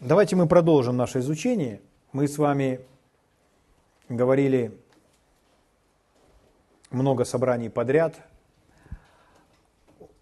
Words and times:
Давайте 0.00 0.36
мы 0.36 0.46
продолжим 0.46 0.96
наше 0.96 1.18
изучение. 1.18 1.80
Мы 2.12 2.28
с 2.28 2.38
вами 2.38 2.78
говорили 4.08 4.80
много 6.90 7.24
собраний 7.24 7.68
подряд 7.68 8.14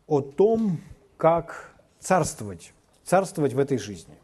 о 0.07 0.23
том, 0.23 0.81
как 1.19 1.77
царствовать, 1.99 2.73
царствовать 3.05 3.53
в 3.53 3.59
этой 3.59 3.77
жизни. 3.77 4.15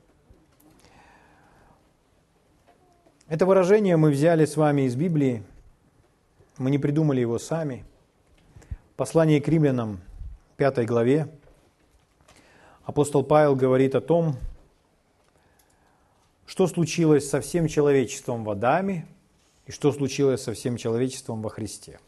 Это 3.28 3.44
выражение 3.44 3.98
мы 3.98 4.10
взяли 4.10 4.46
с 4.46 4.56
вами 4.56 4.82
из 4.82 4.96
Библии, 4.96 5.42
мы 6.56 6.70
не 6.70 6.78
придумали 6.78 7.20
его 7.20 7.38
сами. 7.38 7.84
Послание 8.96 9.38
к 9.42 9.48
римлянам, 9.48 10.00
5 10.56 10.86
главе, 10.86 11.28
апостол 12.84 13.22
Павел 13.22 13.54
говорит 13.54 13.94
о 13.94 14.00
том, 14.00 14.38
что 16.46 16.66
случилось 16.66 17.28
со 17.28 17.40
всем 17.40 17.68
человечеством 17.68 18.44
в 18.44 18.50
Адаме 18.50 19.06
и 19.66 19.72
что 19.72 19.92
случилось 19.92 20.42
со 20.42 20.52
всем 20.52 20.76
человечеством 20.76 21.42
во 21.42 21.50
Христе. 21.50 22.00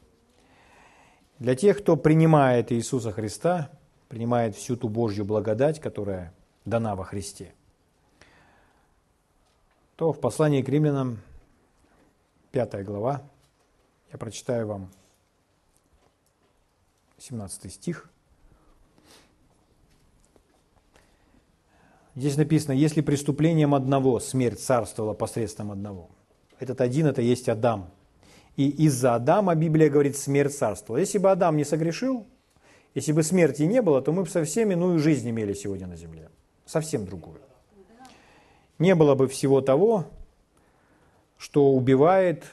Для 1.38 1.54
тех, 1.54 1.78
кто 1.78 1.96
принимает 1.96 2.72
Иисуса 2.72 3.12
Христа, 3.12 3.70
принимает 4.08 4.54
всю 4.54 4.76
ту 4.76 4.88
Божью 4.88 5.24
благодать, 5.24 5.80
которая 5.80 6.32
дана 6.64 6.94
во 6.94 7.04
Христе, 7.04 7.54
то 9.96 10.12
в 10.12 10.20
послании 10.20 10.62
к 10.62 10.68
римлянам, 10.68 11.18
5 12.52 12.84
глава, 12.84 13.22
я 14.12 14.18
прочитаю 14.18 14.66
вам 14.66 14.90
17 17.18 17.72
стих– 17.72 18.10
Здесь 22.16 22.36
написано, 22.36 22.72
если 22.72 23.00
преступлением 23.00 23.74
одного 23.74 24.20
смерть 24.20 24.60
царствовала 24.60 25.14
посредством 25.14 25.72
одного. 25.72 26.10
Этот 26.60 26.80
один– 26.80 27.06
это 27.08 27.22
есть 27.22 27.48
Адам. 27.48 27.90
И 28.56 28.68
из-за 28.68 29.16
Адама, 29.16 29.56
Библия 29.56 29.90
говорит, 29.90 30.16
смерть 30.16 30.56
царствовала. 30.56 31.00
Если 31.00 31.18
бы 31.18 31.30
Адам 31.32 31.56
не 31.56 31.64
согрешил, 31.64 32.24
если 32.94 33.10
бы 33.10 33.24
смерти 33.24 33.62
не 33.62 33.82
было, 33.82 34.00
то 34.00 34.12
мы 34.12 34.22
бы 34.22 34.28
совсем 34.28 34.70
иную 34.70 35.00
жизнь 35.00 35.28
имели 35.28 35.54
сегодня 35.54 35.88
на 35.88 35.96
земле. 35.96 36.30
Совсем 36.64 37.04
другую. 37.04 37.40
Не 38.78 38.94
было 38.94 39.16
бы 39.16 39.26
всего 39.26 39.60
того, 39.60 40.06
что 41.36 41.72
убивает, 41.72 42.44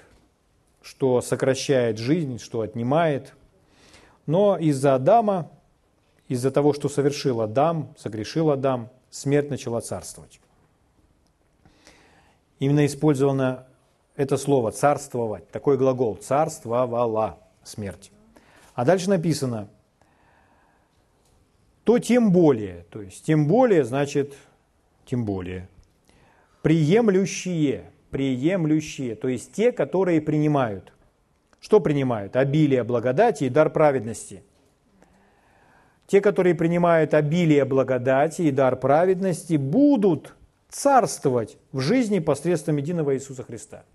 что 0.82 1.22
сокращает 1.22 2.00
жизнь, 2.00 2.40
что 2.40 2.62
отнимает. 2.62 3.36
Но 4.26 4.58
из-за 4.58 4.96
Адама, 4.96 5.52
из-за 6.28 6.50
того, 6.50 6.74
что 6.74 6.90
совершил 6.90 7.42
Адам, 7.42 7.94
согрешил 8.00 8.50
Адам– 8.50 8.90
смерть 9.12 9.50
начала 9.50 9.82
царствовать. 9.82 10.40
Именно 12.58 12.86
использовано 12.86 13.68
это 14.16 14.38
слово 14.38 14.72
«царствовать», 14.72 15.50
такой 15.50 15.78
глагол 15.78 16.16
«царствовала 16.16 17.40
смерть». 17.64 18.12
А 18.74 18.86
дальше 18.86 19.10
написано 19.10 19.70
«то 21.84 22.00
тем 22.00 22.32
более», 22.32 22.86
то 22.90 23.02
есть 23.02 23.26
«тем 23.26 23.48
более» 23.48 23.84
значит 23.84 24.34
«тем 25.06 25.26
более», 25.26 25.68
«приемлющие», 26.62 27.92
«приемлющие», 28.10 29.16
то 29.16 29.28
есть 29.28 29.54
те, 29.54 29.72
которые 29.72 30.22
принимают. 30.22 30.94
Что 31.60 31.80
принимают? 31.80 32.36
Обилие 32.36 32.84
благодати 32.84 33.44
и 33.44 33.50
дар 33.50 33.70
праведности– 33.70 34.44
те, 36.12 36.20
которые 36.20 36.56
принимают 36.56 37.14
обилие 37.14 37.64
благодати 37.64 38.42
и 38.42 38.52
дар 38.52 38.76
праведности, 38.76 39.56
будут 39.56 40.36
царствовать 40.68 41.58
в 41.72 41.80
жизни 41.80 42.20
посредством 42.20 42.76
единого 42.76 43.16
Иисуса 43.16 43.44
Христа. 43.44 43.86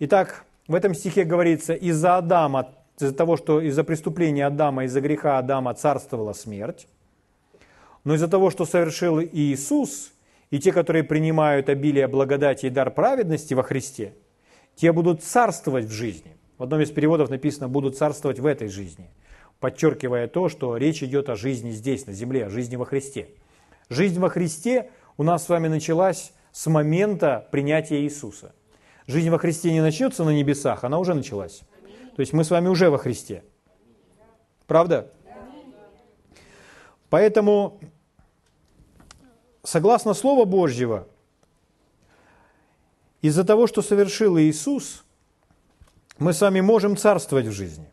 Итак, 0.00 0.44
в 0.66 0.74
этом 0.74 0.94
стихе 0.94 1.22
говорится, 1.22 1.74
из-за 1.74 2.16
Адама, 2.16 2.74
из-за 2.98 3.14
того, 3.14 3.36
что 3.36 3.60
из-за 3.60 3.84
преступления 3.84 4.46
Адама, 4.46 4.86
из-за 4.86 5.00
греха 5.00 5.38
Адама 5.38 5.74
царствовала 5.74 6.32
смерть, 6.32 6.88
но 8.02 8.16
из-за 8.16 8.26
того, 8.26 8.50
что 8.50 8.64
совершил 8.64 9.20
Иисус, 9.20 10.10
и 10.50 10.58
те, 10.58 10.72
которые 10.72 11.04
принимают 11.04 11.68
обилие 11.68 12.08
благодати 12.08 12.66
и 12.66 12.70
дар 12.70 12.90
праведности 12.90 13.54
во 13.54 13.62
Христе, 13.62 14.12
те 14.74 14.90
будут 14.90 15.22
царствовать 15.22 15.84
в 15.84 15.92
жизни. 15.92 16.36
В 16.56 16.64
одном 16.64 16.80
из 16.80 16.90
переводов 16.90 17.30
написано 17.30 17.68
«будут 17.68 17.96
царствовать 17.96 18.40
в 18.40 18.46
этой 18.46 18.66
жизни» 18.66 19.08
подчеркивая 19.60 20.28
то, 20.28 20.48
что 20.48 20.76
речь 20.76 21.02
идет 21.02 21.28
о 21.28 21.36
жизни 21.36 21.70
здесь, 21.70 22.06
на 22.06 22.12
земле, 22.12 22.46
о 22.46 22.50
жизни 22.50 22.76
во 22.76 22.84
Христе. 22.84 23.30
Жизнь 23.88 24.18
во 24.18 24.28
Христе 24.28 24.90
у 25.16 25.22
нас 25.22 25.44
с 25.44 25.48
вами 25.48 25.68
началась 25.68 26.32
с 26.52 26.66
момента 26.66 27.48
принятия 27.50 28.02
Иисуса. 28.02 28.54
Жизнь 29.06 29.30
во 29.30 29.38
Христе 29.38 29.72
не 29.72 29.80
начнется 29.80 30.24
на 30.24 30.30
небесах, 30.30 30.84
она 30.84 30.98
уже 30.98 31.14
началась. 31.14 31.62
То 32.14 32.20
есть 32.20 32.32
мы 32.32 32.44
с 32.44 32.50
вами 32.50 32.68
уже 32.68 32.90
во 32.90 32.98
Христе. 32.98 33.42
Правда? 34.66 35.10
Поэтому, 37.08 37.80
согласно 39.62 40.12
Слову 40.14 40.44
Божьего, 40.44 41.08
из-за 43.22 43.44
того, 43.44 43.66
что 43.66 43.82
совершил 43.82 44.38
Иисус, 44.38 45.04
мы 46.18 46.32
с 46.32 46.40
вами 46.40 46.60
можем 46.60 46.96
царствовать 46.96 47.46
в 47.46 47.52
жизни. 47.52 47.88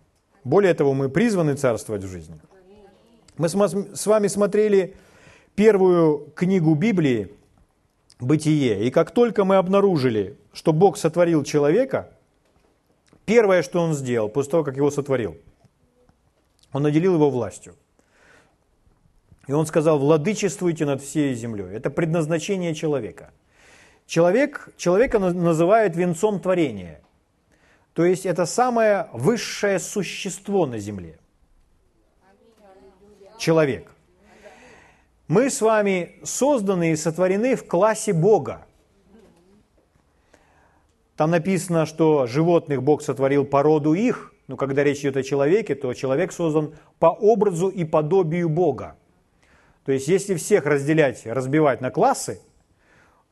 Более 0.45 0.75
того, 0.75 0.93
мы 0.93 1.09
призваны 1.09 1.55
царствовать 1.55 2.03
в 2.03 2.07
жизни. 2.07 2.39
Мы 3.37 3.49
с 3.49 4.05
вами 4.05 4.27
смотрели 4.27 4.95
первую 5.55 6.31
книгу 6.35 6.75
Библии 6.75 7.33
«Бытие», 8.19 8.85
и 8.87 8.91
как 8.91 9.11
только 9.11 9.43
мы 9.43 9.55
обнаружили, 9.55 10.37
что 10.53 10.71
Бог 10.71 10.97
сотворил 10.97 11.43
человека, 11.43 12.11
первое, 13.25 13.63
что 13.63 13.81
Он 13.81 13.93
сделал 13.93 14.29
после 14.29 14.51
того, 14.51 14.63
как 14.63 14.77
его 14.77 14.91
сотворил, 14.91 15.35
Он 16.71 16.83
наделил 16.83 17.15
его 17.15 17.31
властью. 17.31 17.75
И 19.47 19.51
Он 19.51 19.65
сказал, 19.65 19.97
владычествуйте 19.97 20.85
над 20.85 21.01
всей 21.01 21.33
землей. 21.33 21.73
Это 21.73 21.89
предназначение 21.89 22.75
человека. 22.75 23.31
Человек, 24.05 24.69
человека 24.77 25.17
называют 25.17 25.95
венцом 25.95 26.39
творения. 26.39 27.01
То 27.95 28.03
есть 28.03 28.25
это 28.25 28.45
самое 28.45 29.07
высшее 29.13 29.79
существо 29.79 30.65
на 30.65 30.79
земле. 30.79 31.17
Человек. 33.39 33.89
Мы 35.29 35.49
с 35.49 35.61
вами 35.61 36.19
созданы 36.23 36.91
и 36.91 36.95
сотворены 36.97 37.55
в 37.55 37.65
классе 37.65 38.11
Бога. 38.11 38.65
Там 41.15 41.31
написано, 41.31 41.85
что 41.85 42.27
животных 42.27 42.83
Бог 42.83 43.01
сотворил 43.01 43.45
по 43.45 43.63
роду 43.63 43.93
их, 43.93 44.33
но 44.47 44.57
когда 44.57 44.83
речь 44.83 44.99
идет 44.99 45.15
о 45.15 45.23
человеке, 45.23 45.73
то 45.73 45.93
человек 45.93 46.33
создан 46.33 46.75
по 46.99 47.07
образу 47.07 47.69
и 47.69 47.85
подобию 47.85 48.49
Бога. 48.49 48.97
То 49.85 49.93
есть 49.93 50.09
если 50.09 50.35
всех 50.35 50.65
разделять, 50.65 51.25
разбивать 51.25 51.79
на 51.79 51.91
классы, 51.91 52.41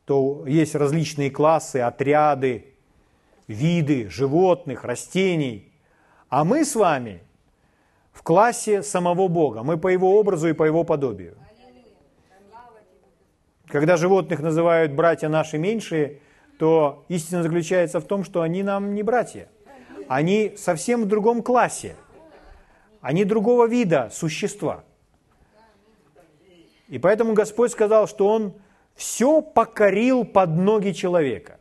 то 0.06 0.46
есть 0.46 0.74
различные 0.74 1.30
классы, 1.30 1.76
отряды, 1.78 2.73
виды 3.46 4.08
животных, 4.08 4.84
растений. 4.84 5.72
А 6.28 6.44
мы 6.44 6.64
с 6.64 6.74
вами 6.74 7.22
в 8.12 8.22
классе 8.22 8.82
самого 8.82 9.28
Бога. 9.28 9.62
Мы 9.62 9.76
по 9.76 9.88
Его 9.88 10.18
образу 10.18 10.48
и 10.48 10.52
по 10.52 10.64
Его 10.64 10.84
подобию. 10.84 11.36
Когда 13.66 13.96
животных 13.96 14.40
называют 14.40 14.92
братья 14.92 15.28
наши 15.28 15.58
меньшие, 15.58 16.20
то 16.58 17.04
истина 17.08 17.42
заключается 17.42 18.00
в 18.00 18.04
том, 18.04 18.24
что 18.24 18.42
они 18.42 18.62
нам 18.62 18.94
не 18.94 19.02
братья. 19.02 19.48
Они 20.08 20.54
совсем 20.56 21.02
в 21.02 21.06
другом 21.06 21.42
классе. 21.42 21.96
Они 23.00 23.24
другого 23.24 23.66
вида 23.66 24.10
существа. 24.12 24.84
И 26.88 26.98
поэтому 26.98 27.32
Господь 27.32 27.72
сказал, 27.72 28.06
что 28.06 28.28
Он 28.28 28.54
все 28.94 29.40
покорил 29.40 30.24
под 30.24 30.50
ноги 30.50 30.92
человека. 30.92 31.58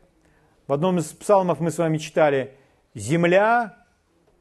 В 0.67 0.71
одном 0.71 0.97
из 0.97 1.05
псалмов 1.07 1.59
мы 1.59 1.71
с 1.71 1.77
вами 1.77 1.97
читали 1.97 2.55
«Земля 2.95 3.85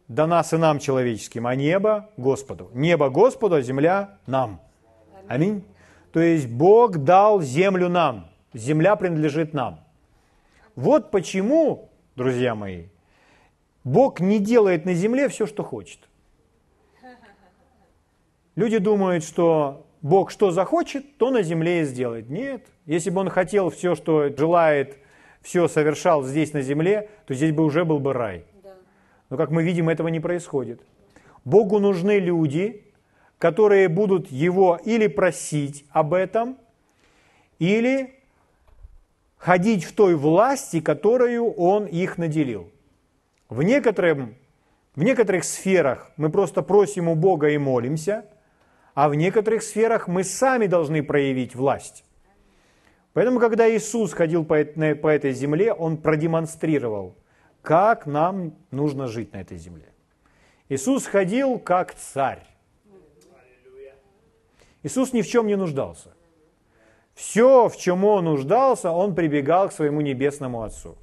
дана 0.07 0.45
сынам 0.45 0.79
человеческим, 0.79 1.49
а 1.49 1.57
небо 1.57 2.11
Господу». 2.17 2.71
Небо 2.75 3.09
Господу, 3.09 3.57
а 3.57 3.63
земля 3.63 4.19
нам. 4.27 4.61
Аминь. 5.27 5.65
То 6.13 6.21
есть 6.21 6.49
Бог 6.49 6.99
дал 6.99 7.41
землю 7.41 7.89
нам. 7.89 8.29
Земля 8.55 8.95
принадлежит 8.95 9.53
нам. 9.53 9.81
Вот 10.77 11.11
почему, 11.11 11.91
друзья 12.15 12.55
мои, 12.55 12.87
Бог 13.83 14.21
не 14.21 14.39
делает 14.39 14.85
на 14.85 14.95
земле 14.95 15.29
все, 15.29 15.47
что 15.47 15.65
хочет. 15.65 15.99
Люди 18.55 18.79
думают, 18.79 19.25
что 19.25 19.87
Бог 20.03 20.31
что 20.31 20.53
захочет, 20.53 21.17
то 21.19 21.31
на 21.31 21.43
земле 21.43 21.81
и 21.81 21.85
сделает. 21.85 22.29
Нет. 22.31 22.67
Если 22.87 23.11
бы 23.11 23.21
Он 23.23 23.29
хотел 23.29 23.71
все, 23.71 23.97
что 23.97 24.29
желает 24.37 24.99
все 25.43 25.69
совершал 25.69 26.23
здесь 26.23 26.53
на 26.53 26.63
земле, 26.63 27.11
то 27.27 27.35
здесь 27.35 27.53
бы 27.53 27.65
уже 27.65 27.85
был 27.85 27.99
бы 27.99 28.13
рай. 28.13 28.45
Но 29.29 29.37
как 29.37 29.51
мы 29.51 29.63
видим, 29.63 29.89
этого 29.89 30.09
не 30.09 30.21
происходит. 30.21 30.83
Богу 31.45 31.79
нужны 31.79 32.19
люди, 32.19 32.85
которые 33.39 33.89
будут 33.89 34.31
его 34.31 34.79
или 34.85 35.09
просить 35.09 35.85
об 35.91 36.15
этом, 36.15 36.59
или 37.59 38.15
ходить 39.37 39.85
в 39.85 39.95
той 39.95 40.15
власти, 40.15 40.81
которую 40.81 41.53
Он 41.55 41.87
их 41.87 42.19
наделил. 42.19 42.71
В, 43.49 43.63
некотором, 43.63 44.37
в 44.95 45.03
некоторых 45.03 45.45
сферах 45.45 46.13
мы 46.17 46.31
просто 46.31 46.63
просим 46.63 47.09
у 47.09 47.15
Бога 47.17 47.49
и 47.49 47.59
молимся, 47.59 48.25
а 48.95 49.09
в 49.09 49.15
некоторых 49.15 49.63
сферах 49.63 50.07
мы 50.07 50.23
сами 50.23 50.67
должны 50.67 51.03
проявить 51.03 51.55
власть. 51.55 52.05
Поэтому, 53.13 53.41
когда 53.41 53.69
Иисус 53.71 54.13
ходил 54.13 54.45
по, 54.45 54.65
по 54.65 55.09
этой 55.09 55.33
земле, 55.33 55.73
Он 55.73 55.99
продемонстрировал, 55.99 57.15
как 57.61 58.07
нам 58.07 58.57
нужно 58.71 59.07
жить 59.07 59.33
на 59.33 59.41
этой 59.41 59.59
земле. 59.59 59.93
Иисус 60.69 61.07
ходил 61.07 61.59
как 61.59 61.95
царь. 61.95 62.43
Иисус 64.83 65.13
ни 65.13 65.21
в 65.23 65.29
чем 65.29 65.47
не 65.47 65.57
нуждался. 65.57 66.15
Все, 67.15 67.69
в 67.69 67.77
чем 67.77 68.05
Он 68.05 68.25
нуждался, 68.25 68.91
Он 68.91 69.15
прибегал 69.15 69.69
к 69.69 69.73
своему 69.73 70.01
небесному 70.01 70.63
Отцу. 70.63 70.97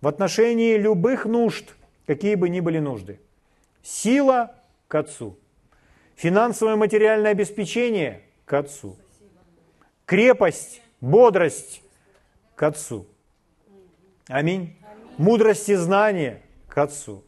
В 0.00 0.06
отношении 0.06 0.76
любых 0.76 1.24
нужд, 1.24 1.74
какие 2.06 2.36
бы 2.36 2.48
ни 2.48 2.60
были 2.60 2.78
нужды. 2.78 3.20
Сила 3.82 4.54
к 4.86 4.94
Отцу. 4.94 5.36
Финансовое 6.14 6.76
материальное 6.76 7.32
обеспечение 7.32 8.22
к 8.44 8.52
Отцу. 8.52 8.96
Крепость, 10.06 10.83
бодрость 11.04 11.82
к 12.54 12.62
Отцу. 12.62 13.06
Аминь. 14.26 14.76
Мудрость 15.18 15.68
и 15.68 15.74
знание 15.74 16.40
к 16.66 16.78
Отцу. 16.78 17.22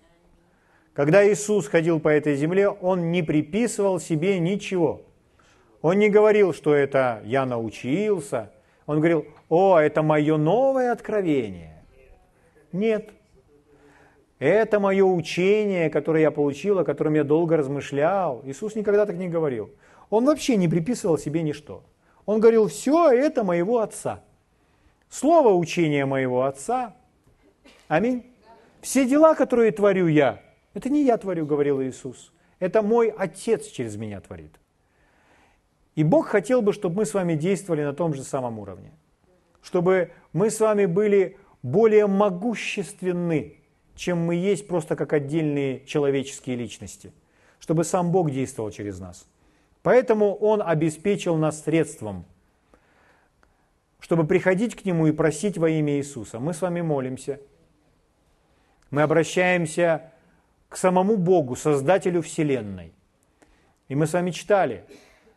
Когда 0.94 1.30
Иисус 1.30 1.68
ходил 1.68 2.00
по 2.00 2.08
этой 2.08 2.36
земле, 2.36 2.70
Он 2.70 3.12
не 3.12 3.22
приписывал 3.22 4.00
себе 4.00 4.38
ничего. 4.38 5.02
Он 5.82 5.98
не 5.98 6.08
говорил, 6.08 6.54
что 6.54 6.74
это 6.74 7.20
я 7.24 7.44
научился. 7.44 8.50
Он 8.86 8.96
говорил, 8.96 9.26
о, 9.50 9.78
это 9.78 10.02
мое 10.02 10.38
новое 10.38 10.90
откровение. 10.90 11.84
Нет. 12.72 13.10
Это 14.38 14.80
мое 14.80 15.04
учение, 15.04 15.90
которое 15.90 16.22
я 16.22 16.30
получил, 16.30 16.78
о 16.78 16.84
котором 16.84 17.14
я 17.14 17.24
долго 17.24 17.58
размышлял. 17.58 18.40
Иисус 18.46 18.74
никогда 18.74 19.04
так 19.04 19.16
не 19.16 19.28
говорил. 19.28 19.70
Он 20.08 20.24
вообще 20.24 20.56
не 20.56 20.66
приписывал 20.66 21.18
себе 21.18 21.42
ничто. 21.42 21.82
Он 22.26 22.40
говорил, 22.40 22.68
все 22.68 23.10
это 23.10 23.44
моего 23.44 23.78
Отца. 23.78 24.22
Слово 25.08 25.54
учения 25.54 26.04
моего 26.04 26.44
Отца. 26.44 26.94
Аминь. 27.88 28.26
Все 28.82 29.08
дела, 29.08 29.34
которые 29.34 29.72
творю 29.72 30.08
я, 30.08 30.42
это 30.74 30.90
не 30.90 31.04
я 31.04 31.16
творю, 31.16 31.46
говорил 31.46 31.80
Иисус. 31.82 32.32
Это 32.58 32.82
мой 32.82 33.08
Отец 33.08 33.66
через 33.68 33.96
меня 33.96 34.20
творит. 34.20 34.52
И 35.94 36.04
Бог 36.04 36.26
хотел 36.26 36.60
бы, 36.60 36.72
чтобы 36.72 36.96
мы 36.96 37.06
с 37.06 37.14
вами 37.14 37.34
действовали 37.34 37.82
на 37.82 37.94
том 37.94 38.12
же 38.12 38.22
самом 38.22 38.58
уровне. 38.58 38.92
Чтобы 39.62 40.10
мы 40.32 40.50
с 40.50 40.60
вами 40.60 40.84
были 40.84 41.38
более 41.62 42.06
могущественны, 42.06 43.56
чем 43.94 44.18
мы 44.18 44.34
есть 44.34 44.68
просто 44.68 44.94
как 44.94 45.12
отдельные 45.12 45.84
человеческие 45.86 46.56
личности. 46.56 47.12
Чтобы 47.58 47.84
сам 47.84 48.12
Бог 48.12 48.30
действовал 48.30 48.70
через 48.70 49.00
нас. 49.00 49.26
Поэтому 49.86 50.34
Он 50.34 50.62
обеспечил 50.62 51.36
нас 51.36 51.62
средством, 51.62 52.24
чтобы 54.00 54.26
приходить 54.26 54.74
к 54.74 54.84
Нему 54.84 55.06
и 55.06 55.12
просить 55.12 55.58
во 55.58 55.70
имя 55.70 55.98
Иисуса. 55.98 56.40
Мы 56.40 56.54
с 56.54 56.60
вами 56.60 56.80
молимся. 56.80 57.38
Мы 58.90 59.02
обращаемся 59.02 60.10
к 60.68 60.76
самому 60.76 61.16
Богу, 61.16 61.54
Создателю 61.54 62.20
Вселенной. 62.22 62.94
И 63.86 63.94
мы 63.94 64.08
с 64.08 64.12
вами 64.14 64.32
читали, 64.32 64.84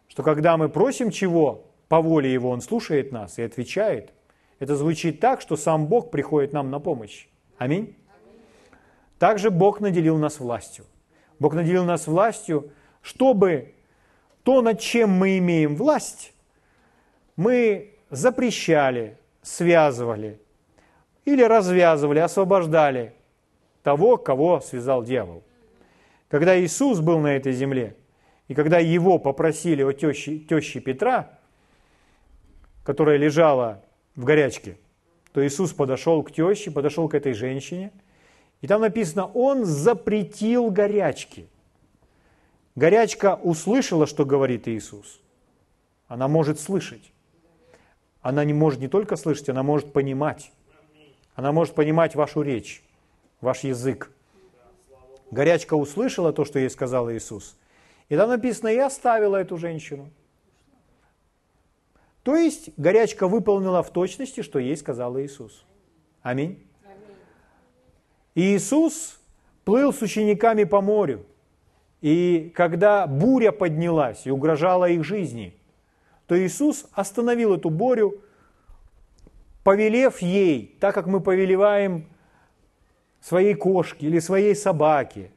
что 0.07 0.23
когда 0.23 0.57
мы 0.57 0.67
просим 0.67 1.11
чего 1.11 1.67
по 1.87 2.01
воле 2.01 2.33
Его, 2.33 2.49
Он 2.49 2.61
слушает 2.61 3.11
нас 3.11 3.37
и 3.37 3.43
отвечает. 3.43 4.13
Это 4.57 4.75
звучит 4.75 5.19
так, 5.19 5.41
что 5.41 5.57
сам 5.57 5.85
Бог 5.85 6.09
приходит 6.09 6.53
нам 6.53 6.71
на 6.71 6.79
помощь. 6.79 7.27
Аминь. 7.59 7.95
Также 9.19 9.51
Бог 9.51 9.79
наделил 9.79 10.17
нас 10.17 10.39
властью. 10.39 10.85
Бог 11.37 11.53
наделил 11.53 11.85
нас 11.85 12.07
властью, 12.07 12.71
чтобы 13.03 13.75
то, 14.49 14.63
над 14.63 14.79
чем 14.79 15.11
мы 15.11 15.37
имеем 15.37 15.75
власть, 15.75 16.33
мы 17.35 17.93
запрещали, 18.09 19.15
связывали 19.43 20.41
или 21.23 21.43
развязывали, 21.43 22.17
освобождали 22.17 23.13
того, 23.83 24.17
кого 24.17 24.59
связал 24.59 25.03
дьявол. 25.03 25.43
Когда 26.29 26.59
Иисус 26.59 26.99
был 26.99 27.19
на 27.19 27.35
этой 27.35 27.53
земле, 27.53 27.95
и 28.47 28.55
когда 28.55 28.79
его 28.79 29.19
попросили 29.19 29.83
о 29.83 29.93
теще, 29.93 30.39
теще 30.39 30.79
Петра, 30.79 31.37
которая 32.83 33.17
лежала 33.17 33.83
в 34.15 34.23
горячке, 34.25 34.79
то 35.31 35.45
Иисус 35.45 35.73
подошел 35.73 36.23
к 36.23 36.31
теще, 36.31 36.71
подошел 36.71 37.07
к 37.07 37.13
этой 37.13 37.33
женщине, 37.33 37.91
и 38.61 38.67
там 38.67 38.81
написано, 38.81 39.27
он 39.27 39.63
запретил 39.63 40.71
горячки. 40.71 41.47
Горячка 42.79 43.35
услышала, 43.35 44.07
что 44.07 44.23
говорит 44.23 44.69
Иисус. 44.69 45.19
Она 46.07 46.29
может 46.29 46.61
слышать. 46.61 47.11
Она 48.21 48.45
не 48.45 48.53
может 48.53 48.79
не 48.79 48.87
только 48.87 49.17
слышать, 49.17 49.49
она 49.49 49.63
может 49.63 49.91
понимать. 49.91 50.53
Она 51.35 51.51
может 51.51 51.75
понимать 51.75 52.15
вашу 52.15 52.41
речь 52.41 52.81
ваш 53.41 53.65
язык. 53.65 54.09
Горячка 55.29 55.73
услышала 55.75 56.31
то, 56.31 56.45
что 56.45 56.57
ей 56.57 56.69
сказал 56.69 57.11
Иисус. 57.11 57.57
И 58.07 58.15
там 58.15 58.29
написано, 58.29 58.69
и 58.69 58.77
оставила 58.77 59.35
эту 59.35 59.57
женщину. 59.57 60.09
То 62.23 62.37
есть 62.37 62.69
горячка 62.77 63.27
выполнила 63.27 63.83
в 63.83 63.91
точности, 63.91 64.41
что 64.41 64.57
ей 64.57 64.77
сказал 64.77 65.19
Иисус. 65.19 65.65
Аминь. 66.21 66.65
И 68.35 68.55
Иисус 68.55 69.19
плыл 69.65 69.91
с 69.91 70.01
учениками 70.01 70.63
по 70.63 70.79
морю. 70.79 71.25
И 72.01 72.51
когда 72.55 73.07
буря 73.07 73.51
поднялась 73.51 74.25
и 74.25 74.31
угрожала 74.31 74.89
их 74.89 75.03
жизни, 75.03 75.53
то 76.27 76.39
Иисус 76.39 76.85
остановил 76.93 77.55
эту 77.55 77.69
бурю, 77.69 78.21
повелев 79.63 80.21
ей, 80.21 80.77
так 80.79 80.95
как 80.95 81.07
мы 81.07 81.19
повелеваем 81.19 82.07
своей 83.21 83.53
кошке 83.53 84.07
или 84.07 84.19
своей 84.19 84.55
собаке, 84.55 85.31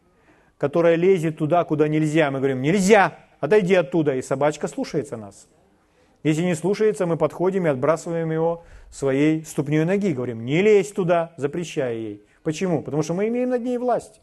которая 0.59 0.95
лезет 0.95 1.39
туда, 1.39 1.65
куда 1.65 1.89
нельзя. 1.89 2.31
Мы 2.31 2.39
говорим, 2.39 2.63
нельзя, 2.63 3.19
отойди 3.41 3.75
оттуда, 3.75 4.15
и 4.15 4.23
собачка 4.23 4.69
слушается 4.69 5.17
нас. 5.17 5.49
Если 6.23 6.43
не 6.43 6.55
слушается, 6.55 7.07
мы 7.07 7.17
подходим 7.17 7.67
и 7.67 7.71
отбрасываем 7.71 8.31
его 8.31 8.65
своей 8.91 9.45
ступней 9.45 9.85
ноги, 9.85 10.13
говорим, 10.13 10.45
не 10.45 10.63
лезь 10.63 10.93
туда, 10.93 11.35
запрещая 11.37 11.95
ей. 11.95 12.23
Почему? 12.45 12.83
Потому 12.83 13.03
что 13.03 13.15
мы 13.15 13.27
имеем 13.27 13.51
над 13.51 13.63
ней 13.63 13.79
власть. 13.79 14.21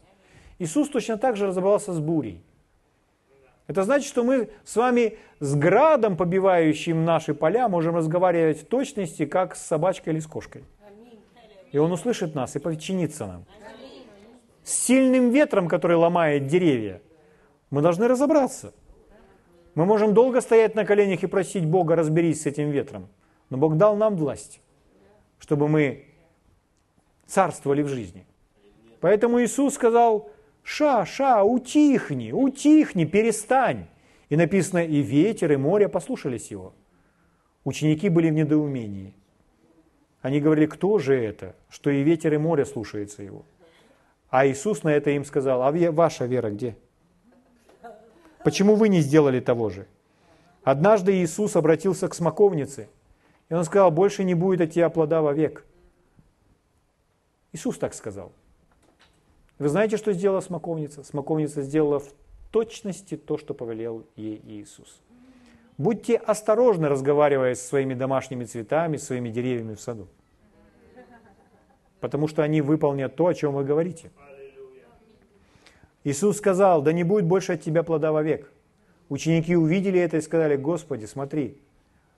Иисус 0.60 0.90
точно 0.90 1.16
так 1.16 1.36
же 1.36 1.46
разобрался 1.46 1.94
с 1.94 2.00
бурей. 2.00 2.42
Это 3.66 3.82
значит, 3.82 4.06
что 4.06 4.22
мы 4.24 4.50
с 4.62 4.76
вами 4.76 5.16
с 5.40 5.54
градом, 5.54 6.18
побивающим 6.18 7.04
наши 7.04 7.32
поля, 7.34 7.66
можем 7.68 7.96
разговаривать 7.96 8.60
в 8.60 8.66
точности, 8.66 9.24
как 9.24 9.56
с 9.56 9.62
собачкой 9.62 10.12
или 10.12 10.20
с 10.20 10.26
кошкой. 10.26 10.64
И 11.72 11.78
Он 11.78 11.90
услышит 11.90 12.34
нас 12.34 12.56
и 12.56 12.58
подчинится 12.58 13.26
нам. 13.26 13.46
С 14.62 14.74
сильным 14.74 15.30
ветром, 15.30 15.66
который 15.66 15.96
ломает 15.96 16.46
деревья, 16.46 17.00
мы 17.70 17.80
должны 17.80 18.06
разобраться. 18.06 18.74
Мы 19.74 19.86
можем 19.86 20.12
долго 20.12 20.42
стоять 20.42 20.74
на 20.74 20.84
коленях 20.84 21.22
и 21.22 21.26
просить 21.26 21.64
Бога, 21.64 21.96
разберись 21.96 22.42
с 22.42 22.46
этим 22.46 22.70
ветром. 22.70 23.08
Но 23.48 23.56
Бог 23.56 23.78
дал 23.78 23.96
нам 23.96 24.16
власть, 24.16 24.60
чтобы 25.38 25.68
мы 25.68 26.04
царствовали 27.24 27.80
в 27.80 27.88
жизни. 27.88 28.26
Поэтому 29.00 29.42
Иисус 29.42 29.74
сказал, 29.74 30.28
ша, 30.70 31.04
ша, 31.04 31.42
утихни, 31.42 32.30
утихни, 32.32 33.04
перестань. 33.04 33.86
И 34.28 34.36
написано, 34.36 34.84
и 34.84 35.02
ветер, 35.02 35.50
и 35.52 35.56
море 35.56 35.88
послушались 35.88 36.52
его. 36.52 36.72
Ученики 37.64 38.08
были 38.08 38.30
в 38.30 38.34
недоумении. 38.34 39.12
Они 40.22 40.40
говорили, 40.40 40.66
кто 40.66 40.98
же 40.98 41.16
это, 41.16 41.56
что 41.68 41.90
и 41.90 42.02
ветер, 42.02 42.34
и 42.34 42.38
море 42.38 42.64
слушается 42.64 43.22
его? 43.22 43.44
А 44.28 44.46
Иисус 44.46 44.84
на 44.84 44.90
это 44.90 45.10
им 45.10 45.24
сказал, 45.24 45.62
а 45.62 45.72
ваша 45.90 46.26
вера 46.26 46.50
где? 46.50 46.76
Почему 48.44 48.76
вы 48.76 48.88
не 48.88 49.00
сделали 49.00 49.40
того 49.40 49.70
же? 49.70 49.86
Однажды 50.62 51.20
Иисус 51.20 51.56
обратился 51.56 52.08
к 52.08 52.14
смоковнице, 52.14 52.88
и 53.48 53.54
он 53.54 53.64
сказал, 53.64 53.90
больше 53.90 54.22
не 54.22 54.34
будет 54.34 54.60
от 54.60 54.70
тебя 54.70 54.88
плода 54.88 55.20
вовек. 55.20 55.64
Иисус 57.52 57.76
так 57.76 57.92
сказал. 57.92 58.30
Вы 59.60 59.68
знаете, 59.68 59.98
что 59.98 60.14
сделала 60.14 60.40
смоковница? 60.40 61.04
Смоковница 61.04 61.60
сделала 61.60 62.00
в 62.00 62.08
точности 62.50 63.18
то, 63.18 63.36
что 63.36 63.52
повелел 63.52 64.06
ей 64.16 64.40
Иисус. 64.42 65.02
Будьте 65.76 66.16
осторожны, 66.16 66.88
разговаривая 66.88 67.54
со 67.54 67.68
своими 67.68 67.92
домашними 67.92 68.46
цветами, 68.46 68.96
своими 68.96 69.28
деревьями 69.28 69.74
в 69.74 69.80
саду. 69.82 70.08
Потому 72.00 72.26
что 72.26 72.42
они 72.42 72.62
выполнят 72.62 73.14
то, 73.16 73.26
о 73.26 73.34
чем 73.34 73.52
вы 73.52 73.64
говорите. 73.64 74.10
Иисус 76.04 76.38
сказал, 76.38 76.80
да 76.80 76.94
не 76.94 77.04
будет 77.04 77.26
больше 77.26 77.52
от 77.52 77.60
тебя 77.60 77.82
плода 77.82 78.12
вовек. 78.12 78.50
Ученики 79.10 79.54
увидели 79.54 80.00
это 80.00 80.16
и 80.16 80.22
сказали, 80.22 80.56
Господи, 80.56 81.04
смотри, 81.04 81.60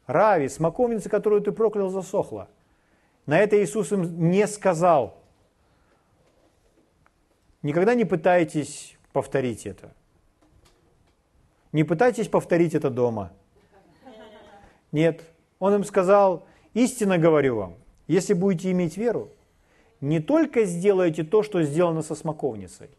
Рави, 0.07 0.49
смоковница, 0.49 1.09
которую 1.09 1.41
ты 1.41 1.51
проклял, 1.51 1.89
засохла. 1.89 2.49
На 3.27 3.41
это 3.41 3.61
Иисус 3.61 3.91
им 3.91 4.31
не 4.31 4.47
сказал. 4.47 5.22
Никогда 7.63 7.95
не 7.95 8.05
пытайтесь 8.05 8.97
повторить 9.13 9.67
это. 9.67 9.93
Не 11.73 11.85
пытайтесь 11.85 12.29
повторить 12.29 12.75
это 12.75 12.91
дома. 12.91 13.33
Нет. 14.91 15.23
Он 15.59 15.75
им 15.77 15.85
сказал, 15.85 16.45
истинно 16.75 17.19
говорю 17.19 17.57
вам, 17.57 17.75
если 18.09 18.35
будете 18.35 18.71
иметь 18.73 18.97
веру, 18.97 19.31
не 20.01 20.19
только 20.19 20.65
сделаете 20.65 21.23
то, 21.23 21.43
что 21.45 21.63
сделано 21.63 22.03
со 22.03 22.17
смоковницей, 22.17 22.91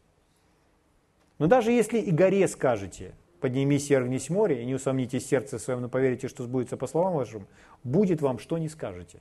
но 1.39 1.48
даже 1.48 1.72
если 1.72 2.00
и 2.00 2.12
горе 2.12 2.48
скажете, 2.48 3.13
поднимись 3.41 3.91
и 3.91 3.96
оргнись 3.96 4.29
море, 4.29 4.62
и 4.62 4.65
не 4.65 4.75
усомнитесь 4.75 5.27
сердце 5.27 5.60
своем, 5.60 5.82
но 5.82 5.89
поверите, 5.89 6.29
что 6.29 6.43
сбудется 6.43 6.77
по 6.77 6.88
словам 6.88 7.15
вашим, 7.15 7.46
будет 7.84 8.22
вам, 8.22 8.39
что 8.39 8.58
не 8.58 8.70
скажете. 8.70 9.20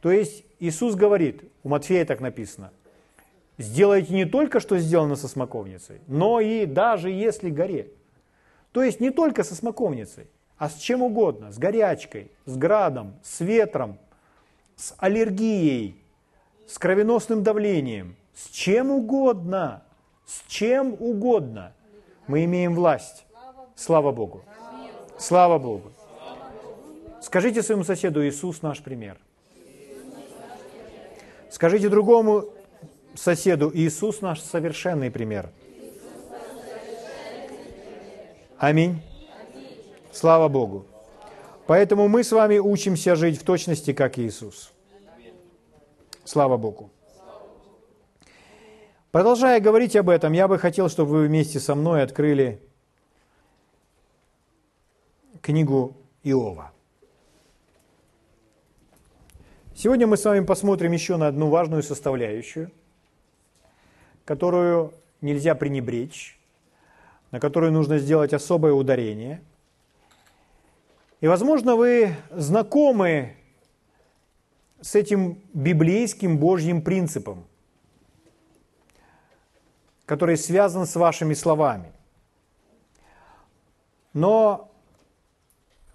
То 0.00 0.10
есть 0.10 0.44
Иисус 0.58 0.94
говорит, 0.94 1.42
у 1.62 1.68
Матфея 1.68 2.06
так 2.06 2.20
написано, 2.20 2.72
сделайте 3.58 4.12
не 4.12 4.24
только, 4.24 4.60
что 4.60 4.78
сделано 4.78 5.16
со 5.16 5.28
смоковницей, 5.28 6.00
но 6.06 6.40
и 6.40 6.66
даже 6.66 7.10
если 7.10 7.50
горе. 7.50 7.90
То 8.72 8.82
есть 8.82 9.00
не 9.00 9.10
только 9.10 9.44
со 9.44 9.54
смоковницей, 9.54 10.26
а 10.58 10.68
с 10.68 10.76
чем 10.76 11.02
угодно, 11.02 11.52
с 11.52 11.58
горячкой, 11.58 12.30
с 12.44 12.56
градом, 12.56 13.14
с 13.22 13.40
ветром, 13.40 13.98
с 14.76 14.94
аллергией, 14.98 16.02
с 16.66 16.78
кровеносным 16.78 17.42
давлением, 17.42 18.16
с 18.34 18.48
чем 18.48 18.90
угодно, 18.90 19.82
с 20.26 20.42
чем 20.46 20.96
угодно 20.98 21.72
мы 22.26 22.44
имеем 22.44 22.74
власть. 22.74 23.26
Слава 23.74 24.12
Богу. 24.12 24.42
Слава 25.18 25.58
Богу. 25.58 25.92
Скажите 27.20 27.62
своему 27.62 27.84
соседу, 27.84 28.26
Иисус 28.26 28.62
наш 28.62 28.82
пример. 28.82 29.18
Скажите 31.50 31.88
другому 31.88 32.44
соседу, 33.16 33.70
Иисус 33.74 34.20
наш 34.20 34.40
совершенный 34.40 35.10
пример. 35.10 35.50
Аминь. 38.58 39.02
Слава 40.12 40.48
Богу. 40.48 40.86
Поэтому 41.66 42.08
мы 42.08 42.22
с 42.24 42.32
вами 42.32 42.58
учимся 42.58 43.16
жить 43.16 43.40
в 43.40 43.44
точности, 43.44 43.92
как 43.92 44.18
Иисус. 44.18 44.72
Слава 46.24 46.56
Богу. 46.56 46.90
Продолжая 49.10 49.60
говорить 49.60 49.96
об 49.96 50.10
этом, 50.10 50.32
я 50.32 50.46
бы 50.48 50.58
хотел, 50.58 50.88
чтобы 50.88 51.12
вы 51.12 51.26
вместе 51.26 51.58
со 51.58 51.74
мной 51.74 52.02
открыли 52.02 52.60
книгу 55.40 55.96
Иова. 56.22 56.72
Сегодня 59.74 60.06
мы 60.06 60.16
с 60.16 60.24
вами 60.24 60.44
посмотрим 60.44 60.92
еще 60.92 61.16
на 61.16 61.28
одну 61.28 61.48
важную 61.48 61.82
составляющую, 61.82 62.70
которую 64.26 64.92
нельзя 65.22 65.54
пренебречь, 65.54 66.38
на 67.30 67.40
которую 67.40 67.72
нужно 67.72 67.96
сделать 67.96 68.34
особое 68.34 68.74
ударение– 68.74 69.40
и, 71.20 71.28
возможно, 71.28 71.76
вы 71.76 72.14
знакомы 72.30 73.36
с 74.80 74.94
этим 74.94 75.40
библейским 75.54 76.36
Божьим 76.36 76.82
принципом, 76.82 77.46
который 80.04 80.36
связан 80.36 80.86
с 80.86 80.94
вашими 80.94 81.32
словами. 81.32 81.90
Но 84.12 84.70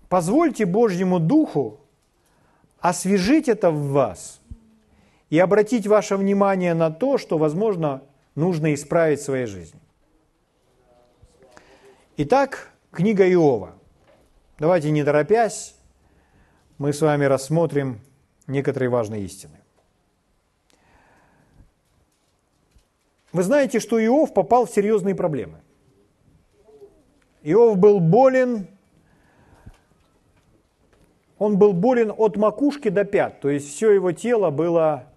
позвольте 0.10 0.66
Божьему 0.66 1.20
Духу 1.20 1.80
освежить 2.80 3.48
это 3.48 3.70
в 3.70 3.92
вас 3.92 4.42
и 5.30 5.38
обратить 5.38 5.86
ваше 5.86 6.18
внимание 6.18 6.74
на 6.74 6.90
то, 6.90 7.20
что, 7.20 7.38
возможно, 7.38 8.02
нужно 8.36 8.74
исправить 8.74 9.20
в 9.20 9.24
своей 9.24 9.46
жизни. 9.46 9.80
Итак, 12.18 12.70
книга 12.92 13.30
Иова– 13.32 13.76
Давайте, 14.62 14.92
не 14.92 15.04
торопясь, 15.04 15.76
мы 16.78 16.94
с 16.94 17.02
вами 17.02 17.26
рассмотрим 17.26 18.00
некоторые 18.46 18.90
важные 18.90 19.24
истины. 19.24 19.60
Вы 23.34 23.42
знаете, 23.42 23.80
что 23.80 24.00
Иов 24.06 24.36
попал 24.36 24.68
в 24.68 24.70
серьезные 24.70 25.16
проблемы. 25.16 25.62
Иов 27.42 27.76
был 27.80 28.00
болен, 28.00 28.68
он 31.40 31.58
был 31.58 31.74
болен 31.74 32.14
от 32.16 32.38
макушки 32.38 32.90
до 32.90 33.04
пят, 33.04 33.42
то 33.42 33.50
есть 33.50 33.68
все 33.68 33.90
его 33.90 34.12
тело 34.12 34.52
было 34.52 35.12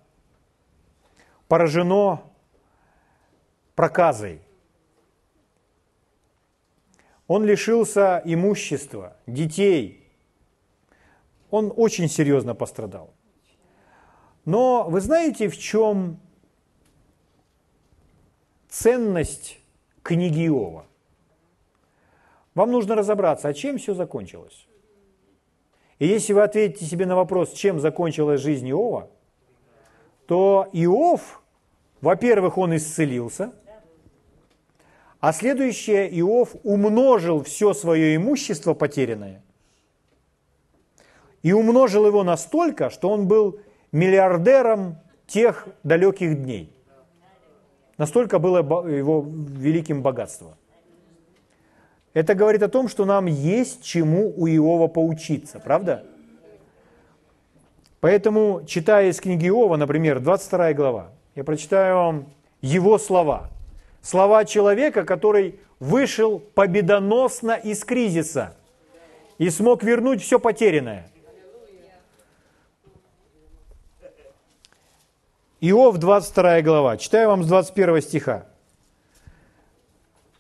поражено 1.49 2.23
проказой. 3.74 4.40
Он 7.26 7.44
лишился 7.44 8.20
имущества, 8.24 9.16
детей. 9.26 10.06
Он 11.50 11.72
очень 11.74 12.08
серьезно 12.08 12.54
пострадал. 12.54 13.10
Но 14.44 14.84
вы 14.88 15.00
знаете, 15.00 15.48
в 15.48 15.56
чем 15.56 16.20
ценность 18.68 19.58
книги 20.02 20.46
Иова? 20.46 20.84
Вам 22.54 22.70
нужно 22.70 22.94
разобраться, 22.94 23.48
а 23.48 23.54
чем 23.54 23.78
все 23.78 23.94
закончилось. 23.94 24.66
И 25.98 26.06
если 26.06 26.34
вы 26.34 26.42
ответите 26.42 26.84
себе 26.84 27.06
на 27.06 27.16
вопрос, 27.16 27.52
чем 27.52 27.80
закончилась 27.80 28.40
жизнь 28.40 28.68
Иова, 28.68 29.08
то 30.26 30.68
Иов, 30.72 31.42
во-первых, 32.00 32.58
он 32.58 32.76
исцелился– 32.76 33.54
а 35.26 35.32
следующее, 35.32 36.06
Иов 36.20 36.50
умножил 36.64 37.42
все 37.44 37.72
свое 37.72 38.14
имущество 38.14 38.74
потерянное. 38.74 39.42
И 41.42 41.50
умножил 41.54 42.06
его 42.06 42.22
настолько, 42.24 42.90
что 42.90 43.08
он 43.08 43.26
был 43.26 43.58
миллиардером 43.90 44.98
тех 45.26 45.66
далеких 45.82 46.42
дней. 46.42 46.70
Настолько 47.96 48.38
было 48.38 48.58
его 48.86 49.24
великим 49.26 50.02
богатство. 50.02 50.58
Это 52.12 52.34
говорит 52.34 52.62
о 52.62 52.68
том, 52.68 52.90
что 52.90 53.06
нам 53.06 53.24
есть 53.24 53.82
чему 53.82 54.30
у 54.36 54.46
Иова 54.46 54.88
поучиться, 54.88 55.58
правда? 55.58 56.04
Поэтому, 58.00 58.62
читая 58.66 59.08
из 59.08 59.22
книги 59.22 59.46
Иова, 59.46 59.76
например, 59.78 60.20
22 60.20 60.74
глава, 60.74 61.12
я 61.34 61.44
прочитаю 61.44 61.96
вам 61.96 62.26
его 62.60 62.98
слова– 62.98 63.48
Слова 64.04 64.44
человека, 64.44 65.04
который 65.04 65.58
вышел 65.80 66.38
победоносно 66.38 67.52
из 67.52 67.84
кризиса 67.84 68.54
и 69.38 69.49
смог 69.49 69.82
вернуть 69.82 70.23
все 70.23 70.38
потерянное. 70.38 71.11
Иов, 75.62 75.96
22 75.96 76.61
глава. 76.61 76.99
Читаю 76.99 77.30
вам 77.30 77.44
с 77.44 77.46
21 77.46 78.02
стиха. 78.02 78.46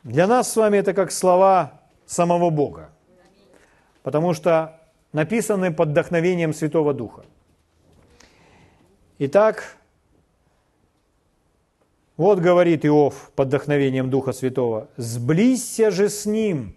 Для 0.02 0.26
нас 0.26 0.52
с 0.52 0.56
вами 0.56 0.76
это 0.76 0.92
как 0.92 1.10
слова 1.10 1.80
самого 2.04 2.50
Бога, 2.50 2.90
потому 4.02 4.34
что 4.34 4.78
написаны 5.14 5.72
под 5.72 5.88
вдохновением 5.88 6.52
Святого 6.52 6.92
Духа. 6.92 7.24
Итак, 9.20 9.78
вот 12.16 12.38
говорит 12.38 12.86
Иов 12.86 13.32
под 13.34 13.48
вдохновением 13.48 14.10
Духа 14.10 14.32
Святого, 14.32 14.88
«Сблизься 14.96 15.90
же 15.90 16.08
с 16.08 16.26
Ним», 16.26 16.76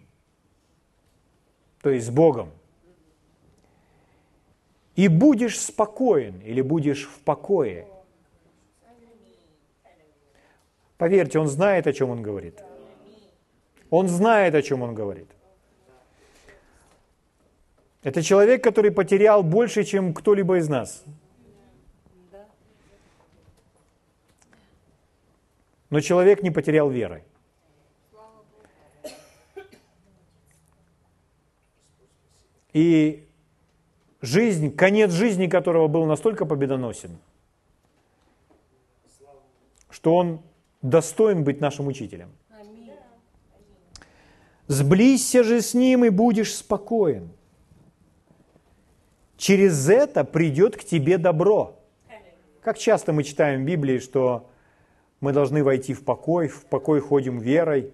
то 1.81 1.89
есть 1.89 2.07
с 2.07 2.09
Богом, 2.09 2.51
«и 4.95 5.07
будешь 5.07 5.59
спокоен» 5.59 6.39
или 6.41 6.61
«будешь 6.61 7.07
в 7.07 7.19
покое». 7.19 7.87
Поверьте, 10.97 11.37
он 11.37 11.47
знает, 11.47 11.85
о 11.85 11.93
чем 11.93 12.09
он 12.09 12.23
говорит. 12.23 12.63
Он 13.91 14.07
знает, 14.07 14.55
о 14.55 14.63
чем 14.63 14.81
он 14.81 14.95
говорит. 14.95 15.29
Это 18.01 18.23
человек, 18.23 18.63
который 18.63 18.89
потерял 18.89 19.43
больше, 19.43 19.83
чем 19.83 20.15
кто-либо 20.15 20.57
из 20.57 20.67
нас– 20.67 21.03
Но 25.89 26.01
человек 26.01 26.43
не 26.43 26.51
потерял 26.51 26.89
веры. 26.89 27.23
И 32.73 33.27
жизнь, 34.21 34.75
конец 34.75 35.11
жизни 35.11 35.47
которого 35.47 35.87
был 35.87 36.05
настолько 36.05 36.45
победоносен, 36.45 37.17
что 39.89 40.13
он 40.13 40.41
достоин 40.81 41.43
быть 41.43 41.61
нашим 41.61 41.87
учителем. 41.87 42.29
Сблизься 44.67 45.43
же 45.43 45.61
с 45.61 45.73
ним 45.73 46.03
и 46.03 46.09
будешь 46.09 46.53
спокоен. 46.53 47.29
Через 49.37 49.87
это 49.87 50.23
придет 50.25 50.75
к 50.75 50.83
тебе 50.83 51.17
добро. 51.17 51.79
Как 52.61 52.77
часто 52.77 53.13
мы 53.13 53.23
читаем 53.23 53.63
в 53.63 53.65
Библии, 53.65 53.99
что 53.99 54.49
мы 55.19 55.33
должны 55.33 55.63
войти 55.63 55.93
в 55.93 56.03
покой, 56.03 56.47
в 56.47 56.65
покой 56.65 56.99
ходим 56.99 57.39
верой, 57.39 57.93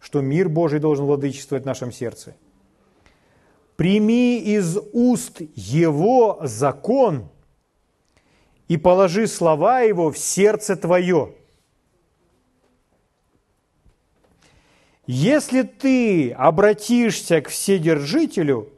что 0.00 0.20
мир 0.20 0.48
Божий 0.48 0.80
должен 0.80 1.06
владычествовать 1.06 1.64
в 1.64 1.66
нашем 1.66 1.92
сердце. 1.92 2.36
Прими 3.76 4.38
из 4.38 4.78
уст 4.92 5.40
Его 5.54 6.38
закон 6.42 7.28
и 8.68 8.76
положи 8.76 9.26
слова 9.26 9.80
Его 9.80 10.10
в 10.10 10.18
сердце 10.18 10.76
твое. 10.76 11.34
Если 15.06 15.62
ты 15.62 16.32
обратишься 16.32 17.40
к 17.40 17.48
Вседержителю, 17.48 18.72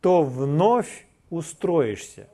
то 0.00 0.22
вновь 0.22 1.06
устроишься. 1.30 2.28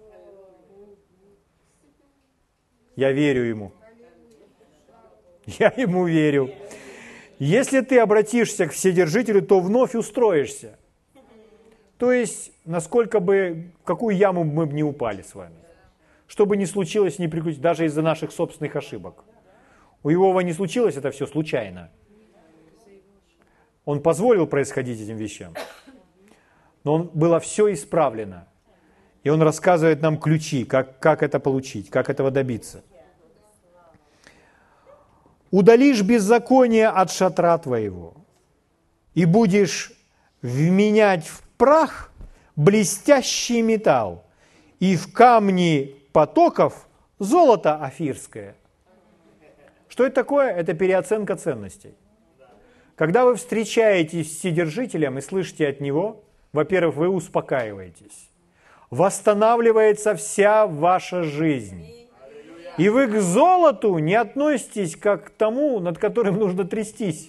Я 2.96 3.12
верю 3.12 3.42
ему. 3.42 3.72
Я 5.46 5.72
ему 5.76 6.06
верю. 6.06 6.50
Если 7.38 7.80
ты 7.80 7.98
обратишься 7.98 8.66
к 8.66 8.72
Вседержителю, 8.72 9.42
то 9.42 9.60
вновь 9.60 9.94
устроишься. 9.94 10.78
То 11.98 12.12
есть, 12.12 12.52
насколько 12.64 13.20
бы, 13.20 13.70
в 13.82 13.84
какую 13.84 14.16
яму 14.16 14.44
мы 14.44 14.66
бы 14.66 14.72
не 14.72 14.82
упали 14.82 15.22
с 15.22 15.34
вами. 15.34 15.56
Что 16.26 16.46
бы 16.46 16.56
ни 16.56 16.64
случилось, 16.64 17.18
не 17.18 17.28
приключилось, 17.28 17.58
даже 17.58 17.84
из-за 17.86 18.02
наших 18.02 18.32
собственных 18.32 18.76
ошибок. 18.76 19.24
У 20.02 20.10
Иова 20.10 20.40
не 20.40 20.52
случилось 20.52 20.96
это 20.96 21.10
все 21.10 21.26
случайно. 21.26 21.90
Он 23.84 24.00
позволил 24.00 24.46
происходить 24.46 25.00
этим 25.00 25.16
вещам. 25.16 25.54
Но 26.84 26.94
он, 26.94 27.10
было 27.14 27.40
все 27.40 27.72
исправлено. 27.72 28.48
И 29.24 29.30
он 29.30 29.42
рассказывает 29.42 30.02
нам 30.02 30.18
ключи, 30.18 30.64
как, 30.64 30.98
как 31.00 31.22
это 31.22 31.40
получить, 31.40 31.90
как 31.90 32.10
этого 32.10 32.30
добиться. 32.30 32.82
Удалишь 35.50 36.02
беззаконие 36.02 36.88
от 36.88 37.10
шатра 37.10 37.56
твоего, 37.58 38.14
и 39.14 39.24
будешь 39.24 39.92
вменять 40.42 41.26
в 41.26 41.42
прах 41.56 42.12
блестящий 42.54 43.62
металл, 43.62 44.24
и 44.78 44.96
в 44.96 45.12
камни 45.12 45.96
потоков 46.12 46.86
золото 47.18 47.76
афирское. 47.82 48.56
Что 49.88 50.04
это 50.04 50.16
такое? 50.16 50.52
Это 50.52 50.74
переоценка 50.74 51.36
ценностей. 51.36 51.94
Когда 52.96 53.24
вы 53.24 53.36
встречаетесь 53.36 54.32
с 54.32 54.38
Вседержителем 54.38 55.18
и 55.18 55.22
слышите 55.22 55.66
от 55.66 55.80
него, 55.80 56.24
во-первых, 56.52 56.96
вы 56.96 57.08
успокаиваетесь. 57.08 58.28
Восстанавливается 58.90 60.14
вся 60.14 60.66
ваша 60.66 61.22
жизнь. 61.22 61.84
И 62.76 62.88
вы 62.88 63.06
к 63.06 63.20
золоту 63.20 63.98
не 63.98 64.14
относитесь 64.14 64.96
как 64.96 65.26
к 65.26 65.30
тому, 65.30 65.78
над 65.80 65.98
которым 65.98 66.38
нужно 66.38 66.64
трястись. 66.64 67.28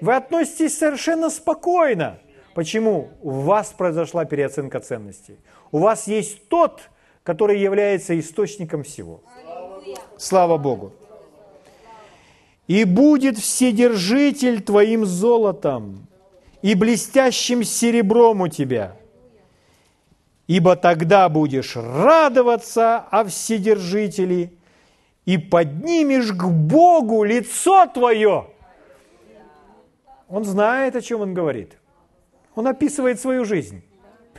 Вы 0.00 0.14
относитесь 0.14 0.76
совершенно 0.76 1.30
спокойно. 1.30 2.18
Почему? 2.54 3.08
У 3.22 3.30
вас 3.30 3.72
произошла 3.72 4.24
переоценка 4.24 4.80
ценностей. 4.80 5.38
У 5.72 5.78
вас 5.78 6.06
есть 6.06 6.48
тот, 6.48 6.82
который 7.22 7.58
является 7.58 8.18
источником 8.18 8.84
всего. 8.84 9.22
Слава 10.16 10.58
Богу. 10.58 10.92
И 12.66 12.84
будет 12.84 13.38
вседержитель 13.38 14.62
твоим 14.62 15.04
золотом, 15.04 16.06
и 16.62 16.74
блестящим 16.74 17.62
серебром 17.62 18.40
у 18.40 18.48
тебя. 18.48 18.96
Ибо 20.46 20.76
тогда 20.76 21.28
будешь 21.28 21.76
радоваться 21.76 22.98
о 22.98 23.24
Вседержителе 23.24 24.52
и 25.24 25.38
поднимешь 25.38 26.32
к 26.32 26.44
Богу 26.44 27.24
лицо 27.24 27.86
твое. 27.86 28.48
Он 30.28 30.44
знает, 30.44 30.96
о 30.96 31.00
чем 31.00 31.22
он 31.22 31.34
говорит. 31.34 31.78
Он 32.54 32.66
описывает 32.66 33.20
свою 33.20 33.44
жизнь. 33.44 33.82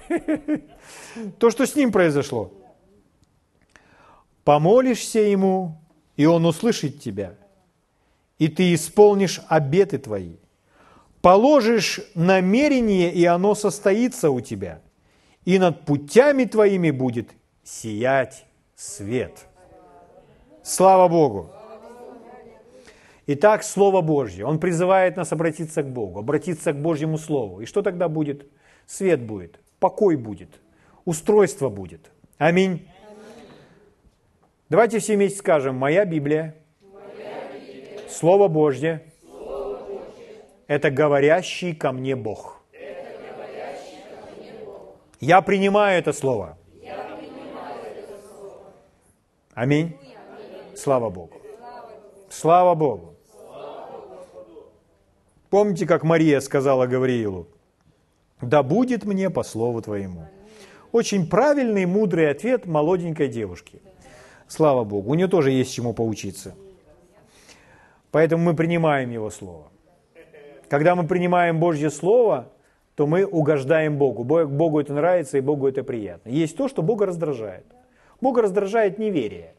То, 1.39 1.49
что 1.49 1.65
с 1.65 1.75
ним 1.75 1.91
произошло. 1.91 2.51
Помолишься 4.43 5.19
ему, 5.19 5.81
и 6.15 6.25
он 6.25 6.45
услышит 6.45 7.01
тебя, 7.01 7.33
и 8.37 8.47
ты 8.47 8.75
исполнишь 8.75 9.41
обеты 9.47 9.97
твои 9.97 10.35
положишь 11.25 12.01
намерение, 12.13 13.11
и 13.11 13.25
оно 13.25 13.55
состоится 13.55 14.29
у 14.29 14.41
тебя, 14.41 14.83
и 15.45 15.59
над 15.59 15.85
путями 15.85 16.45
твоими 16.45 16.91
будет 16.91 17.29
сиять 17.63 18.45
свет. 18.75 19.45
Слава 20.63 21.07
Богу! 21.07 21.51
Итак, 23.27 23.63
Слово 23.63 24.01
Божье. 24.01 24.45
Он 24.45 24.59
призывает 24.59 25.17
нас 25.17 25.31
обратиться 25.31 25.81
к 25.81 25.89
Богу, 25.89 26.19
обратиться 26.19 26.73
к 26.73 26.81
Божьему 26.81 27.17
Слову. 27.17 27.61
И 27.61 27.65
что 27.65 27.81
тогда 27.81 28.07
будет? 28.07 28.47
Свет 28.85 29.21
будет, 29.21 29.59
покой 29.79 30.15
будет, 30.15 30.49
устройство 31.05 31.69
будет. 31.69 32.11
Аминь. 32.37 32.87
Давайте 34.69 34.99
все 34.99 35.15
вместе 35.15 35.39
скажем, 35.39 35.75
моя 35.75 36.05
Библия. 36.05 36.55
Слово 38.09 38.47
Божье– 38.47 39.03
это 40.67 40.91
говорящий 40.91 41.75
ко 41.75 41.91
мне 41.91 42.15
Бог. 42.15 42.54
Я 45.19 45.41
принимаю 45.41 45.99
это 45.99 46.13
слово. 46.13 46.57
Аминь. 49.53 49.97
Слава 50.75 51.09
Богу. 51.09 51.41
Слава 52.29 52.75
Богу. 52.75 53.15
Помните, 55.49 55.85
как 55.85 56.03
Мария 56.03 56.41
сказала 56.41 56.85
Гавриилу? 56.85 57.47
Да 58.41 58.61
будет 58.63 59.05
мне 59.05 59.29
по 59.29 59.43
слову 59.43 59.81
твоему. 59.81 60.27
Очень 60.91 61.29
правильный, 61.29 61.85
мудрый 61.85 62.29
ответ 62.29 62.65
молоденькой 62.65 63.29
девушки. 63.29 63.81
Слава 64.47 64.83
Богу. 64.83 65.11
У 65.11 65.15
нее 65.15 65.27
тоже 65.27 65.51
есть 65.51 65.73
чему 65.73 65.93
поучиться. 65.93 66.55
Поэтому 68.11 68.43
мы 68.43 68.53
принимаем 68.53 69.11
его 69.11 69.29
слово. 69.29 69.71
Когда 70.69 70.95
мы 70.95 71.07
принимаем 71.07 71.59
Божье 71.59 71.89
Слово, 71.89 72.51
то 72.95 73.07
мы 73.07 73.25
угождаем 73.25 73.97
Богу. 73.97 74.23
Богу 74.23 74.79
это 74.79 74.93
нравится 74.93 75.37
и 75.37 75.41
Богу 75.41 75.67
это 75.67 75.83
приятно. 75.83 76.29
Есть 76.29 76.57
то, 76.57 76.67
что 76.67 76.81
Бога 76.81 77.05
раздражает. 77.05 77.65
Бога 78.21 78.41
раздражает 78.41 78.97
неверие. 78.97 79.53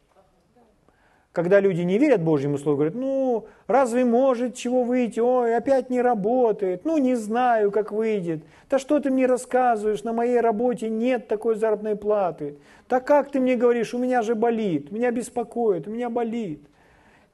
Когда 1.31 1.59
люди 1.59 1.81
не 1.81 1.99
верят 1.99 2.23
Божьему 2.23 2.57
Слову, 2.57 2.77
говорят, 2.77 2.95
ну, 2.95 3.45
разве 3.67 4.03
может 4.03 4.55
чего 4.55 4.83
выйти? 4.83 5.19
Ой, 5.19 5.55
опять 5.55 5.91
не 5.91 6.01
работает. 6.01 6.83
Ну, 6.83 6.97
не 6.97 7.13
знаю, 7.13 7.69
как 7.69 7.91
выйдет. 7.91 8.43
Да 8.71 8.79
что 8.79 8.99
ты 8.99 9.11
мне 9.11 9.27
рассказываешь? 9.27 10.03
На 10.03 10.13
моей 10.13 10.39
работе 10.39 10.89
нет 10.89 11.27
такой 11.27 11.55
заработной 11.55 11.95
платы. 11.95 12.57
Да 12.89 12.99
как 12.99 13.29
ты 13.29 13.39
мне 13.39 13.55
говоришь? 13.55 13.93
У 13.93 13.99
меня 13.99 14.23
же 14.23 14.33
болит, 14.33 14.91
меня 14.91 15.11
беспокоит, 15.11 15.87
у 15.87 15.91
меня 15.91 16.09
болит. 16.09 16.63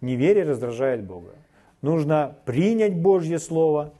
Неверие 0.02 0.44
раздражает 0.44 1.02
Бога. 1.06 1.30
Нужно 1.82 2.36
принять 2.44 2.96
Божье 2.96 3.40
Слово, 3.40 3.94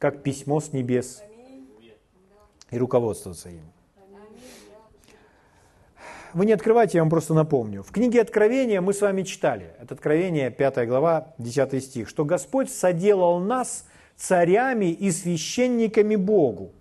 как 0.00 0.24
письмо 0.24 0.60
с 0.60 0.72
небес, 0.72 1.22
и 2.70 2.78
руководствоваться 2.78 3.50
им. 3.50 3.62
Вы 6.34 6.46
не 6.46 6.52
открывайте, 6.52 6.98
я 6.98 7.02
вам 7.02 7.10
просто 7.10 7.34
напомню. 7.34 7.84
В 7.84 7.92
книге 7.92 8.20
Откровения 8.20 8.80
мы 8.80 8.92
с 8.92 9.00
вами 9.00 9.22
читали, 9.22 9.74
это 9.80 9.94
Откровение, 9.94 10.50
5 10.50 10.88
глава, 10.88 11.34
10 11.38 11.84
стих, 11.84 12.08
что 12.08 12.24
Господь 12.24 12.70
соделал 12.70 13.38
нас 13.38 13.86
царями 14.16 14.86
и 14.86 15.12
священниками 15.12 16.16
Богу. 16.16 16.72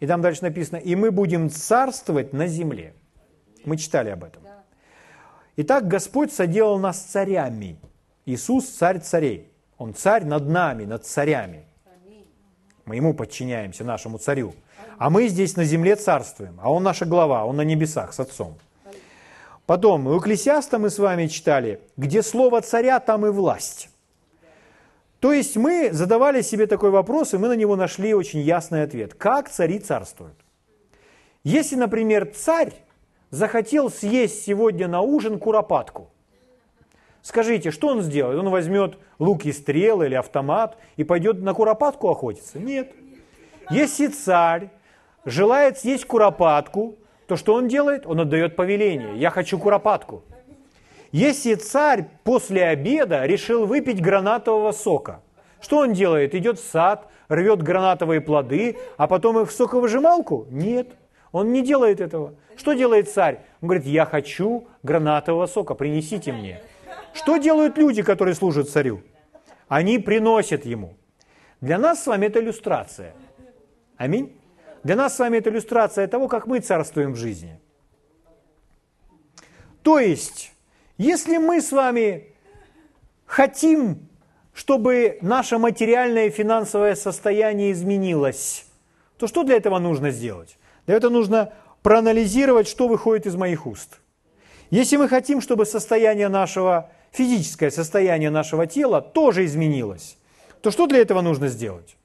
И 0.00 0.06
там 0.06 0.20
дальше 0.20 0.42
написано, 0.42 0.78
и 0.78 0.96
мы 0.96 1.12
будем 1.12 1.50
царствовать 1.50 2.32
на 2.32 2.48
земле. 2.48 2.94
Мы 3.64 3.76
читали 3.76 4.10
об 4.10 4.24
этом. 4.24 4.42
Итак, 5.56 5.86
Господь 5.86 6.32
соделал 6.32 6.80
нас 6.80 7.00
царями– 7.00 7.78
Иисус 8.26 8.66
царь 8.66 9.00
царей. 9.00 9.52
Он 9.76 9.94
царь 9.94 10.24
над 10.24 10.48
нами, 10.48 10.84
над 10.84 11.04
царями. 11.04 11.66
Мы 12.86 12.96
ему 12.96 13.14
подчиняемся, 13.14 13.84
нашему 13.84 14.18
царю. 14.18 14.54
А 14.98 15.10
мы 15.10 15.28
здесь 15.28 15.56
на 15.56 15.64
земле 15.64 15.96
царствуем, 15.96 16.58
а 16.62 16.70
он 16.70 16.82
наша 16.82 17.06
глава, 17.06 17.44
он 17.44 17.56
на 17.56 17.62
небесах 17.62 18.12
с 18.12 18.20
отцом. 18.20 18.56
Потом, 19.66 20.06
у 20.06 20.18
Экклесиаста 20.18 20.78
мы 20.78 20.90
с 20.90 20.98
вами 20.98 21.26
читали, 21.26 21.80
где 21.96 22.22
слово 22.22 22.60
царя, 22.60 23.00
там 23.00 23.24
и 23.26 23.30
власть. 23.30 23.88
То 25.20 25.32
есть 25.32 25.56
мы 25.56 25.88
задавали 25.90 26.42
себе 26.42 26.66
такой 26.66 26.90
вопрос, 26.90 27.32
и 27.32 27.38
мы 27.38 27.48
на 27.48 27.54
него 27.54 27.76
нашли 27.76 28.12
очень 28.12 28.40
ясный 28.40 28.82
ответ. 28.82 29.14
Как 29.14 29.48
цари 29.48 29.78
царствуют? 29.78 30.36
Если, 31.44 31.76
например, 31.76 32.30
царь 32.34 32.74
захотел 33.30 33.90
съесть 33.90 34.44
сегодня 34.44 34.86
на 34.86 35.00
ужин 35.00 35.38
куропатку, 35.38 36.10
Скажите, 37.24 37.70
что 37.70 37.88
он 37.88 38.02
сделает? 38.02 38.38
Он 38.38 38.50
возьмет 38.50 38.98
лук 39.18 39.46
и 39.46 39.52
стрелы 39.52 40.04
или 40.06 40.14
автомат 40.14 40.76
и 40.96 41.04
пойдет 41.04 41.40
на 41.40 41.54
куропатку 41.54 42.10
охотиться? 42.10 42.58
Нет. 42.58 42.92
Если 43.70 44.08
царь 44.08 44.68
желает 45.24 45.78
съесть 45.78 46.04
куропатку, 46.04 46.96
то 47.26 47.36
что 47.36 47.54
он 47.54 47.66
делает? 47.66 48.06
Он 48.06 48.20
отдает 48.20 48.56
повеление. 48.56 49.16
Я 49.16 49.30
хочу 49.30 49.58
куропатку. 49.58 50.22
Если 51.12 51.54
царь 51.54 52.08
после 52.24 52.64
обеда 52.64 53.24
решил 53.24 53.64
выпить 53.64 54.02
гранатового 54.02 54.72
сока, 54.72 55.22
что 55.62 55.78
он 55.78 55.94
делает? 55.94 56.34
Идет 56.34 56.58
в 56.58 56.70
сад, 56.70 57.08
рвет 57.28 57.62
гранатовые 57.62 58.20
плоды, 58.20 58.76
а 58.98 59.06
потом 59.06 59.38
их 59.40 59.48
в 59.48 59.52
соковыжималку? 59.52 60.46
Нет, 60.50 60.88
он 61.32 61.52
не 61.54 61.62
делает 61.62 62.02
этого. 62.02 62.34
Что 62.54 62.74
делает 62.74 63.08
царь? 63.08 63.40
Он 63.62 63.68
говорит, 63.68 63.86
я 63.86 64.04
хочу 64.04 64.66
гранатового 64.82 65.46
сока, 65.46 65.74
принесите 65.74 66.30
мне. 66.30 66.60
Что 67.14 67.38
делают 67.38 67.78
люди, 67.78 68.02
которые 68.02 68.34
служат 68.34 68.68
царю? 68.68 69.02
Они 69.68 69.98
приносят 69.98 70.66
ему. 70.66 70.96
Для 71.60 71.78
нас 71.78 72.02
с 72.02 72.06
вами 72.06 72.26
это 72.26 72.40
иллюстрация. 72.40 73.14
Аминь. 73.96 74.36
Для 74.82 74.96
нас 74.96 75.16
с 75.16 75.18
вами 75.18 75.38
это 75.38 75.48
иллюстрация 75.48 76.06
того, 76.08 76.28
как 76.28 76.46
мы 76.46 76.60
царствуем 76.60 77.12
в 77.12 77.16
жизни. 77.16 77.58
То 79.82 79.98
есть, 79.98 80.52
если 80.98 81.38
мы 81.38 81.62
с 81.62 81.72
вами 81.72 82.34
хотим, 83.26 84.08
чтобы 84.52 85.18
наше 85.22 85.58
материальное 85.58 86.26
и 86.26 86.30
финансовое 86.30 86.94
состояние 86.96 87.72
изменилось, 87.72 88.66
то 89.18 89.26
что 89.26 89.44
для 89.44 89.56
этого 89.56 89.78
нужно 89.78 90.10
сделать? 90.10 90.58
Для 90.86 90.96
этого 90.96 91.12
нужно 91.12 91.52
проанализировать, 91.82 92.68
что 92.68 92.88
выходит 92.88 93.26
из 93.26 93.36
моих 93.36 93.66
уст. 93.66 94.00
Если 94.70 94.96
мы 94.96 95.08
хотим, 95.08 95.40
чтобы 95.40 95.66
состояние 95.66 96.28
нашего, 96.28 96.90
физическое 97.14 97.70
состояние 97.70 98.30
нашего 98.30 98.66
тела 98.66 99.00
тоже 99.00 99.44
изменилось, 99.44 100.18
то 100.60 100.70
что 100.70 100.86
для 100.86 100.98
этого 100.98 101.20
нужно 101.20 101.48
сделать? 101.48 101.96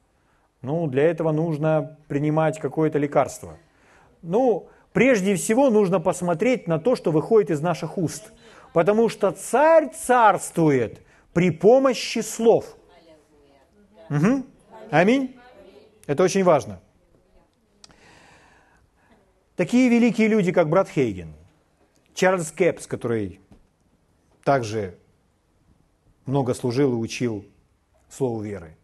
Ну, 0.62 0.88
для 0.88 1.04
этого 1.04 1.32
нужно 1.32 1.98
принимать 2.08 2.60
какое-то 2.60 3.00
лекарство. 3.00 3.58
Ну, 4.22 4.67
прежде 4.93 5.36
всего 5.36 5.69
нужно 5.69 6.00
посмотреть 6.00 6.67
на 6.67 6.80
то, 6.80 6.95
что 6.95 7.12
выходит 7.12 7.50
из 7.50 7.62
наших 7.62 7.98
уст. 7.98 8.32
Потому 8.74 9.10
что 9.10 9.32
царь 9.32 9.89
царствует 9.89 11.02
при 11.34 11.50
помощи 11.50 12.19
слов. 12.19 12.76
Угу. 14.10 14.43
Аминь. 14.91 15.36
Это 16.06 16.24
очень 16.24 16.43
важно. 16.43 16.80
Такие 19.56 19.89
великие 19.89 20.28
люди, 20.28 20.52
как 20.52 20.69
брат 20.69 20.89
Хейген, 20.89 21.34
Чарльз 22.13 22.52
Кэпс, 22.52 22.88
который 22.88 23.39
также 24.43 24.98
много 26.30 26.54
служил 26.54 26.94
и 26.94 26.96
учил 26.96 27.46
Слову 28.10 28.42
веры, 28.42 28.78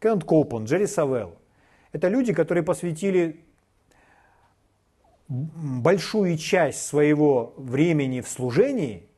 Кент 0.00 0.24
Коупон, 0.24 0.64
Джерри 0.64 0.86
Савелл. 0.86 1.36
Это 1.92 2.08
люди, 2.08 2.32
которые 2.32 2.64
посвятили 2.64 3.44
большую 5.28 6.36
часть 6.36 6.84
своего 6.84 7.54
времени 7.56 8.20
в 8.20 8.28
служении 8.28 9.08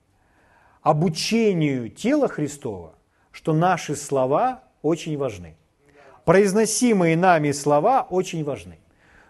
обучению 0.83 1.89
тела 1.89 2.29
Христова, 2.29 2.95
что 3.31 3.55
наши 3.55 3.97
слова 3.97 4.65
очень 4.83 5.17
важны. 5.17 5.57
Произносимые 6.25 7.17
нами 7.17 7.53
слова 7.53 8.07
очень 8.09 8.45
важны. 8.45 8.79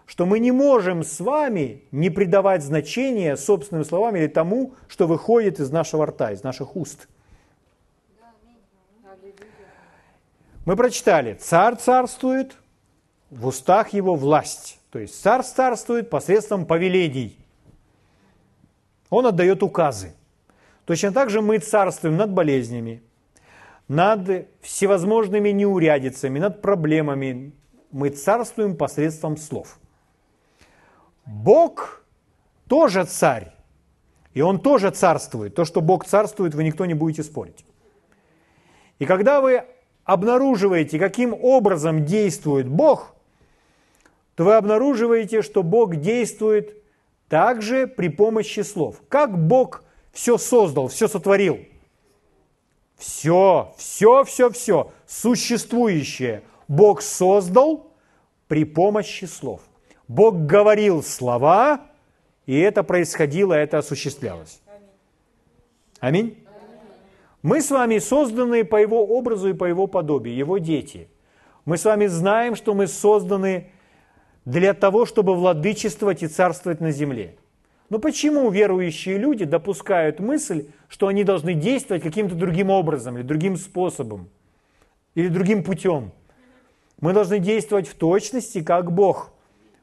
Что 0.05 0.25
мы 0.25 0.39
не 0.39 0.51
можем 0.51 1.03
с 1.03 1.19
вами 1.19 1.83
не 1.91 2.09
придавать 2.09 2.63
значения 2.63 3.37
собственным 3.37 3.85
словам 3.85 4.15
или 4.15 4.27
тому, 4.27 4.75
что 4.87 5.07
выходит 5.07 5.59
из 5.59 5.71
нашего 5.71 6.05
рта, 6.05 6.31
из 6.31 6.43
наших 6.43 6.75
уст– 6.75 7.07
Мы 10.65 10.75
прочитали, 10.75 11.35
царь 11.35 11.75
царствует, 11.75 12.57
в 13.29 13.47
устах 13.47 13.93
его 13.93 14.15
власть. 14.15 14.79
То 14.89 14.99
есть 14.99 15.21
царь 15.21 15.43
царствует 15.43 16.09
посредством 16.09 16.65
повелений. 16.65 17.37
Он 19.09 19.27
отдает 19.27 19.61
указы. 19.61 20.13
Точно 20.85 21.11
так 21.11 21.29
же 21.29 21.41
мы 21.41 21.59
царствуем 21.59 22.17
над 22.17 22.31
болезнями, 22.31 23.03
над 23.87 24.47
всевозможными 24.61 25.49
неурядицами, 25.49 26.39
над 26.39 26.61
проблемами. 26.61 27.51
Мы 27.91 28.09
царствуем 28.09 28.75
посредством 28.75 29.37
слов. 29.37 29.79
Бог 31.25 32.03
тоже 32.67 33.05
царь, 33.05 33.53
и 34.33 34.41
Он 34.41 34.59
тоже 34.59 34.89
царствует. 34.91 35.55
То, 35.55 35.65
что 35.65 35.81
Бог 35.81 36.05
царствует, 36.05 36.55
вы 36.55 36.63
никто 36.63 36.85
не 36.85 36.93
будете 36.93 37.23
спорить. 37.23 37.65
И 38.99 39.05
когда 39.05 39.41
вы 39.41 39.65
обнаруживаете, 40.05 40.99
каким 40.99 41.33
образом 41.33 42.05
действует 42.05 42.69
Бог, 42.69 43.15
то 44.35 44.45
вы 44.45 44.55
обнаруживаете, 44.55 45.41
что 45.41 45.63
Бог 45.63 45.97
действует 45.97 46.81
также 47.27 47.87
при 47.87 48.09
помощи 48.09 48.61
слов. 48.61 49.01
Как 49.09 49.37
Бог 49.37 49.83
все 50.13 50.37
создал, 50.37 50.87
все 50.87 51.07
сотворил? 51.07 51.59
Все, 52.95 53.73
все, 53.77 54.23
все, 54.23 54.49
все 54.51 54.91
существующее 55.05 56.43
Бог 56.67 57.01
создал 57.01 57.91
при 58.47 58.63
помощи 58.63 59.25
слов. 59.25 59.61
Бог 60.07 60.45
говорил 60.45 61.03
слова, 61.03 61.81
и 62.45 62.57
это 62.57 62.83
происходило, 62.83 63.53
это 63.53 63.79
осуществлялось. 63.79 64.61
Аминь. 65.99 66.44
Мы 67.45 67.61
с 67.61 67.69
вами 67.69 67.99
созданы 67.99 68.65
по 68.65 68.77
Его 68.77 69.05
образу 69.05 69.49
и 69.49 69.53
по 69.53 69.65
Его 69.65 69.85
подобию, 69.85 70.35
Его 70.35 70.57
дети. 70.57 71.09
Мы 71.63 71.77
с 71.77 71.85
вами 71.85 72.07
знаем, 72.07 72.55
что 72.55 72.73
мы 72.73 72.87
созданы 72.87 73.69
для 74.45 74.73
того, 74.73 75.05
чтобы 75.05 75.35
владычествовать 75.35 76.23
и 76.23 76.27
царствовать 76.27 76.81
на 76.81 76.89
земле. 76.89 77.35
Но 77.91 77.99
почему 77.99 78.49
верующие 78.49 79.19
люди 79.19 79.45
допускают 79.45 80.19
мысль, 80.19 80.69
что 80.87 81.05
они 81.05 81.23
должны 81.23 81.53
действовать 81.53 82.01
каким-то 82.01 82.33
другим 82.33 82.71
образом, 82.71 83.15
или 83.15 83.23
другим 83.23 83.57
способом, 83.57 84.27
или 85.13 85.27
другим 85.27 85.63
путем? 85.63 86.13
Мы 86.99 87.13
должны 87.13 87.37
действовать 87.37 87.87
в 87.87 87.93
точности, 87.93 88.63
как 88.63 88.91
Бог. 88.91 89.31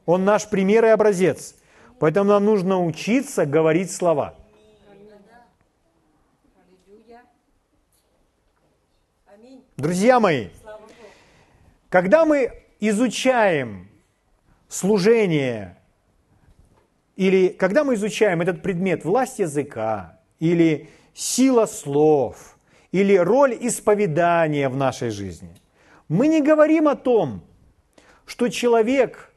Он 0.05 0.25
наш 0.25 0.49
пример 0.49 0.83
и 0.83 0.89
образец. 0.89 1.55
Поэтому 1.97 2.29
нам 2.29 2.43
нужно 2.43 2.83
учиться 2.83 3.45
говорить 3.45 3.89
слова– 3.89 4.35
Друзья 9.83 10.21
мои, 10.21 10.47
когда 11.89 12.23
мы 12.23 12.53
изучаем 12.79 13.89
служение, 14.69 15.77
или 17.17 17.49
когда 17.49 17.83
мы 17.83 17.95
изучаем 17.95 18.39
этот 18.39 18.61
предмет 18.61 19.03
власть 19.03 19.39
языка, 19.39 20.21
или 20.39 20.87
сила 21.13 21.65
слов, 21.65 22.57
или 22.93 23.17
роль 23.17 23.57
исповедания 23.59 24.69
в 24.69 24.77
нашей 24.77 25.09
жизни, 25.09 25.53
мы 26.07 26.29
не 26.29 26.41
говорим 26.41 26.87
о 26.87 26.95
том, 26.95 27.43
что 28.25 28.47
человек 28.47 29.33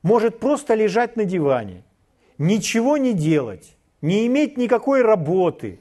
может 0.00 0.40
просто 0.40 0.72
лежать 0.72 1.16
на 1.16 1.26
диване, 1.26 1.84
ничего 2.38 2.96
не 2.96 3.12
делать, 3.12 3.76
не 4.00 4.26
иметь 4.28 4.56
никакой 4.56 5.02
работы, 5.02 5.78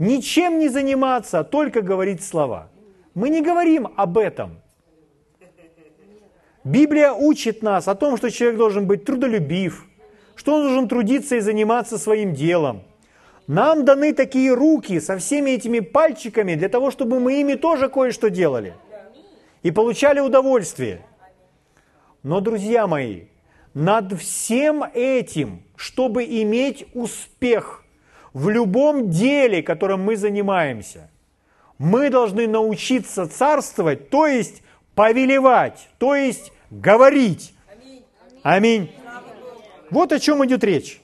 ничем 0.00 0.58
не 0.58 0.68
заниматься, 0.68 1.38
а 1.38 1.44
только 1.44 1.82
говорить 1.82 2.24
слова– 2.24 2.68
мы 3.14 3.30
не 3.30 3.42
говорим 3.42 3.88
об 3.96 4.18
этом. 4.18 4.60
Библия 6.62 7.12
учит 7.12 7.62
нас 7.62 7.88
о 7.88 7.94
том, 7.94 8.16
что 8.16 8.30
человек 8.30 8.58
должен 8.58 8.86
быть 8.86 9.04
трудолюбив, 9.04 9.86
что 10.34 10.56
он 10.56 10.62
должен 10.62 10.88
трудиться 10.88 11.36
и 11.36 11.40
заниматься 11.40 11.98
своим 11.98 12.34
делом. 12.34 12.82
Нам 13.46 13.84
даны 13.84 14.12
такие 14.12 14.54
руки 14.54 15.00
со 15.00 15.16
всеми 15.18 15.52
этими 15.52 15.80
пальчиками 15.80 16.54
для 16.54 16.68
того, 16.68 16.90
чтобы 16.90 17.18
мы 17.18 17.40
ими 17.40 17.54
тоже 17.54 17.88
кое-что 17.88 18.30
делали 18.30 18.74
и 19.62 19.70
получали 19.70 20.20
удовольствие. 20.20 21.00
Но, 22.22 22.40
друзья 22.40 22.86
мои, 22.86 23.24
над 23.72 24.12
всем 24.20 24.84
этим, 24.94 25.62
чтобы 25.76 26.24
иметь 26.24 26.86
успех 26.94 27.84
в 28.34 28.50
любом 28.50 29.10
деле, 29.10 29.62
которым 29.62 30.04
мы 30.04 30.16
занимаемся– 30.16 31.10
мы 31.80 32.10
должны 32.10 32.46
научиться 32.46 33.26
царствовать, 33.26 34.10
то 34.10 34.26
есть 34.26 34.62
повелевать, 34.94 35.88
то 35.96 36.14
есть 36.14 36.52
говорить. 36.70 37.54
Аминь. 38.42 38.94
Вот 39.90 40.12
о 40.12 40.18
чем 40.18 40.44
идет 40.44 40.62
речь. 40.62 41.00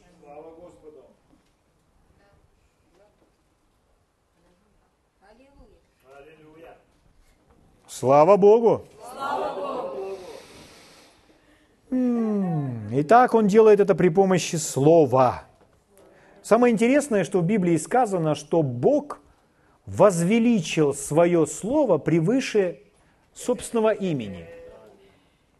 Слава 7.88 8.36
Богу! 8.36 8.84
Итак, 12.90 13.32
он 13.32 13.46
делает 13.46 13.80
это 13.80 13.94
при 13.94 14.10
помощи 14.10 14.56
слова. 14.56 15.44
Самое 16.42 16.74
интересное, 16.74 17.24
что 17.24 17.40
в 17.40 17.46
Библии 17.46 17.78
сказано, 17.78 18.34
что 18.34 18.62
Бог– 18.62 19.20
возвеличил 19.86 20.94
свое 20.94 21.46
слово 21.46 21.98
превыше 21.98 22.80
собственного 23.34 23.94
имени. 23.94 24.46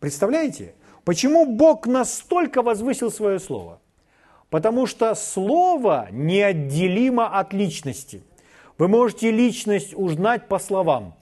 Представляете? 0.01 0.75
Почему 1.05 1.47
Бог 1.47 1.87
настолько 1.87 2.63
возвысил 2.63 3.11
свое 3.11 3.39
слово? 3.39 3.81
Потому 4.51 4.87
что 4.87 5.15
слово 5.15 6.09
неотделимо 6.11 7.39
от 7.39 7.53
личности. 7.53 8.23
Вы 8.79 8.89
можете 8.89 9.31
личность 9.31 9.95
узнать 9.95 10.49
по 10.49 10.59
словам. 10.59 11.15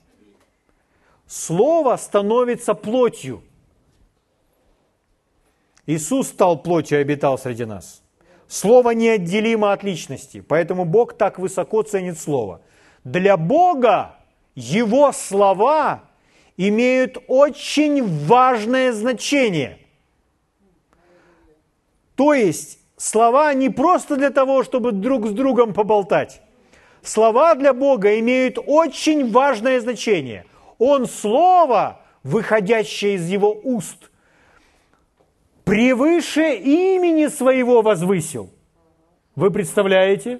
Слово 1.27 1.95
становится 1.97 2.73
плотью. 2.73 3.41
Иисус 5.85 6.27
стал 6.27 6.61
плотью 6.61 6.99
и 6.99 7.01
обитал 7.01 7.37
среди 7.37 7.65
нас. 7.65 8.01
Слово 8.47 8.91
неотделимо 8.91 9.71
от 9.71 9.83
личности, 9.83 10.41
поэтому 10.41 10.85
Бог 10.85 11.13
так 11.13 11.39
высоко 11.39 11.81
ценит 11.81 12.19
Слово. 12.19 12.61
Для 13.05 13.37
Бога 13.37 14.15
Его 14.55 15.11
слова 15.11 16.03
имеют 16.57 17.17
очень 17.27 18.25
важное 18.25 18.91
значение. 18.91 19.77
То 22.15 22.33
есть 22.33 22.79
слова 22.97 23.53
не 23.53 23.69
просто 23.69 24.15
для 24.15 24.31
того, 24.31 24.63
чтобы 24.63 24.91
друг 24.91 25.27
с 25.27 25.31
другом 25.31 25.73
поболтать. 25.73 26.41
Слова 27.03 27.53
для 27.53 27.73
Бога 27.73 28.19
имеют 28.19 28.57
очень 28.65 29.31
важное 29.31 29.79
значение. 29.79 30.45
Он 30.79 31.05
слово, 31.05 32.01
выходящее 32.23 33.15
из 33.15 33.29
его 33.29 33.53
уст, 33.63 34.09
превыше 35.63 36.55
имени 36.55 37.27
своего 37.27 37.83
возвысил. 37.83 38.49
Вы 39.35 39.51
представляете? 39.51 40.39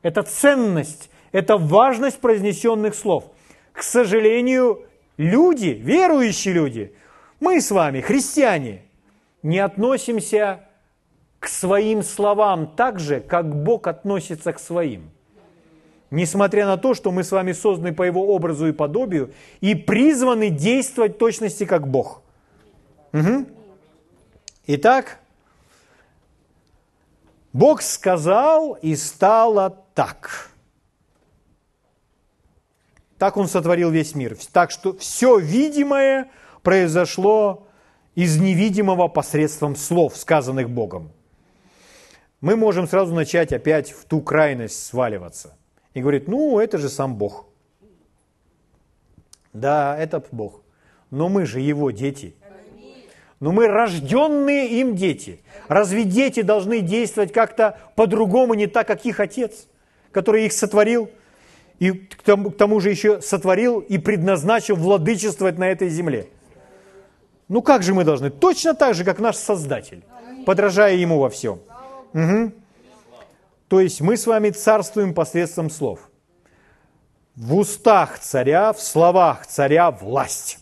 Это 0.00 0.22
ценность, 0.22 1.09
это 1.32 1.56
важность 1.56 2.20
произнесенных 2.20 2.94
слов. 2.94 3.24
К 3.72 3.82
сожалению, 3.82 4.84
люди, 5.16 5.68
верующие 5.68 6.54
люди, 6.54 6.94
мы 7.38 7.60
с 7.60 7.70
вами, 7.70 8.00
христиане, 8.00 8.82
не 9.42 9.58
относимся 9.58 10.68
к 11.38 11.48
своим 11.48 12.02
словам 12.02 12.66
так 12.76 13.00
же, 13.00 13.20
как 13.20 13.54
Бог 13.54 13.86
относится 13.86 14.52
к 14.52 14.58
своим. 14.58 15.10
Несмотря 16.10 16.66
на 16.66 16.76
то, 16.76 16.92
что 16.94 17.12
мы 17.12 17.22
с 17.22 17.30
вами 17.30 17.52
созданы 17.52 17.94
по 17.94 18.02
Его 18.02 18.34
образу 18.34 18.66
и 18.66 18.72
подобию 18.72 19.32
и 19.60 19.74
призваны 19.74 20.50
действовать 20.50 21.14
в 21.14 21.18
точности 21.18 21.64
как 21.64 21.86
Бог. 21.86 22.22
Угу. 23.12 23.46
Итак, 24.66 25.20
Бог 27.52 27.80
сказал, 27.82 28.74
и 28.82 28.94
стало 28.96 29.84
так. 29.94 30.49
Так 33.20 33.36
Он 33.36 33.46
сотворил 33.46 33.90
весь 33.90 34.16
мир. 34.16 34.36
Так 34.52 34.72
что 34.72 34.96
все 34.96 35.38
видимое 35.38 36.28
произошло 36.62 37.68
из 38.16 38.36
невидимого 38.40 39.06
посредством 39.06 39.76
слов, 39.76 40.16
сказанных 40.16 40.68
Богом 40.68 41.12
мы 42.40 42.56
можем 42.56 42.88
сразу 42.88 43.14
начать 43.14 43.52
опять 43.52 43.90
в 43.90 44.04
ту 44.04 44.20
крайность 44.20 44.84
сваливаться. 44.86 45.56
И 45.94 46.00
говорит, 46.00 46.28
ну, 46.28 46.58
это 46.58 46.78
же 46.78 46.88
сам 46.88 47.16
Бог. 47.16 47.46
Да, 49.52 49.96
это 49.98 50.22
Бог. 50.30 50.62
Но 51.10 51.28
мы 51.28 51.44
же 51.44 51.60
его 51.60 51.90
дети. 51.90 52.34
Но 53.40 53.52
мы 53.52 53.68
рожденные 53.68 54.68
им 54.80 54.94
дети. 54.94 55.40
Разве 55.66 56.04
дети 56.04 56.42
должны 56.42 56.80
действовать 56.80 57.32
как-то 57.32 57.78
по-другому, 57.96 58.54
не 58.54 58.66
так, 58.66 58.86
как 58.86 59.04
их 59.06 59.18
отец, 59.18 59.66
который 60.12 60.46
их 60.46 60.52
сотворил, 60.52 61.10
и 61.80 61.92
к 61.92 62.22
тому, 62.22 62.50
к 62.50 62.56
тому 62.56 62.78
же 62.78 62.90
еще 62.90 63.20
сотворил 63.20 63.80
и 63.80 63.98
предназначил 63.98 64.76
владычествовать 64.76 65.58
на 65.58 65.68
этой 65.68 65.88
земле? 65.88 66.28
Ну 67.48 67.62
как 67.62 67.82
же 67.82 67.94
мы 67.94 68.04
должны? 68.04 68.30
Точно 68.30 68.74
так 68.74 68.94
же, 68.94 69.04
как 69.04 69.18
наш 69.18 69.36
Создатель, 69.36 70.04
подражая 70.46 70.94
Ему 70.94 71.18
во 71.18 71.30
всем. 71.30 71.58
Угу. 72.12 72.52
То 73.68 73.80
есть 73.80 74.00
мы 74.00 74.16
с 74.16 74.26
вами 74.26 74.50
царствуем 74.50 75.14
посредством 75.14 75.70
слов. 75.70 76.10
В 77.34 77.56
устах 77.56 78.18
царя, 78.18 78.72
в 78.72 78.80
словах 78.80 79.46
царя 79.46 79.90
власть. 79.90 80.58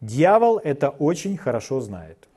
Дьявол 0.00 0.58
это 0.58 0.90
очень 0.90 1.36
хорошо 1.36 1.80
знает. 1.80 2.28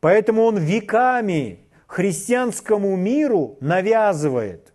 Поэтому 0.00 0.44
он 0.44 0.58
веками 0.58 1.58
христианскому 1.86 2.94
миру 2.96 3.56
навязывает 3.60 4.72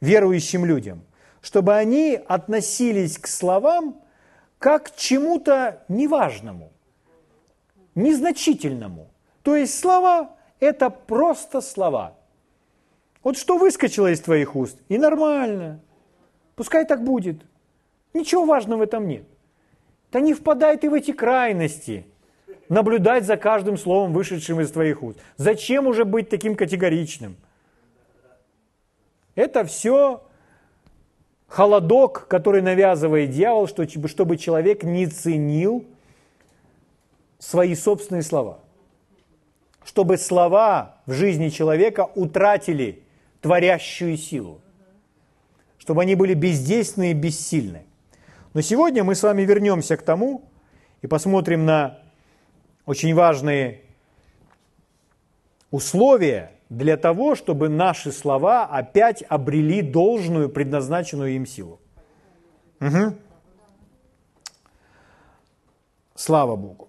верующим 0.00 0.64
людям, 0.64 1.04
чтобы 1.40 1.74
они 1.74 2.20
относились 2.26 3.18
к 3.18 3.26
словам 3.26 4.00
как 4.58 4.92
к 4.92 4.96
чему-то 4.96 5.84
неважному, 5.88 6.72
незначительному. 7.94 9.10
То 9.42 9.56
есть 9.56 9.78
слова 9.78 10.30
это 10.60 10.90
просто 10.90 11.60
слова. 11.60 12.16
Вот 13.22 13.36
что 13.36 13.58
выскочило 13.58 14.10
из 14.12 14.20
твоих 14.20 14.56
уст, 14.56 14.78
и 14.88 14.98
нормально. 14.98 15.80
Пускай 16.56 16.84
так 16.86 17.02
будет. 17.02 17.42
Ничего 18.12 18.44
важного 18.44 18.80
в 18.80 18.82
этом 18.82 19.08
нет. 19.08 19.24
Да 20.12 20.20
не 20.20 20.32
впадай 20.32 20.76
ты 20.76 20.88
в 20.88 20.94
эти 20.94 21.12
крайности. 21.12 22.06
Наблюдать 22.68 23.24
за 23.24 23.36
каждым 23.36 23.76
словом, 23.76 24.12
вышедшим 24.12 24.60
из 24.60 24.70
твоих 24.70 25.02
уст. 25.02 25.18
Зачем 25.36 25.86
уже 25.86 26.04
быть 26.04 26.28
таким 26.28 26.54
категоричным? 26.54 27.36
Это 29.34 29.64
все 29.64 30.22
холодок, 31.46 32.26
который 32.28 32.62
навязывает 32.62 33.30
дьявол, 33.30 33.66
чтобы 33.66 34.36
человек 34.36 34.82
не 34.82 35.06
ценил 35.06 35.84
свои 37.38 37.74
собственные 37.74 38.22
слова 38.22 38.64
чтобы 39.84 40.16
слова 40.16 40.96
в 41.06 41.12
жизни 41.12 41.50
человека 41.50 42.08
утратили 42.14 43.02
творящую 43.40 44.16
силу, 44.16 44.60
чтобы 45.78 46.02
они 46.02 46.14
были 46.14 46.34
бездейственны 46.34 47.10
и 47.10 47.14
бессильны. 47.14 47.84
Но 48.54 48.62
сегодня 48.62 49.04
мы 49.04 49.14
с 49.14 49.22
вами 49.22 49.42
вернемся 49.42 49.96
к 49.96 50.02
тому 50.02 50.42
и 51.02 51.06
посмотрим 51.06 51.66
на 51.66 51.98
очень 52.86 53.14
важные 53.14 53.82
условия 55.70 56.52
для 56.68 56.96
того, 56.96 57.34
чтобы 57.34 57.68
наши 57.68 58.12
слова 58.12 58.64
опять 58.64 59.22
обрели 59.28 59.82
должную, 59.82 60.48
предназначенную 60.48 61.36
им 61.36 61.46
силу. 61.46 61.80
Угу. 62.80 63.14
Слава 66.14 66.56
Богу. 66.56 66.88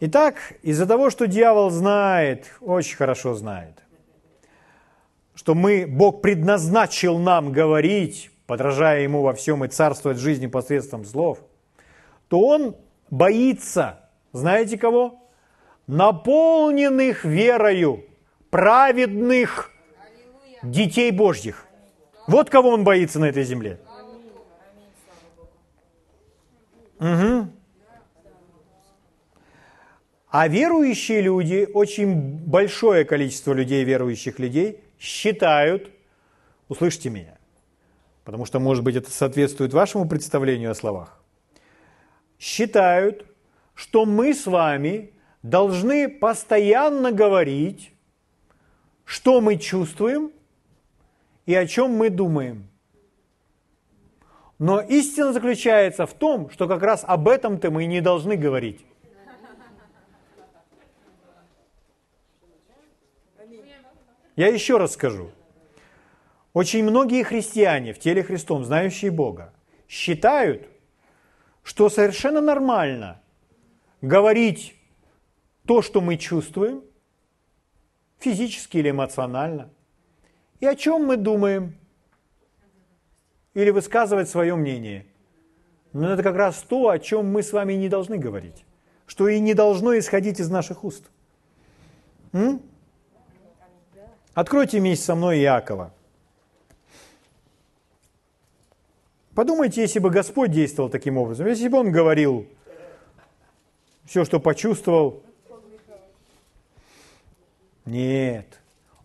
Итак, 0.00 0.54
из-за 0.62 0.86
того, 0.86 1.10
что 1.10 1.26
дьявол 1.26 1.70
знает, 1.70 2.52
очень 2.60 2.96
хорошо 2.96 3.34
знает, 3.34 3.82
что 5.34 5.54
мы, 5.54 5.86
Бог 5.86 6.22
предназначил 6.22 7.18
нам 7.18 7.52
говорить, 7.52 8.30
подражая 8.46 9.02
Ему 9.02 9.22
во 9.22 9.34
всем 9.34 9.64
и 9.64 9.68
царствовать 9.68 10.18
жизни 10.18 10.46
посредством 10.46 11.04
слов, 11.04 11.40
то 12.28 12.40
Он 12.40 12.76
боится, 13.10 14.08
знаете 14.32 14.78
кого? 14.78 15.20
Наполненных 15.86 17.24
верою, 17.24 18.04
праведных 18.50 19.70
детей 20.62 21.10
Божьих. 21.10 21.66
Вот 22.26 22.50
кого 22.50 22.70
Он 22.70 22.84
боится 22.84 23.18
на 23.18 23.26
этой 23.26 23.44
земле. 23.44 23.80
Угу. 27.00 27.48
А 30.30 30.46
верующие 30.46 31.22
люди, 31.22 31.68
очень 31.72 32.14
большое 32.14 33.04
количество 33.04 33.52
людей, 33.54 33.82
верующих 33.84 34.38
людей, 34.38 34.80
считают, 34.98 35.90
услышьте 36.68 37.08
меня, 37.08 37.38
потому 38.24 38.44
что, 38.44 38.58
может 38.58 38.84
быть, 38.84 38.96
это 38.96 39.10
соответствует 39.10 39.72
вашему 39.72 40.06
представлению 40.06 40.72
о 40.72 40.74
словах, 40.74 41.22
считают, 42.38 43.24
что 43.74 44.04
мы 44.04 44.34
с 44.34 44.46
вами 44.46 45.12
должны 45.42 46.08
постоянно 46.08 47.10
говорить, 47.10 47.92
что 49.08 49.40
мы 49.40 49.56
чувствуем 49.56 50.32
и 51.46 51.54
о 51.54 51.66
чем 51.66 51.92
мы 51.92 52.10
думаем. 52.10 52.68
Но 54.58 54.82
истина 54.82 55.32
заключается 55.32 56.04
в 56.04 56.12
том, 56.12 56.50
что 56.50 56.68
как 56.68 56.82
раз 56.82 57.04
об 57.06 57.26
этом-то 57.26 57.70
мы 57.70 57.84
и 57.84 57.86
не 57.86 58.02
должны 58.02 58.36
говорить. 58.36 58.84
Я 64.36 64.48
еще 64.48 64.76
раз 64.76 64.92
скажу. 64.92 65.30
Очень 66.52 66.84
многие 66.84 67.22
христиане 67.22 67.94
в 67.94 67.98
теле 67.98 68.22
Христом, 68.22 68.62
знающие 68.62 69.10
Бога, 69.10 69.54
считают, 69.88 70.68
что 71.62 71.88
совершенно 71.88 72.42
нормально 72.42 73.22
говорить 74.02 74.74
то, 75.66 75.80
что 75.80 76.02
мы 76.02 76.18
чувствуем, 76.18 76.82
физически 78.18 78.78
или 78.78 78.90
эмоционально, 78.90 79.70
и 80.60 80.66
о 80.66 80.74
чем 80.74 81.06
мы 81.06 81.16
думаем, 81.16 81.76
или 83.54 83.70
высказывать 83.70 84.28
свое 84.28 84.54
мнение. 84.54 85.06
Но 85.92 86.12
это 86.12 86.22
как 86.22 86.36
раз 86.36 86.62
то, 86.62 86.90
о 86.90 86.98
чем 86.98 87.26
мы 87.32 87.42
с 87.42 87.52
вами 87.52 87.74
не 87.74 87.88
должны 87.88 88.18
говорить, 88.18 88.64
что 89.06 89.28
и 89.28 89.40
не 89.40 89.54
должно 89.54 89.98
исходить 89.98 90.38
из 90.40 90.50
наших 90.50 90.84
уст. 90.84 91.10
М? 92.32 92.60
Откройте 94.34 94.78
вместе 94.78 95.04
со 95.04 95.14
мной 95.14 95.38
Иакова. 95.40 95.92
Подумайте, 99.34 99.80
если 99.80 99.98
бы 99.98 100.10
Господь 100.10 100.50
действовал 100.50 100.90
таким 100.90 101.16
образом, 101.16 101.46
если 101.46 101.68
бы 101.68 101.78
Он 101.78 101.92
говорил 101.92 102.46
все, 104.08 104.24
что 104.24 104.40
почувствовал. 104.40 105.22
Нет. 107.88 108.60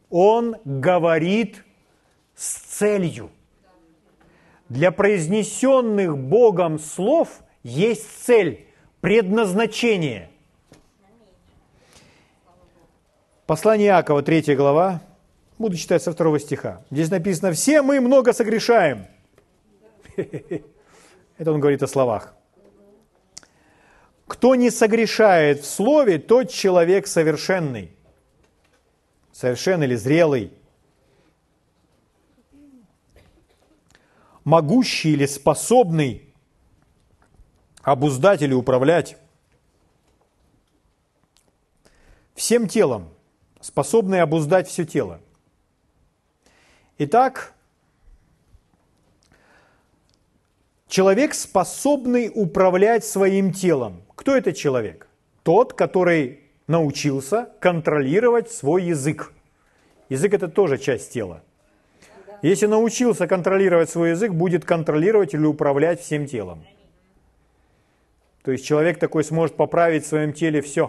Он 0.09 0.57
говорит 0.65 1.63
с 2.35 2.55
целью. 2.55 3.31
Для 4.67 4.91
произнесенных 4.91 6.17
Богом 6.17 6.79
слов 6.79 7.29
есть 7.63 8.25
цель, 8.25 8.67
предназначение. 8.99 10.29
Послание 13.45 13.87
Иакова, 13.87 14.21
3 14.21 14.53
глава, 14.55 15.01
буду 15.57 15.77
читать 15.77 16.03
со 16.03 16.11
второго 16.11 16.37
стиха. 16.37 16.83
Здесь 16.91 17.09
написано, 17.09 17.53
все 17.53 17.81
мы 17.81 18.01
много 18.01 18.33
согрешаем. 18.33 19.07
Это 20.17 21.51
он 21.53 21.61
говорит 21.61 21.83
о 21.83 21.87
словах. 21.87 22.35
Кто 24.27 24.55
не 24.55 24.69
согрешает 24.69 25.61
в 25.61 25.65
слове, 25.65 26.19
тот 26.19 26.51
человек 26.51 27.07
совершенный. 27.07 27.93
Совершенный 29.33 29.87
или 29.87 29.95
зрелый. 29.95 30.53
Могущий 34.45 35.13
или 35.13 35.25
способный 35.25 36.33
обуздать 37.81 38.41
или 38.41 38.53
управлять 38.53 39.17
всем 42.35 42.67
телом, 42.67 43.09
способный 43.59 44.21
обуздать 44.21 44.67
все 44.67 44.85
тело. 44.85 45.19
Итак, 46.97 47.53
человек, 50.87 51.33
способный 51.33 52.31
управлять 52.33 53.03
своим 53.03 53.51
телом. 53.51 54.03
Кто 54.15 54.35
это 54.35 54.53
человек? 54.53 55.07
Тот, 55.43 55.73
который 55.73 56.42
научился 56.67 57.49
контролировать 57.59 58.51
свой 58.51 58.83
язык. 58.83 59.33
Язык– 60.09 60.33
это 60.35 60.47
тоже 60.47 60.77
часть 60.77 61.11
тела. 61.11 61.43
Если 62.41 62.65
научился 62.65 63.27
контролировать 63.27 63.89
свой 63.89 64.11
язык, 64.11 64.33
будет 64.33 64.65
контролировать 64.65 65.33
или 65.33 65.45
управлять 65.45 66.01
всем 66.01 66.25
телом. 66.25 66.65
То 68.43 68.51
есть 68.51 68.65
человек 68.65 68.99
такой 68.99 69.23
сможет 69.23 69.55
поправить 69.55 70.03
в 70.03 70.07
своем 70.07 70.33
теле 70.33 70.61
все. 70.61 70.87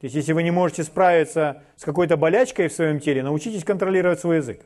То 0.00 0.04
есть 0.04 0.16
если 0.16 0.32
вы 0.32 0.42
не 0.42 0.50
можете 0.50 0.82
справиться 0.84 1.62
с 1.76 1.84
какой-то 1.84 2.16
болячкой 2.16 2.68
в 2.68 2.72
своем 2.72 3.00
теле, 3.00 3.22
научитесь 3.22 3.64
контролировать 3.64 4.20
свой 4.20 4.38
язык. 4.38 4.60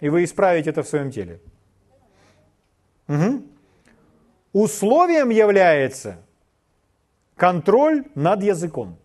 И 0.00 0.08
вы 0.08 0.24
исправите 0.24 0.70
это 0.70 0.82
в 0.82 0.88
своем 0.88 1.10
теле. 1.12 1.40
Угу. 3.08 3.42
Условием 4.52 5.30
является 5.30 6.18
контроль 7.36 8.04
над 8.14 8.42
языком. 8.42 8.98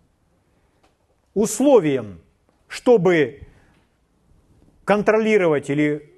Условием, 1.34 2.22
чтобы 2.68 3.42
контролировать 4.84 5.70
или 5.70 6.14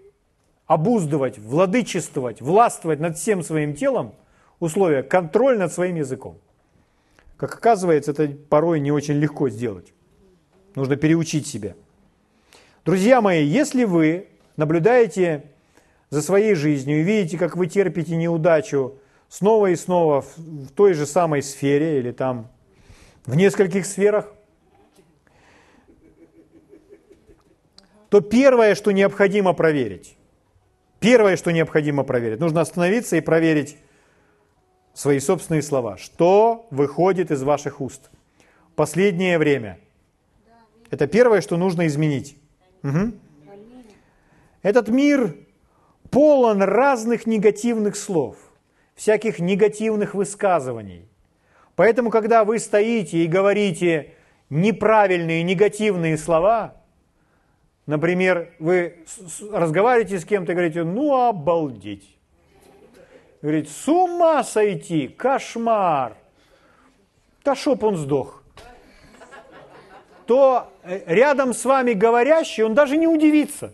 обуздывать, 0.65 1.38
владычествовать, 1.39 2.42
властвовать 2.42 3.00
над 3.00 3.18
всем 3.18 3.44
своим 3.44 3.76
телом, 3.76 4.13
условие– 4.60 5.04
контроль 5.04 5.58
над 5.58 5.74
своим 5.74 5.96
языком. 5.96 6.38
Как 7.38 7.56
оказывается, 7.56 8.12
это 8.12 8.28
порой 8.28 8.80
не 8.80 8.92
очень 8.92 9.15
легко 9.15 9.50
сделать. 9.50 9.94
Нужно 10.76 10.96
переучить 10.96 11.48
себя. 11.48 11.76
Друзья 12.86 13.22
мои, 13.22 13.46
если 13.46 13.84
вы 13.84 14.28
наблюдаете 14.58 15.46
за 16.10 16.22
своей 16.22 16.54
жизнью 16.56 17.00
и 17.00 17.04
видите, 17.04 17.38
как 17.38 17.56
вы 17.56 17.68
терпите 17.68 18.15
неудачу 18.15 19.00
снова 19.30 19.68
и 19.68 19.76
снова 19.76 20.22
в 20.22 20.72
той 20.76 20.94
же 20.94 21.06
самой 21.06 21.42
сфере 21.42 22.00
или 22.00 22.12
там 22.12 22.50
в 23.26 23.36
нескольких 23.36 23.86
сферах, 23.86 24.34
то 28.10 28.22
первое, 28.22 28.74
что 28.74 28.92
необходимо 28.92 29.54
проверить, 29.54 30.18
первое, 31.00 31.38
что 31.38 31.52
необходимо 31.52 32.04
проверить, 32.04 32.39
нужно 32.39 32.62
остановиться 32.62 33.15
и 33.15 33.22
проверить 33.22 33.78
свои 34.94 35.20
собственные 35.20 35.62
слова. 35.62 35.98
Что 35.98 36.68
выходит 36.72 37.32
из 37.32 37.44
ваших 37.44 37.82
уст? 37.82 38.10
Последнее 38.76 39.38
время. 39.38 39.80
Это 40.89 41.06
первое, 41.06 41.42
что 41.42 41.56
нужно 41.56 41.86
изменить. 41.86 42.36
Угу. 42.84 43.13
Этот 44.63 44.89
мир 44.89 45.36
полон 46.10 46.63
разных 46.63 47.28
негативных 47.28 47.96
слов, 47.96 48.38
всяких 49.00 49.40
негативных 49.40 50.14
высказываний. 50.14 51.08
Поэтому, 51.78 52.10
когда 52.10 52.44
вы 52.44 52.60
стоите 52.60 53.24
и 53.24 53.28
говорите 53.28 54.14
неправильные, 54.50 55.42
негативные 55.42 56.18
слова, 56.18 56.76
например, 57.86 58.54
вы 58.60 59.06
разговариваете 59.54 60.20
с 60.20 60.26
кем-то 60.26 60.52
и 60.52 60.56
говорите, 60.56 60.84
ну 60.84 61.16
обалдеть. 61.16 62.18
Говорит, 63.42 63.70
с 63.70 63.88
ума 63.88 64.44
сойти, 64.44 65.08
кошмар. 65.08 66.18
Да 67.46 67.56
чтоб 67.56 67.82
он 67.82 67.96
сдох. 67.96 68.44
То 70.26 70.74
э, 70.84 71.04
рядом 71.06 71.54
с 71.54 71.64
вами 71.64 71.94
говорящий, 71.94 72.64
он 72.64 72.74
даже 72.74 72.98
не 72.98 73.08
удивится. 73.08 73.74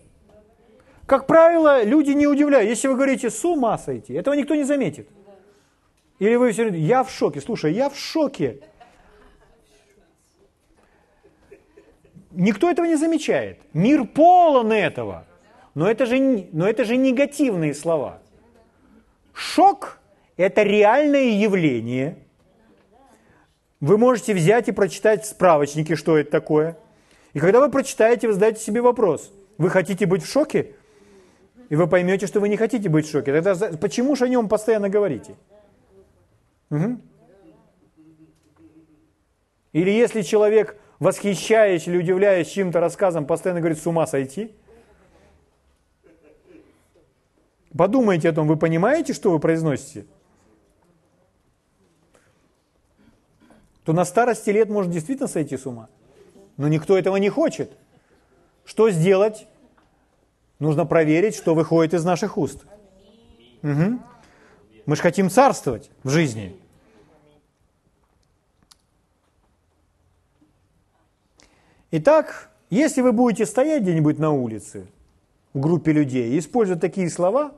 Как 1.08 1.26
правило, 1.26 1.84
люди 1.84 2.12
не 2.12 2.28
удивляют. 2.28 2.70
Если 2.70 2.88
вы 2.88 2.94
говорите 2.94 3.32
«с 3.32 3.44
ума 3.44 3.78
сойти», 3.80 4.14
этого 4.14 4.36
никто 4.36 4.54
не 4.54 4.64
заметит. 4.64 5.10
Или 6.20 6.36
вы 6.36 6.52
все 6.52 6.70
«я 6.70 7.04
в 7.04 7.12
шоке». 7.12 7.42
Слушай, 7.42 7.74
я 7.74 7.90
в 7.90 7.98
шоке. 7.98 8.60
Никто 12.32 12.70
этого 12.70 12.86
не 12.86 12.96
замечает. 12.96 13.60
Мир 13.74 14.06
полон 14.06 14.72
этого. 14.72 15.26
Но 15.74 15.90
это 15.90 16.06
же, 16.06 16.18
но 16.52 16.68
это 16.68 16.86
же 16.86 16.96
негативные 16.96 17.74
слова. 17.74 18.20
Шок– 19.34 20.00
это 20.38 20.64
реальное 20.64 21.32
явление. 21.32 22.18
Вы 23.82 23.98
можете 23.98 24.34
взять 24.34 24.70
и 24.70 24.72
прочитать 24.72 25.24
в 25.24 25.28
справочнике, 25.28 25.96
что 25.96 26.18
это 26.18 26.32
такое. 26.32 26.78
И 27.34 27.40
когда 27.40 27.60
вы 27.60 27.70
прочитаете, 27.70 28.28
вы 28.28 28.34
задаете 28.34 28.62
себе 28.62 28.82
вопрос. 28.82 29.32
Вы 29.58 29.70
хотите 29.70 30.06
быть 30.06 30.24
в 30.24 30.32
шоке? 30.32 30.72
И 31.70 31.76
вы 31.76 31.88
поймете, 31.88 32.28
что 32.28 32.40
вы 32.40 32.48
не 32.48 32.56
хотите 32.56 32.88
быть 32.88 33.06
в 33.06 33.12
шоке. 33.12 33.42
Тогда 33.42 33.78
почему 33.78 34.16
же 34.16 34.26
о 34.26 34.28
нем 34.30 34.48
постоянно 34.48 34.88
говорите? 34.88 35.36
Угу. 36.70 37.02
Или 39.74 39.90
если 39.92 40.22
человек, 40.22 40.80
восхищаясь 41.00 41.88
или 41.88 41.98
удивляясь 41.98 42.48
чьим-то 42.48 42.80
рассказом, 42.80 43.26
постоянно 43.26 43.60
говорит 43.60 43.78
с 43.78 43.86
ума 43.86 44.08
сойти, 44.08 44.56
подумайте 47.78 48.30
о 48.30 48.34
том, 48.34 48.48
вы 48.48 48.56
понимаете, 48.56 49.14
что 49.14 49.32
вы 49.32 49.40
произносите? 49.40 50.06
То 53.84 53.94
на 53.94 54.06
старости 54.06 54.50
лет 54.50 54.70
можно 54.70 54.92
действительно 54.92 55.28
сойти 55.28 55.58
с 55.58 55.66
ума. 55.66 55.90
Но 56.58 56.68
никто 56.68 56.98
этого 56.98 57.18
не 57.18 57.30
хочет. 57.30 57.72
Что 58.64 58.90
сделать? 58.90 59.46
Нужно 60.58 60.86
проверить, 60.86 61.36
что 61.36 61.54
выходит 61.54 61.94
из 61.94 62.04
наших 62.04 62.38
уст. 62.38 62.66
Угу. 63.62 64.00
Мы 64.86 64.96
же 64.96 65.02
хотим 65.02 65.30
царствовать 65.30 65.90
в 66.04 66.10
жизни. 66.10 66.56
Итак, 71.92 72.52
если 72.70 73.02
вы 73.02 73.12
будете 73.12 73.46
стоять 73.46 73.84
где-нибудь 73.84 74.20
на 74.20 74.32
улице, 74.32 74.88
в 75.54 75.60
группе 75.60 75.92
людей, 75.92 76.34
и 76.34 76.40
использовать 76.40 76.82
такие 76.82 77.10
слова, 77.10 77.56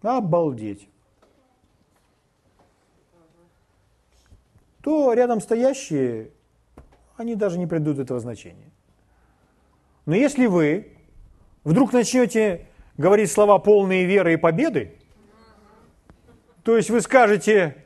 обалдеть, 0.00 0.88
то 4.82 5.12
рядом 5.12 5.40
стоящие 5.40 6.30
они 7.16 7.36
даже 7.36 7.58
не 7.58 7.66
придут 7.66 7.98
этого 7.98 8.20
значения. 8.20 8.70
Но 10.04 10.14
если 10.14 10.46
вы 10.46 10.93
вдруг 11.64 11.92
начнете 11.92 12.66
говорить 12.96 13.30
слова 13.30 13.58
полные 13.58 14.04
веры 14.04 14.34
и 14.34 14.36
победы, 14.36 14.94
то 16.62 16.76
есть 16.76 16.90
вы 16.90 17.00
скажете, 17.00 17.84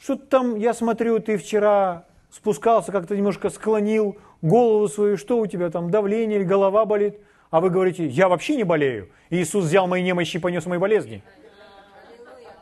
что 0.00 0.16
там, 0.16 0.56
я 0.56 0.74
смотрю, 0.74 1.18
ты 1.18 1.38
вчера 1.38 2.04
спускался, 2.30 2.92
как-то 2.92 3.16
немножко 3.16 3.48
склонил 3.48 4.18
голову 4.42 4.88
свою, 4.88 5.16
что 5.16 5.38
у 5.38 5.46
тебя 5.46 5.70
там, 5.70 5.90
давление 5.90 6.40
или 6.40 6.44
голова 6.44 6.84
болит, 6.84 7.18
а 7.50 7.60
вы 7.60 7.70
говорите, 7.70 8.06
я 8.06 8.28
вообще 8.28 8.56
не 8.56 8.64
болею, 8.64 9.08
Иисус 9.30 9.64
взял 9.64 9.86
мои 9.86 10.02
немощи 10.02 10.36
и 10.36 10.40
понес 10.40 10.66
мои 10.66 10.78
болезни. 10.78 11.22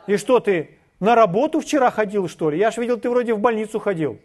И 0.07 0.15
что 0.15 0.39
ты, 0.39 0.77
На 0.99 1.13
работу 1.13 1.59
вчера 1.59 1.91
ходил, 1.91 2.27
что 2.27 2.49
ли? 2.49 2.57
Я 2.57 2.71
же 2.71 2.81
видел, 2.81 2.97
ты 2.97 3.09
вроде 3.09 3.33
в 3.33 3.39
больницу 3.39 3.79
ходил. 3.79 4.19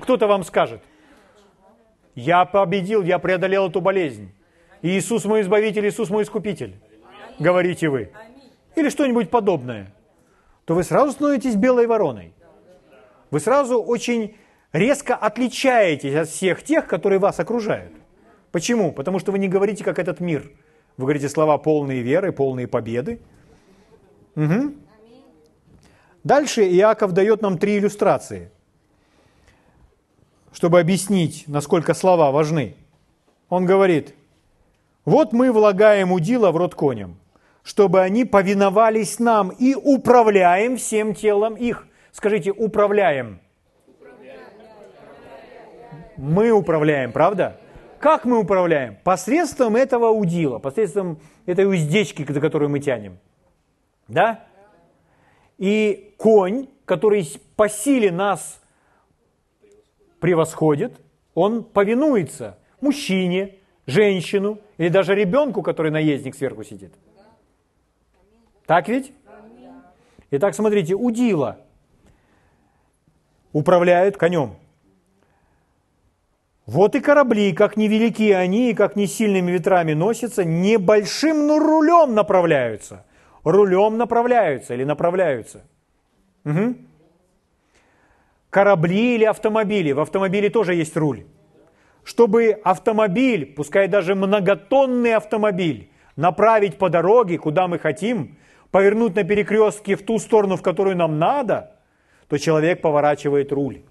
Кто-то 0.00 0.26
вам 0.26 0.42
скажет. 0.42 0.82
Я 2.14 2.44
победил, 2.44 3.02
я 3.02 3.18
преодолел 3.18 3.68
эту 3.68 3.80
болезнь. 3.80 4.32
Иисус 4.82 5.24
мой 5.24 5.40
избавитель, 5.42 5.86
Иисус 5.88 6.10
мой 6.10 6.24
искупитель. 6.24 6.76
Говорите 7.38 7.88
вы. 7.88 8.10
Или 8.76 8.88
что-нибудь 8.88 9.30
подобное. 9.30 9.94
То 10.64 10.74
вы 10.74 10.84
сразу 10.84 11.12
становитесь 11.12 11.56
белой 11.56 11.86
вороной. 11.86 12.32
Вы 13.30 13.40
сразу 13.40 13.82
очень 13.82 14.36
резко 14.72 15.14
отличаетесь 15.14 16.14
от 16.14 16.28
всех 16.28 16.62
тех, 16.62 16.86
которые 16.86 17.18
вас 17.18 17.40
окружают. 17.40 17.92
Почему? 18.50 18.92
Потому 18.92 19.18
что 19.18 19.32
вы 19.32 19.38
не 19.38 19.48
говорите, 19.48 19.84
как 19.84 19.98
этот 19.98 20.20
мир. 20.20 20.50
Вы 20.96 21.04
говорите 21.04 21.28
слова 21.28 21.56
полные 21.58 22.02
веры, 22.02 22.32
полные 22.32 22.66
победы. 22.66 23.20
Угу. 24.36 24.74
Дальше 26.24 26.62
Иаков 26.62 27.12
дает 27.12 27.42
нам 27.42 27.58
три 27.58 27.78
иллюстрации, 27.78 28.50
чтобы 30.52 30.80
объяснить, 30.80 31.44
насколько 31.46 31.94
слова 31.94 32.30
важны. 32.30 32.74
Он 33.48 33.64
говорит, 33.66 34.14
вот 35.04 35.32
мы 35.32 35.50
влагаем 35.52 36.12
удила 36.12 36.52
в 36.52 36.56
рот 36.56 36.74
коням, 36.74 37.16
чтобы 37.62 38.00
они 38.00 38.24
повиновались 38.24 39.18
нам 39.18 39.50
и 39.50 39.74
управляем 39.74 40.76
всем 40.76 41.14
телом 41.14 41.54
их. 41.54 41.86
Скажите, 42.12 42.52
управляем. 42.52 43.40
Мы 46.16 46.50
управляем, 46.50 47.10
правда? 47.10 47.58
Как 47.98 48.24
мы 48.24 48.38
управляем? 48.38 48.96
Посредством 49.02 49.76
этого 49.76 50.10
удила, 50.10 50.58
посредством 50.58 51.18
этой 51.46 51.66
уздечки, 51.66 52.30
за 52.30 52.40
которую 52.40 52.68
мы 52.68 52.80
тянем. 52.80 53.18
Да? 54.08 54.44
И 55.58 56.14
конь, 56.16 56.68
который 56.84 57.28
по 57.56 57.68
силе 57.68 58.12
нас 58.12 58.61
превосходит, 60.22 60.98
он 61.34 61.62
повинуется 61.62 62.56
мужчине, 62.80 63.56
женщину 63.86 64.58
или 64.78 64.88
даже 64.88 65.14
ребенку, 65.14 65.62
который 65.62 65.90
наездник 65.90 66.34
сверху 66.34 66.64
сидит. 66.64 66.94
Так 68.64 68.88
ведь? 68.88 69.12
Итак, 70.30 70.54
смотрите, 70.54 70.94
удила 70.94 71.58
управляют 73.52 74.16
конем. 74.16 74.56
Вот 76.66 76.94
и 76.94 77.00
корабли, 77.00 77.52
как 77.52 77.76
невелики 77.76 78.30
они, 78.30 78.70
и 78.70 78.74
как 78.74 78.96
не 78.96 79.06
сильными 79.06 79.50
ветрами 79.50 79.94
носятся, 79.94 80.44
небольшим, 80.44 81.46
но 81.46 81.58
рулем 81.58 82.14
направляются. 82.14 83.04
Рулем 83.44 83.98
направляются 83.98 84.74
или 84.74 84.84
направляются. 84.84 85.64
Угу. 86.44 86.76
Корабли 88.52 89.16
или 89.16 89.24
автомобили. 89.24 89.90
В 89.92 90.00
автомобиле 90.00 90.50
тоже 90.50 90.74
есть 90.74 90.96
руль. 90.96 91.24
Чтобы 92.04 92.60
автомобиль, 92.62 93.46
пускай 93.46 93.88
даже 93.88 94.14
многотонный 94.14 95.14
автомобиль, 95.14 95.90
направить 96.16 96.78
по 96.78 96.88
дороге, 96.88 97.38
куда 97.38 97.66
мы 97.66 97.80
хотим, 97.80 98.36
повернуть 98.70 99.16
на 99.16 99.24
перекрестке 99.24 99.96
в 99.96 100.02
ту 100.02 100.18
сторону, 100.18 100.56
в 100.56 100.62
которую 100.62 100.96
нам 100.96 101.18
надо, 101.18 101.80
то 102.28 102.38
человек 102.38 102.80
поворачивает 102.80 103.52
руль 103.52 103.82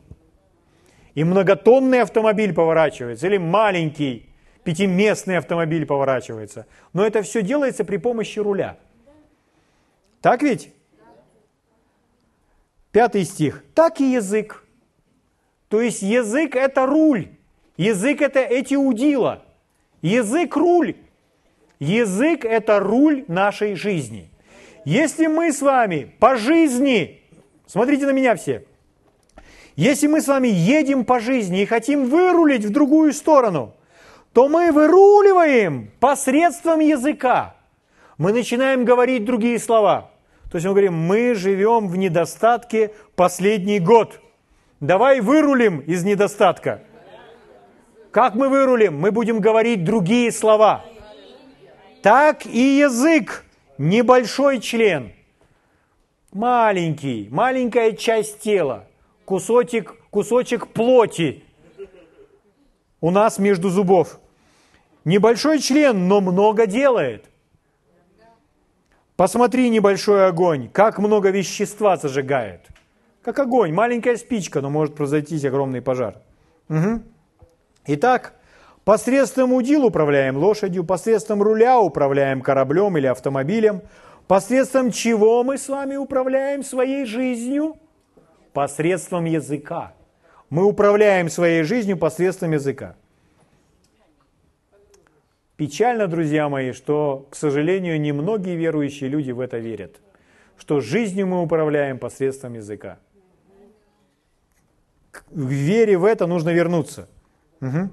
и 1.16 1.24
многотонный 1.24 2.01
автомобиль 2.01 2.53
поворачивается, 2.53 3.28
или 3.28 3.38
маленький 3.38 4.30
пятиместный 4.64 5.38
автомобиль 5.38 5.86
поворачивается. 5.86 6.68
Но 6.93 7.05
это 7.05 7.22
все 7.22 7.41
делается 7.41 7.84
при 7.84 7.97
помощи 7.97 8.39
руля. 8.39 8.78
Так 10.22 10.43
ведь? 10.43 10.74
Пятый 12.91 13.23
стих. 13.23 13.63
Так 13.73 14.01
и 14.01 14.11
язык. 14.11 14.63
То 15.69 15.81
есть 15.81 16.01
язык 16.01 16.55
это 16.55 16.85
руль. 16.85 17.29
Язык 17.77 18.21
это 18.21 18.39
эти 18.39 18.75
удила. 18.75 19.43
Язык 20.01 20.55
руль. 20.55 20.95
Язык 21.79 22.45
это 22.45 22.79
руль 22.79 23.23
нашей 23.27 23.75
жизни. 23.75 24.29
Если 24.85 25.27
мы 25.27 25.51
с 25.51 25.61
вами 25.61 26.13
по 26.19 26.35
жизни, 26.35 27.21
смотрите 27.65 28.05
на 28.05 28.11
меня 28.11 28.35
все, 28.35 28.65
если 29.75 30.07
мы 30.07 30.21
с 30.21 30.27
вами 30.27 30.47
едем 30.47 31.05
по 31.05 31.19
жизни 31.19 31.61
и 31.61 31.65
хотим 31.65 32.05
вырулить 32.05 32.65
в 32.65 32.71
другую 32.71 33.13
сторону, 33.13 33.73
то 34.33 34.47
мы 34.47 34.71
выруливаем 34.71 35.91
посредством 35.99 36.81
языка. 36.81 37.55
Мы 38.17 38.33
начинаем 38.33 38.85
говорить 38.85 39.25
другие 39.25 39.57
слова. 39.59 40.11
То 40.51 40.57
есть 40.57 40.67
мы 40.67 40.73
говорим, 40.73 40.93
мы 40.93 41.33
живем 41.33 41.87
в 41.87 41.95
недостатке 41.97 42.91
последний 43.15 43.79
год. 43.79 44.19
Давай 44.81 45.21
вырулим 45.21 45.79
из 45.79 46.03
недостатка. 46.03 46.83
Как 48.11 48.35
мы 48.35 48.49
вырулим? 48.49 48.99
Мы 48.99 49.11
будем 49.11 49.39
говорить 49.39 49.85
другие 49.85 50.29
слова. 50.31 50.83
Так 52.03 52.45
и 52.45 52.79
язык, 52.79 53.45
небольшой 53.77 54.59
член, 54.59 55.13
маленький, 56.33 57.29
маленькая 57.31 57.93
часть 57.93 58.39
тела– 58.39 58.87
кусочек, 59.25 59.95
кусочек 60.09 60.67
плоти 60.67 61.45
у 62.99 63.11
нас 63.11 63.39
между 63.39 63.69
зубов. 63.69 64.19
Небольшой 65.05 65.59
член, 65.59 66.09
но 66.09 66.19
много 66.19 66.67
делает. 66.67 67.30
Посмотри 69.22 69.69
небольшой 69.69 70.26
огонь, 70.26 70.67
как 70.67 70.97
много 70.97 71.30
вещества 71.30 71.95
зажигает. 71.95 72.61
Как 73.22 73.38
огонь, 73.38 73.72
маленькая 73.72 74.17
спичка, 74.17 74.61
но 74.61 74.72
может 74.72 74.95
произойти 74.95 75.38
огромный 75.45 75.80
пожар. 75.80 76.15
Угу. 76.69 77.03
Итак, 77.86 78.34
посредством 78.84 79.53
удил 79.53 79.86
управляем 79.86 80.38
лошадью, 80.38 80.84
посредством 80.84 81.43
руля 81.43 81.80
управляем 81.80 82.41
кораблем 82.41 82.97
или 82.97 83.05
автомобилем, 83.05 83.84
посредством 84.26 84.89
чего 84.89 85.43
мы 85.43 85.59
с 85.59 85.69
вами 85.69 85.97
управляем 85.97 86.63
своей 86.63 87.05
жизнью– 87.05 87.76
посредством 88.53 89.26
языка. 89.26 89.93
Мы 90.49 90.63
управляем 90.63 91.30
своей 91.30 91.61
жизнью 91.61 91.95
посредством 91.95 92.53
языка. 92.53 92.95
Печально, 95.62 96.07
друзья 96.07 96.49
мои, 96.49 96.72
что, 96.72 97.28
к 97.30 97.36
сожалению, 97.36 98.01
немногие 98.01 98.55
верующие 98.55 99.07
люди 99.12 99.30
в 99.30 99.39
это 99.39 99.59
верят, 99.59 99.97
что 100.57 100.80
жизнью 100.80 101.28
мы 101.28 101.39
управляем 101.43 101.99
посредством 101.99 102.55
языка. 102.55 102.97
К 105.12 105.24
вере 105.30 105.99
в 105.99 106.05
это 106.05 106.26
нужно 106.26 106.49
вернуться. 106.49 107.07
Угу. 107.62 107.89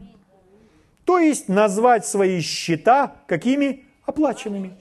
То 1.04 1.18
есть 1.18 1.50
назвать 1.50 2.06
свои 2.06 2.40
счета 2.40 3.16
какими? 3.26 3.84
Оплаченными. 4.06 4.72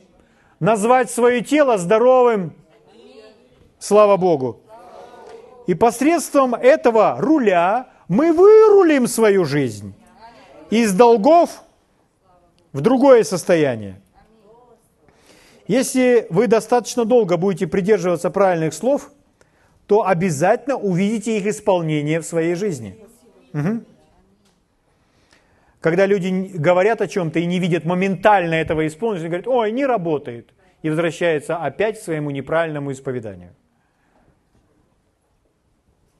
Назвать 0.61 1.11
свое 1.11 1.41
тело 1.41 1.77
здоровым. 1.77 2.53
Слава 3.79 4.15
Богу. 4.15 4.61
И 5.67 5.73
посредством 5.73 6.55
этого 6.55 7.17
руля 7.19 7.89
мы 8.07 8.31
вырулим 8.31 9.07
свою 9.07 9.43
жизнь 9.43 9.93
из 10.69 10.93
долгов 10.93 11.65
в 12.77 12.81
другое 12.81 13.23
состояние. 13.23 13.99
Если 15.67 16.27
вы 16.29 16.45
достаточно 16.45 17.05
долго 17.05 17.35
будете 17.35 17.65
придерживаться 17.65 18.29
правильных 18.29 18.75
слов, 18.75 19.11
то 19.87 20.05
обязательно 20.05 20.75
увидите 20.75 21.37
их 21.37 21.47
исполнение 21.47 22.19
в 22.19 22.25
своей 22.25 22.53
жизни. 22.53 22.95
Угу. 23.53 23.83
Когда 25.81 26.05
люди 26.05 26.51
говорят 26.53 27.01
о 27.01 27.07
чем-то 27.07 27.39
и 27.39 27.47
не 27.47 27.57
видят 27.59 27.83
моментально 27.83 28.53
этого 28.53 28.85
исполнения, 28.85 29.25
они 29.25 29.29
говорят, 29.29 29.47
ой, 29.47 29.71
не 29.71 29.87
работает, 29.87 30.53
и 30.83 30.91
возвращается 30.91 31.57
опять 31.57 31.99
к 31.99 32.03
своему 32.03 32.29
неправильному 32.29 32.91
исповеданию. 32.91 33.55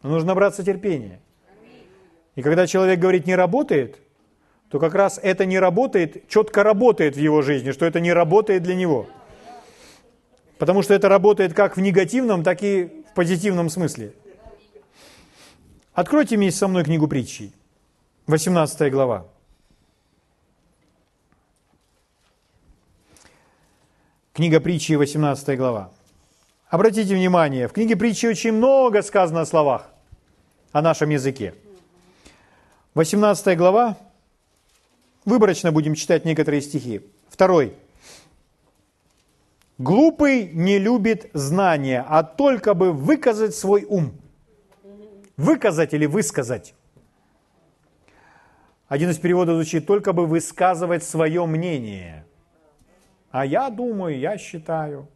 Но 0.02 0.10
нужно 0.10 0.30
набраться 0.30 0.64
терпения. 0.64 1.20
И 2.36 2.42
когда 2.42 2.66
человек 2.66 3.00
говорит 3.00 3.28
«не 3.28 3.36
работает», 3.36 4.00
то 4.70 4.80
как 4.80 4.94
раз 4.94 5.20
это 5.22 5.46
не 5.46 5.60
работает, 5.60 6.28
четко 6.28 6.64
работает 6.64 7.16
в 7.16 7.20
его 7.20 7.42
жизни, 7.42 7.72
что 7.72 7.86
это 7.86 8.00
не 8.00 8.12
работает 8.12 8.64
для 8.64 8.76
него. 8.76 9.08
Потому 10.58 10.82
что 10.82 10.94
это 10.94 11.08
работает 11.08 11.54
как 11.54 11.78
в 11.78 11.82
негативном, 11.82 12.44
так 12.44 12.64
и 12.64 13.04
в 13.10 13.14
позитивном 13.14 13.70
смысле. 13.70 14.14
Откройте 15.94 16.36
вместе 16.36 16.60
со 16.60 16.68
мной 16.68 16.84
книгу 16.84 17.08
притчей, 17.08 17.54
18 18.28 18.92
глава. 18.92 19.26
Книга 24.34 24.60
притчи, 24.60 24.94
18 24.94 25.58
глава. 25.58 25.90
Обратите 26.70 27.16
внимание, 27.16 27.68
в 27.68 27.74
книге 27.74 27.96
притчи 27.96 28.26
очень 28.28 28.52
много 28.52 29.02
сказано 29.02 29.42
о 29.42 29.46
словах, 29.46 29.90
о 30.74 30.82
нашем 30.82 31.10
языке. 31.10 31.56
18 32.94 33.58
глава, 33.58 33.98
выборочно 35.28 35.72
будем 35.72 35.94
читать 35.94 36.26
некоторые 36.26 36.62
стихи. 36.62 37.02
Второй. 37.30 37.76
Глупый 39.78 40.48
не 40.48 40.80
любит 40.80 41.30
знания, 41.34 42.04
а 42.08 42.24
только 42.24 42.74
бы 42.74 42.92
выказать 42.94 43.54
свой 43.54 43.84
ум. 43.84 44.14
Выказать 45.36 45.94
или 45.94 46.08
высказать. 46.08 46.74
Один 48.88 49.10
из 49.10 49.20
переводов 49.20 49.56
звучит 49.56 49.86
«только 49.86 50.14
бы 50.14 50.26
высказывать 50.26 51.04
свое 51.04 51.46
мнение». 51.46 52.26
А 53.30 53.46
я 53.46 53.70
думаю, 53.70 54.18
я 54.18 54.38
считаю. 54.38 55.10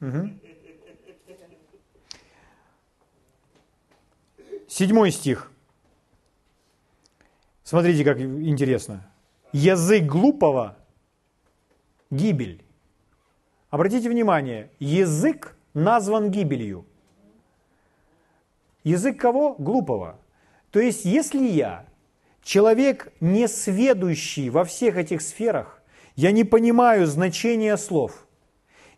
Угу. 0.00 0.30
Седьмой 4.66 5.12
стих. 5.12 5.50
Смотрите, 7.68 8.02
как 8.02 8.18
интересно. 8.18 9.06
Язык 9.52 10.06
глупого– 10.06 10.78
гибель. 12.10 12.64
Обратите 13.68 14.08
внимание, 14.08 14.70
язык 14.78 15.54
назван 15.74 16.30
гибелью. 16.30 16.86
Язык 18.84 19.20
кого? 19.20 19.54
Глупого. 19.58 20.18
То 20.70 20.80
есть, 20.80 21.04
если 21.04 21.46
я, 21.46 21.84
человек 22.42 23.12
не 23.20 23.46
сведущий 23.46 24.48
во 24.48 24.64
всех 24.64 24.96
этих 24.96 25.20
сферах, 25.20 25.82
я 26.16 26.32
не 26.32 26.44
понимаю 26.44 27.06
значения 27.06 27.76
слов, 27.76 28.26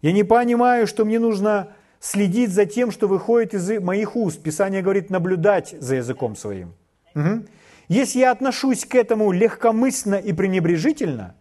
я 0.00 0.12
не 0.12 0.22
понимаю, 0.22 0.86
что 0.86 1.04
мне 1.04 1.18
нужно 1.18 1.74
следить 1.98 2.50
за 2.50 2.66
тем, 2.66 2.92
что 2.92 3.08
выходит 3.08 3.52
из 3.52 3.80
моих 3.80 4.14
уст. 4.14 4.40
Писание 4.40 4.80
говорит 4.80 5.10
наблюдать 5.10 5.74
за 5.80 5.96
языком 5.96 6.36
своим. 6.36 6.72
Угу. 7.16 7.46
Если 7.90 8.20
я 8.20 8.30
отношусь 8.30 8.84
к 8.84 8.94
этому 8.94 9.32
легкомысленно 9.32 10.14
и 10.14 10.32
пренебрежительно, 10.32 11.34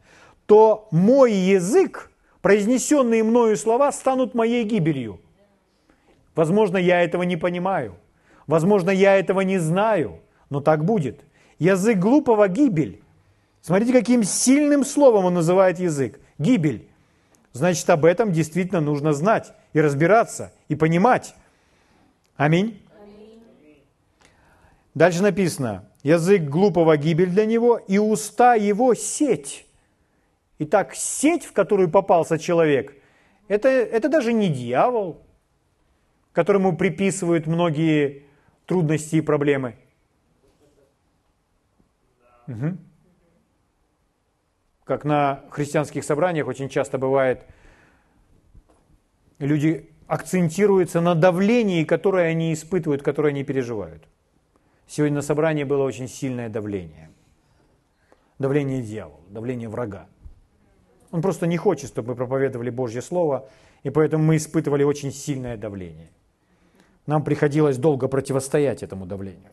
то 0.48 0.88
мой 0.90 1.32
язык, 1.32 2.10
произнесенные 2.42 3.24
мною 3.24 3.56
слова, 3.56 3.92
станут 3.92 4.34
моей 4.34 4.64
гибелью. 4.64 5.22
Возможно, 6.34 6.78
я 6.78 7.04
этого 7.04 7.22
не 7.22 7.38
понимаю. 7.38 7.98
Возможно, 8.48 8.90
я 8.90 9.16
этого 9.16 9.42
не 9.42 9.60
знаю, 9.60 10.22
но 10.50 10.60
так 10.60 10.86
будет. 10.86 11.22
Язык 11.60 12.00
глупого– 12.00 12.48
гибель. 12.50 13.04
Смотрите, 13.62 13.94
каким 13.94 14.24
сильным 14.24 14.84
словом 14.84 15.26
он 15.26 15.36
называет 15.36 15.78
язык. 15.78 16.20
Гибель. 16.40 16.90
Значит, 17.54 17.88
об 17.92 18.06
этом 18.06 18.32
действительно 18.32 18.82
нужно 18.82 19.14
знать 19.14 19.54
и 19.74 19.82
разбираться, 19.82 20.52
и 20.68 20.74
понимать. 20.74 21.36
Аминь. 22.38 22.82
Дальше 24.96 25.22
написано, 25.22 25.89
язык 26.04 26.44
глупого 26.44 26.98
гибель 26.98 27.30
для 27.30 27.46
него, 27.46 27.78
и 27.78 27.98
уста 27.98 28.56
его 28.56 28.94
сеть. 28.94 29.66
Итак, 30.60 30.94
сеть, 30.96 31.46
в 31.46 31.54
которую 31.54 31.90
попался 31.90 32.38
человек, 32.38 32.96
это, 33.48 33.70
это 33.70 34.10
даже 34.10 34.34
не 34.34 34.50
дьявол, 34.50 35.22
которому 36.34 36.76
приписывают 36.78 37.48
многие 37.48 38.24
трудности 38.66 39.18
и 39.18 39.22
проблемы. 39.22 39.76
Угу. 42.48 42.78
Как 44.84 45.06
на 45.06 45.44
христианских 45.50 46.04
собраниях 46.04 46.48
очень 46.48 46.70
часто 46.70 46.98
бывает, 46.98 47.44
люди 49.38 49.90
акцентируются 50.08 51.02
на 51.02 51.16
давлении, 51.16 51.84
которое 51.84 52.28
они 52.28 52.54
испытывают, 52.54 53.04
которое 53.04 53.30
они 53.30 53.44
переживают. 53.44 54.04
Сегодня 54.90 55.18
на 55.18 55.22
собрании 55.22 55.66
было 55.66 55.84
очень 55.84 56.08
сильное 56.08 56.50
давление. 56.50 57.12
Давление 58.40 58.82
дьявола, 58.82 59.22
давление 59.30 59.70
врага. 59.70 60.08
Он 61.12 61.22
просто 61.22 61.46
не 61.46 61.58
хочет, 61.58 61.90
чтобы 61.90 62.10
мы 62.10 62.16
проповедовали 62.16 62.72
Божье 62.72 63.04
Слово, 63.04 63.48
и 63.84 63.92
поэтому 63.92 64.24
мы 64.24 64.38
испытывали 64.38 64.84
очень 64.84 65.12
сильное 65.12 65.58
давление. 65.58 66.10
Нам 67.06 67.24
приходилось 67.24 67.78
долго 67.78 68.08
противостоять 68.08 68.82
этому 68.82 69.06
давлению. 69.06 69.52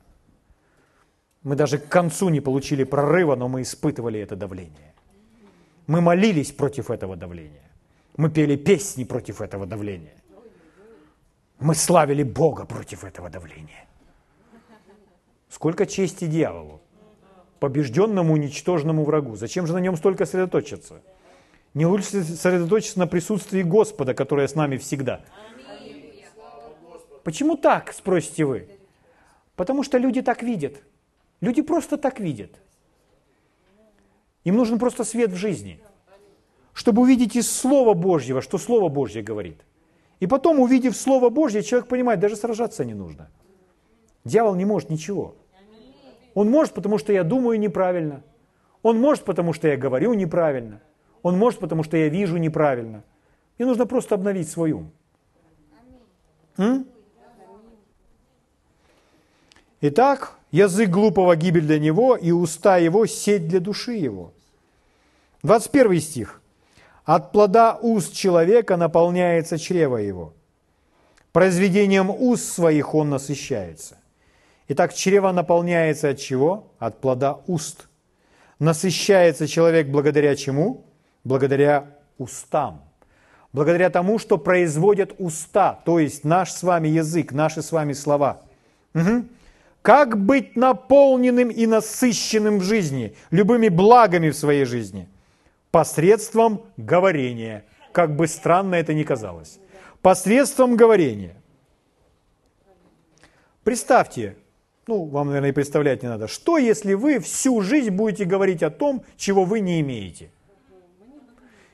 Мы 1.42 1.54
даже 1.54 1.78
к 1.78 1.86
концу 1.86 2.30
не 2.30 2.40
получили 2.40 2.84
прорыва, 2.84 3.36
но 3.36 3.46
мы 3.48 3.60
испытывали 3.60 4.18
это 4.18 4.36
давление. 4.36 4.94
Мы 5.86 6.00
молились 6.00 6.50
против 6.50 6.90
этого 6.90 7.14
давления. 7.14 7.70
Мы 8.16 8.30
пели 8.30 8.56
песни 8.56 9.04
против 9.04 9.42
этого 9.42 9.66
давления. 9.66 10.16
Мы 11.60 11.74
славили 11.74 12.22
Бога 12.22 12.64
против 12.64 13.04
этого 13.04 13.28
давления. 13.28 13.86
Сколько 15.48 15.86
чести 15.86 16.26
дьяволу, 16.26 16.80
побежденному, 17.60 18.34
уничтоженному 18.34 19.04
врагу. 19.04 19.36
Зачем 19.36 19.66
же 19.66 19.72
на 19.72 19.78
нем 19.78 19.96
столько 19.96 20.26
сосредоточиться? 20.26 21.02
Не 21.74 21.86
лучше 21.86 22.22
сосредоточиться 22.24 22.98
на 22.98 23.06
присутствии 23.06 23.62
Господа, 23.62 24.14
которое 24.14 24.48
с 24.48 24.54
нами 24.54 24.76
всегда– 24.76 25.24
Почему 27.26 27.56
так, 27.56 27.92
спросите 27.92 28.44
вы? 28.44 28.68
Потому 29.56 29.82
что 29.82 29.98
люди 29.98 30.22
так 30.22 30.44
видят. 30.44 30.76
Люди 31.40 31.60
просто 31.60 31.96
так 31.96 32.20
видят. 32.20 32.52
Им 34.44 34.54
нужен 34.54 34.78
просто 34.78 35.02
свет 35.02 35.32
в 35.32 35.34
жизни, 35.34 35.80
чтобы 36.72 37.02
увидеть 37.02 37.34
из 37.34 37.50
Слова 37.50 37.94
Божьего, 37.94 38.40
что 38.40 38.58
Слово 38.58 38.88
Божье 38.88 39.22
говорит. 39.22 39.58
И 40.20 40.28
потом, 40.28 40.60
увидев 40.60 40.96
Слово 40.96 41.28
Божье, 41.28 41.64
человек 41.64 41.88
понимает, 41.88 42.20
даже 42.20 42.36
сражаться 42.36 42.84
не 42.84 42.94
нужно. 42.94 43.28
Дьявол 44.26 44.56
не 44.56 44.64
может 44.64 44.90
ничего. 44.90 45.36
Он 46.34 46.50
может, 46.50 46.74
потому 46.74 46.98
что 46.98 47.12
я 47.12 47.22
думаю 47.22 47.60
неправильно. 47.60 48.24
Он 48.82 48.98
может, 48.98 49.24
потому 49.24 49.52
что 49.52 49.68
я 49.68 49.76
говорю 49.76 50.14
неправильно. 50.14 50.80
Он 51.22 51.38
может, 51.38 51.60
потому 51.60 51.84
что 51.84 51.96
я 51.96 52.08
вижу 52.08 52.36
неправильно. 52.36 53.04
Мне 53.56 53.66
нужно 53.68 53.86
просто 53.86 54.16
обновить 54.16 54.50
свой 54.50 54.72
ум. 54.72 54.90
М? 56.58 56.86
Итак, 59.80 60.32
язык 60.50 60.90
глупого 60.90 61.36
гибель 61.36 61.64
для 61.64 61.78
него, 61.78 62.16
и 62.16 62.32
уста 62.32 62.78
его 62.78 63.06
сеть 63.06 63.46
для 63.46 63.60
души 63.60 63.92
его. 63.92 64.32
21 65.44 66.00
стих. 66.00 66.42
От 67.04 67.30
плода 67.30 67.78
уст 67.80 68.12
человека 68.12 68.76
наполняется 68.76 69.56
чрево 69.56 69.98
его. 69.98 70.32
Произведением 71.30 72.10
уст 72.10 72.52
своих 72.52 72.92
он 72.92 73.10
насыщается. 73.10 73.98
Итак, 74.68 74.94
чрево 74.94 75.30
наполняется 75.32 76.10
от 76.10 76.18
чего? 76.18 76.72
От 76.78 77.00
плода 77.00 77.40
уст. 77.46 77.88
Насыщается 78.58 79.46
человек 79.46 79.88
благодаря 79.88 80.34
чему? 80.34 80.84
Благодаря 81.24 81.96
устам. 82.18 82.82
Благодаря 83.52 83.90
тому, 83.90 84.18
что 84.18 84.38
производят 84.38 85.14
уста, 85.18 85.80
то 85.84 85.98
есть 85.98 86.24
наш 86.24 86.52
с 86.52 86.62
вами 86.62 86.88
язык, 86.88 87.32
наши 87.32 87.62
с 87.62 87.72
вами 87.72 87.92
слова. 87.92 88.42
Угу. 88.94 89.24
Как 89.82 90.18
быть 90.18 90.56
наполненным 90.56 91.48
и 91.48 91.64
насыщенным 91.66 92.58
в 92.58 92.64
жизни, 92.64 93.14
любыми 93.30 93.68
благами 93.68 94.30
в 94.30 94.36
своей 94.36 94.64
жизни? 94.64 95.08
Посредством 95.70 96.62
говорения. 96.76 97.64
Как 97.92 98.16
бы 98.16 98.26
странно 98.26 98.74
это 98.74 98.94
ни 98.94 99.04
казалось. 99.04 99.58
Посредством 100.02 100.76
говорения. 100.76 101.36
Представьте, 103.62 104.36
ну, 104.86 105.04
вам, 105.04 105.28
наверное, 105.28 105.50
и 105.50 105.52
представлять 105.52 106.02
не 106.02 106.08
надо, 106.08 106.28
что 106.28 106.58
если 106.58 106.94
вы 106.94 107.18
всю 107.18 107.60
жизнь 107.60 107.90
будете 107.90 108.24
говорить 108.24 108.62
о 108.62 108.70
том, 108.70 109.02
чего 109.16 109.44
вы 109.44 109.60
не 109.60 109.80
имеете? 109.80 110.30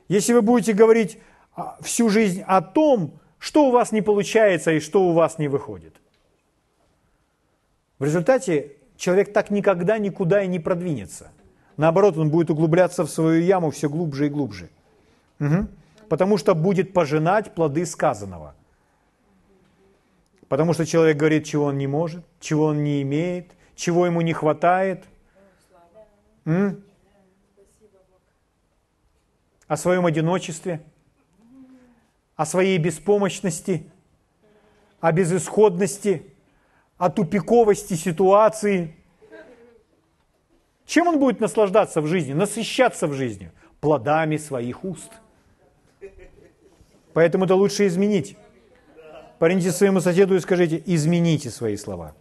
Если 0.09 0.33
вы 0.33 0.43
будете 0.43 0.73
говорить 0.73 1.19
а, 1.55 1.77
всю 1.83 2.09
жизнь 2.09 2.43
о 2.47 2.63
том, 2.63 3.13
что 3.39 3.67
у 3.67 3.71
вас 3.71 3.93
не 3.93 4.03
получается 4.03 4.73
и 4.73 4.81
что 4.81 5.05
у 5.05 5.13
вас 5.13 5.39
не 5.39 5.49
выходит. 5.49 5.95
В 7.99 8.05
результате 8.05 8.77
человек 8.97 9.33
так 9.33 9.51
никогда 9.51 9.99
никуда 9.99 10.43
и 10.43 10.49
не 10.49 10.59
продвинется. 10.59 11.33
Наоборот, 11.77 12.17
он 12.17 12.31
будет 12.31 12.51
углубляться 12.51 13.05
в 13.05 13.11
свою 13.11 13.43
яму 13.43 13.71
все 13.71 13.89
глубже 13.89 14.27
и 14.27 14.31
глубже. 14.31 14.71
Угу. 15.41 15.67
Потому 16.09 16.39
что 16.39 16.55
будет 16.55 16.93
пожинать 16.93 17.55
плоды 17.55 17.85
сказанного. 17.85 18.55
Потому 20.53 20.75
что 20.75 20.85
человек 20.85 21.17
говорит, 21.17 21.47
чего 21.47 21.65
он 21.65 21.79
не 21.79 21.87
может, 21.87 22.27
чего 22.39 22.67
он 22.67 22.85
не 22.85 23.01
имеет, 23.01 23.53
чего 23.75 24.05
ему 24.05 24.21
не 24.21 24.35
хватает. 24.35 25.03
М? 26.45 26.85
О 29.67 29.79
своем 29.79 30.05
одиночестве, 30.05 30.83
о 32.37 32.45
своей 32.45 32.77
беспомощности, 32.77 33.91
о 35.01 35.11
безысходности– 35.11 36.27
о 36.99 37.09
тупиковости 37.09 37.95
ситуации. 37.95 38.95
Чем 40.85 41.09
он 41.09 41.19
будет 41.19 41.41
наслаждаться 41.41 42.03
в 42.03 42.07
жизни, 42.07 42.35
насыщаться 42.35 43.07
в 43.07 43.15
жизни? 43.15 43.51
Плодами 43.81 44.37
своих 44.37 44.85
уст. 44.85 45.13
Поэтому 47.15 47.47
это 47.47 47.55
лучше 47.55 47.87
изменить. 47.87 48.37
Парните 49.43 49.73
своему 49.73 50.01
соседу 50.01 50.37
и 50.37 50.39
скажите, 50.39 50.81
измените 50.87 51.51
свои 51.51 51.77
слова. 51.77 52.15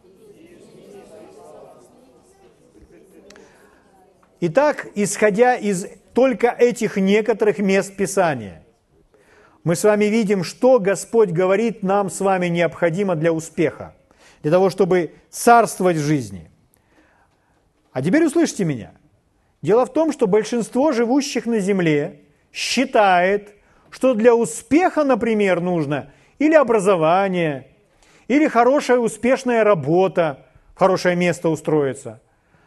Итак, 4.40 4.88
исходя 4.96 5.56
из 5.56 5.86
только 6.16 6.48
этих 6.48 6.98
некоторых 6.98 7.60
мест 7.60 7.96
Писания, 7.96 8.66
мы 9.64 9.76
с 9.76 9.84
вами 9.84 10.06
видим, 10.06 10.44
что 10.44 10.80
Господь 10.80 11.30
говорит 11.30 11.84
нам 11.84 12.10
с 12.10 12.22
вами 12.22 12.48
необходимо 12.48 13.16
для 13.16 13.32
успеха, 13.32 13.94
для 14.42 14.50
того, 14.50 14.72
чтобы 14.72 15.14
царствовать 15.30 15.98
в 15.98 16.04
жизни. 16.04 16.50
А 17.92 18.02
теперь 18.02 18.26
услышьте 18.26 18.66
меня. 18.66 18.94
Дело 19.62 19.86
в 19.86 19.94
том, 19.94 20.12
что 20.12 20.26
большинство 20.26 20.92
живущих 20.92 21.46
на 21.46 21.60
земле 21.60 22.22
считает, 22.52 23.54
что 23.92 24.16
для 24.16 24.34
успеха, 24.34 25.04
например, 25.04 25.62
нужно 25.62 26.12
или 26.42 26.56
образование, 26.56 27.68
или 28.28 28.48
хорошая 28.48 28.98
успешная 28.98 29.64
работа, 29.64 30.48
хорошее 30.74 31.16
место 31.16 31.50
устроиться. 31.50 32.20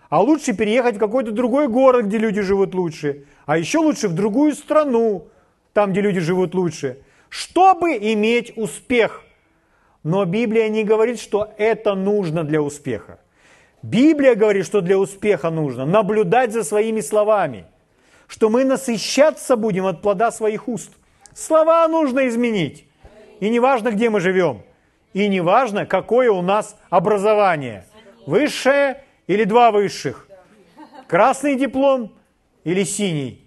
А 0.09 0.23
лучше 0.23 0.53
переехать 0.53 0.95
в 0.95 1.01
какой-то 1.01 1.33
другой 1.33 1.67
город, 1.67 2.07
где 2.07 2.19
люди 2.19 2.41
живут 2.41 2.73
лучше. 2.73 3.25
А 3.47 3.59
еще 3.59 3.79
лучше 3.79 4.07
в 4.07 4.15
другую 4.15 4.55
страну, 4.55 5.27
там, 5.73 5.91
где 5.91 6.03
люди 6.03 6.21
живут 6.21 6.55
лучше, 6.55 6.99
чтобы 7.29 7.97
иметь 7.97 8.53
успех. 8.55 9.25
Но 10.05 10.25
Библия 10.25 10.69
не 10.69 10.85
говорит, 10.85 11.19
что 11.19 11.53
это 11.59 11.97
нужно 11.97 12.45
для 12.45 12.63
успеха. 12.63 13.19
Библия 13.83 14.37
говорит, 14.37 14.67
что 14.67 14.83
для 14.83 15.01
успеха 15.01 15.51
нужно 15.51 15.85
наблюдать 15.85 16.53
за 16.53 16.63
своими 16.63 17.01
словами, 17.01 17.65
что 18.29 18.51
мы 18.51 18.63
насыщаться 18.63 19.57
будем 19.57 19.87
от 19.87 20.01
плода 20.01 20.31
своих 20.31 20.69
уст. 20.69 20.93
Слова 21.35 21.89
нужно 21.89 22.29
изменить. 22.29 22.87
И 23.45 23.51
не 23.51 23.61
важно, 23.61 23.91
где 23.91 24.09
мы 24.09 24.21
живем. 24.21 24.63
И 25.13 25.29
не 25.29 25.43
важно, 25.43 25.85
какое 25.85 26.31
у 26.31 26.41
нас 26.41 26.79
образование. 26.89 27.85
Высшее 28.25 29.05
или 29.27 29.45
два 29.45 29.71
высших. 29.71 30.27
Красный 31.09 31.55
диплом 31.55 32.15
или 32.65 32.85
синий. 32.85 33.47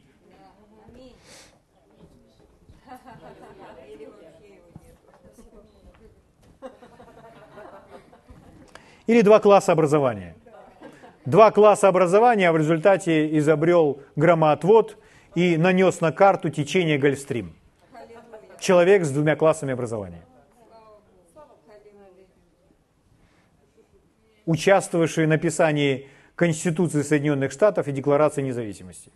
Или 9.08 9.22
два 9.22 9.40
класса 9.40 9.72
образования. 9.72 10.36
Два 11.26 11.50
класса 11.50 11.88
образования, 11.88 12.50
а 12.50 12.54
в 12.54 12.58
результате 12.58 13.36
изобрел 13.40 14.04
громоотвод 14.16 14.96
и 15.34 15.58
нанес 15.58 16.02
на 16.02 16.12
карту 16.12 16.52
течение 16.52 17.00
Гольфстрим. 17.00 17.56
Человек 18.60 19.04
с 19.04 19.12
двумя 19.12 19.36
классами 19.36 19.74
образования. 19.74 20.24
Участвовавший 24.46 25.26
в 25.26 25.30
написании 25.30 26.08
Конституции 26.36 27.02
Соединенных 27.02 27.52
Штатов 27.52 27.88
и 27.88 27.92
Декларации 27.92 28.42
независимости. 28.42 29.12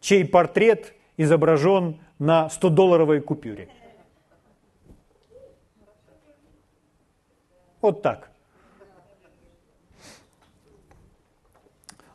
Чей 0.00 0.26
портрет 0.26 0.94
изображен 1.16 2.00
на 2.18 2.48
100-долларовой 2.48 3.20
купюре. 3.20 3.68
Вот 7.80 8.02
так. 8.02 8.30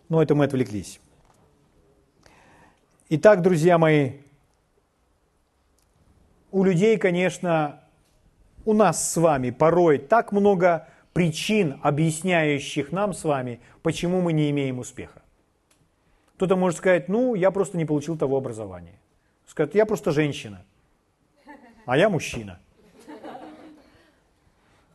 Но 0.10 0.22
это 0.22 0.36
мы 0.36 0.46
отвлеклись. 0.46 1.00
Итак, 3.10 3.42
друзья 3.42 3.78
мои, 3.78 4.14
у 6.56 6.64
людей, 6.64 6.98
конечно, 6.98 7.82
у 8.64 8.74
нас 8.74 9.12
с 9.12 9.18
вами 9.18 9.50
порой 9.50 9.98
так 9.98 10.32
много 10.32 10.88
причин, 11.12 11.82
объясняющих 11.84 12.94
нам 12.94 13.14
с 13.14 13.26
вами, 13.26 13.60
почему 13.82 14.22
мы 14.22 14.32
не 14.32 14.50
имеем 14.52 14.80
успеха. 14.80 15.22
Кто-то 16.38 16.56
может 16.56 16.78
сказать, 16.78 17.10
ну, 17.10 17.36
я 17.36 17.52
просто 17.52 17.78
не 17.78 17.84
получил 17.84 18.18
того 18.18 18.38
образования. 18.38 18.98
Скажет, 19.46 19.76
я 19.76 19.86
просто 19.86 20.12
женщина, 20.12 20.64
а 21.86 21.98
я 21.98 22.10
мужчина. 22.10 22.58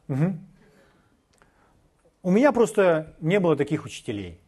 Угу. 0.09 0.39
У 2.23 2.31
меня 2.31 2.53
просто 2.53 3.15
не 3.21 3.39
было 3.39 3.55
таких 3.55 3.85
учителей. 3.85 4.41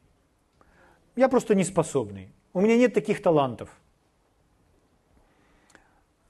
Я 1.15 1.29
просто 1.29 1.55
не 1.55 1.65
способный. 1.65 2.33
У 2.55 2.63
меня 2.63 2.79
нет 2.79 2.95
таких 2.95 3.21
талантов. 3.21 3.69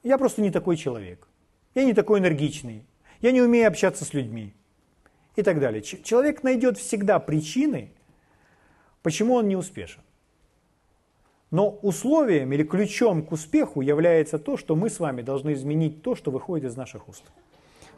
Я 0.02 0.18
просто 0.18 0.42
не 0.42 0.50
такой 0.50 0.76
человек. 0.76 1.28
Я 1.74 1.84
не 1.84 1.94
такой 1.94 2.18
энергичный. 2.18 2.84
Я 3.20 3.32
не 3.32 3.40
умею 3.40 3.68
общаться 3.68 4.04
с 4.04 4.14
людьми. 4.14 4.54
И 5.36 5.42
так 5.42 5.60
далее. 5.60 5.82
Человек 5.82 6.42
найдет 6.42 6.76
всегда 6.76 7.18
причины, 7.18 7.92
почему 9.02 9.34
он 9.34 9.48
не 9.48 9.56
успешен. 9.56 10.02
Но 11.50 11.68
условием 11.68 12.52
или 12.52 12.64
ключом 12.64 13.22
к 13.24 13.32
успеху 13.32 13.80
является 13.80 14.38
то, 14.38 14.56
что 14.56 14.74
мы 14.74 14.90
с 14.90 15.00
вами 15.00 15.22
должны 15.22 15.52
изменить 15.52 16.02
то, 16.02 16.14
что 16.14 16.30
выходит 16.30 16.70
из 16.70 16.76
наших 16.76 17.08
уст. 17.08 17.24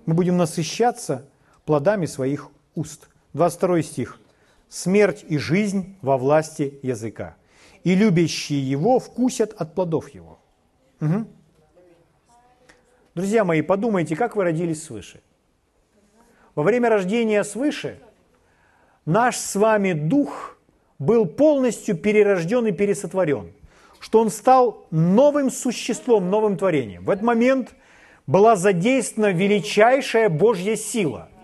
Мы 0.07 0.15
будем 0.15 0.37
насыщаться 0.37 1.29
плодами 1.65 2.07
своих 2.07 2.51
уст– 2.75 3.09
22 3.35 3.83
стих. 3.83 4.21
«Смерть 4.69 5.25
и 5.29 5.39
жизнь 5.39 5.97
во 6.03 6.17
власти 6.17 6.79
языка, 6.83 7.37
и 7.85 7.95
любящие 7.95 8.69
его 8.69 8.99
вкусят 8.99 9.53
от 9.53 9.75
плодов 9.75 10.09
его». 10.09 10.39
Угу. 11.01 11.27
Друзья 13.15 13.45
мои, 13.45 13.63
подумайте, 13.63 14.17
как 14.17 14.35
вы 14.35 14.45
родились 14.45 14.83
свыше. 14.83 15.21
Во 16.55 16.63
время 16.63 16.89
рождения 16.89 17.45
свыше 17.45 17.99
наш 19.07 19.37
с 19.37 19.55
вами 19.55 19.93
дух 19.93 20.57
был 20.99 21.27
полностью 21.27 21.97
перерожден 21.97 22.67
и 22.67 22.73
пересотворен, 22.73 23.53
что 24.01 24.21
он 24.21 24.31
стал 24.31 24.87
новым 24.91 25.51
существом, 25.51 26.31
новым 26.31 26.57
творением. 26.57 27.05
В 27.05 27.11
этот 27.11 27.25
момент 27.25 27.75
была 28.27 28.57
задействована 28.57 29.33
величайшая 29.33 30.29
Божья 30.29 30.77
сила– 30.77 31.29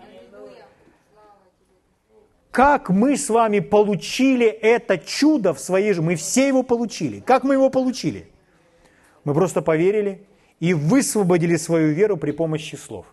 как 2.51 2.89
мы 2.89 3.15
с 3.15 3.29
вами 3.29 3.61
получили 3.61 4.45
это 4.45 4.97
чудо 4.97 5.53
в 5.53 5.59
своей 5.59 5.93
жизни. 5.93 6.05
Мы 6.05 6.15
все 6.15 6.49
его 6.49 6.63
получили. 6.63 7.21
Как 7.21 7.45
мы 7.45 7.53
его 7.53 7.69
получили? 7.69 8.29
Мы 9.23 9.33
просто 9.33 9.61
поверили 9.61 10.27
и 10.61 10.73
высвободили 10.73 11.57
свою 11.57 11.91
веру 11.91 12.15
при 12.15 12.31
помощи 12.31 12.75
слов. 12.75 13.05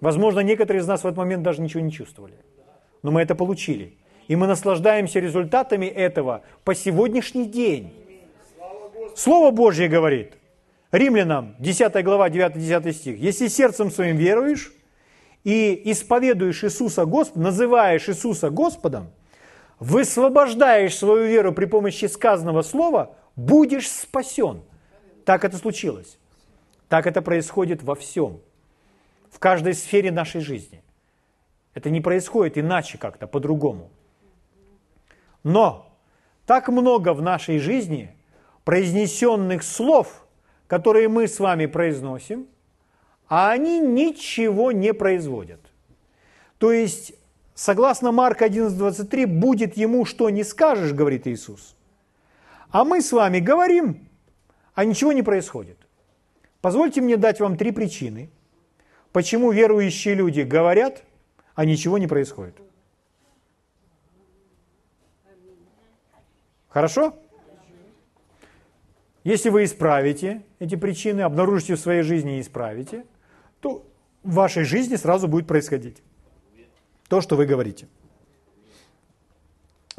Возможно, 0.00 0.40
некоторые 0.40 0.82
из 0.82 0.86
нас 0.86 1.02
в 1.02 1.06
этот 1.06 1.16
момент 1.16 1.42
даже 1.42 1.60
ничего 1.60 1.80
не 1.80 1.90
чувствовали. 1.90 2.34
Но 3.02 3.10
мы 3.10 3.22
это 3.22 3.34
получили. 3.34 3.94
И 4.28 4.36
мы 4.36 4.46
наслаждаемся 4.46 5.18
результатами 5.18 5.86
этого 5.86 6.42
по 6.64 6.74
сегодняшний 6.74 7.46
день. 7.46 7.92
Слово 9.16 9.50
Божье 9.50 9.88
говорит, 9.88 10.34
Римлянам, 10.92 11.56
10 11.58 12.04
глава, 12.04 12.28
9-10 12.28 12.92
стих, 12.92 13.18
«Если 13.18 13.48
сердцем 13.48 13.90
своим 13.90 14.16
веруешь, 14.16 14.72
и 15.44 15.90
исповедуешь 15.90 16.62
Иисуса 16.62 17.04
Господа, 17.04 17.40
называешь 17.40 18.08
Иисуса 18.08 18.50
Господом, 18.50 19.10
высвобождаешь 19.80 20.96
свою 20.96 21.26
веру 21.26 21.52
при 21.52 21.64
помощи 21.64 22.04
сказанного 22.04 22.62
слова, 22.62 23.16
будешь 23.34 23.90
спасен. 23.90 24.62
Так 25.24 25.44
это 25.44 25.56
случилось. 25.56 26.18
Так 26.88 27.06
это 27.06 27.22
происходит 27.22 27.82
во 27.82 27.94
всем. 27.94 28.40
В 29.30 29.38
каждой 29.38 29.74
сфере 29.74 30.10
нашей 30.10 30.40
жизни. 30.40 30.82
Это 31.74 31.88
не 31.90 32.00
происходит 32.00 32.58
иначе 32.58 32.98
как-то, 32.98 33.26
по-другому. 33.26 33.90
Но 35.42 35.90
так 36.46 36.68
много 36.68 37.14
в 37.14 37.22
нашей 37.22 37.58
жизни 37.58 38.14
произнесенных 38.64 39.62
слов, 39.62 40.26
которые 40.66 41.08
мы 41.08 41.26
с 41.26 41.40
вами 41.40 41.66
произносим, 41.66 42.46
а 43.28 43.50
они 43.50 43.80
ничего 43.80 44.72
не 44.72 44.92
производят. 44.92 45.60
То 46.58 46.70
есть, 46.70 47.14
согласно 47.54 48.12
Марка 48.12 48.46
11.23, 48.46 49.26
будет 49.26 49.76
ему, 49.76 50.04
что 50.04 50.28
не 50.30 50.44
скажешь, 50.44 50.92
говорит 50.92 51.26
Иисус. 51.26 51.74
А 52.70 52.84
мы 52.84 53.00
с 53.00 53.12
вами 53.12 53.38
говорим, 53.38 54.06
а 54.74 54.84
ничего 54.84 55.12
не 55.12 55.22
происходит. 55.22 55.78
Позвольте 56.60 57.00
мне 57.00 57.16
дать 57.16 57.40
вам 57.40 57.56
три 57.56 57.72
причины, 57.72 58.30
почему 59.12 59.50
верующие 59.50 60.14
люди 60.14 60.40
говорят, 60.40 61.02
а 61.54 61.64
ничего 61.64 61.98
не 61.98 62.06
происходит. 62.06 62.56
Хорошо? 66.68 67.18
Если 69.24 69.50
вы 69.50 69.64
исправите 69.64 70.42
эти 70.58 70.74
причины, 70.74 71.20
обнаружите 71.20 71.74
в 71.74 71.80
своей 71.80 72.02
жизни 72.02 72.38
и 72.38 72.40
исправите, 72.40 73.04
то 73.60 73.86
в 74.22 74.34
вашей 74.34 74.64
жизни 74.64 74.96
сразу 74.96 75.28
будет 75.28 75.46
происходить 75.46 76.02
то, 77.08 77.20
что 77.20 77.36
вы 77.36 77.46
говорите. 77.46 77.88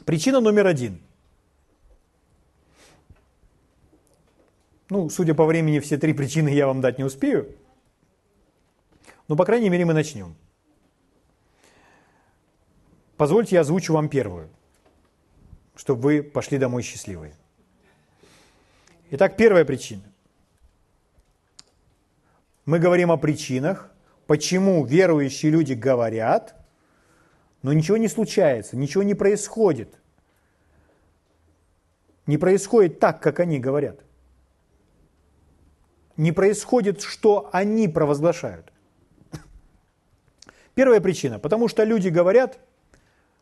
Причина 0.05 0.41
номер 0.41 0.65
один. 0.67 0.99
Ну, 4.89 5.09
судя 5.09 5.33
по 5.33 5.45
времени, 5.45 5.79
все 5.79 5.97
три 5.97 6.13
причины 6.13 6.49
я 6.49 6.67
вам 6.67 6.81
дать 6.81 6.97
не 6.97 7.03
успею. 7.03 7.55
Но, 9.27 9.35
по 9.35 9.45
крайней 9.45 9.69
мере, 9.69 9.85
мы 9.85 9.93
начнем. 9.93 10.35
Позвольте 13.17 13.55
я 13.55 13.61
озвучу 13.61 13.93
вам 13.93 14.09
первую, 14.09 14.49
чтобы 15.75 16.01
вы 16.01 16.23
пошли 16.23 16.57
домой 16.57 16.83
счастливые. 16.83 17.35
Итак, 19.11 19.37
первая 19.37 19.63
причина. 19.63 20.03
Мы 22.65 22.79
говорим 22.79 23.11
о 23.11 23.17
причинах, 23.17 23.91
почему 24.25 24.83
верующие 24.85 25.51
люди 25.51 25.73
говорят, 25.73 26.55
но 27.61 27.73
ничего 27.73 27.97
не 27.97 28.07
случается, 28.07 28.75
ничего 28.75 29.03
не 29.03 29.13
происходит. 29.13 29.99
Не 32.25 32.37
происходит 32.37 32.99
так, 32.99 33.21
как 33.21 33.39
они 33.39 33.59
говорят. 33.59 33.99
Не 36.17 36.31
происходит, 36.31 37.01
что 37.01 37.49
они 37.51 37.87
провозглашают. 37.87 38.71
Первая 40.75 41.01
причина, 41.01 41.39
потому 41.39 41.67
что 41.67 41.83
люди 41.83 42.09
говорят, 42.09 42.59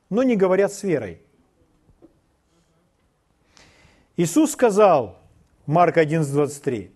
но 0.10 0.24
не 0.24 0.36
говорят 0.36 0.74
с 0.74 0.84
верой. 0.84 1.22
Иисус 4.18 4.52
сказал, 4.52 5.18
Марк 5.66 5.98
11:23, 5.98 6.92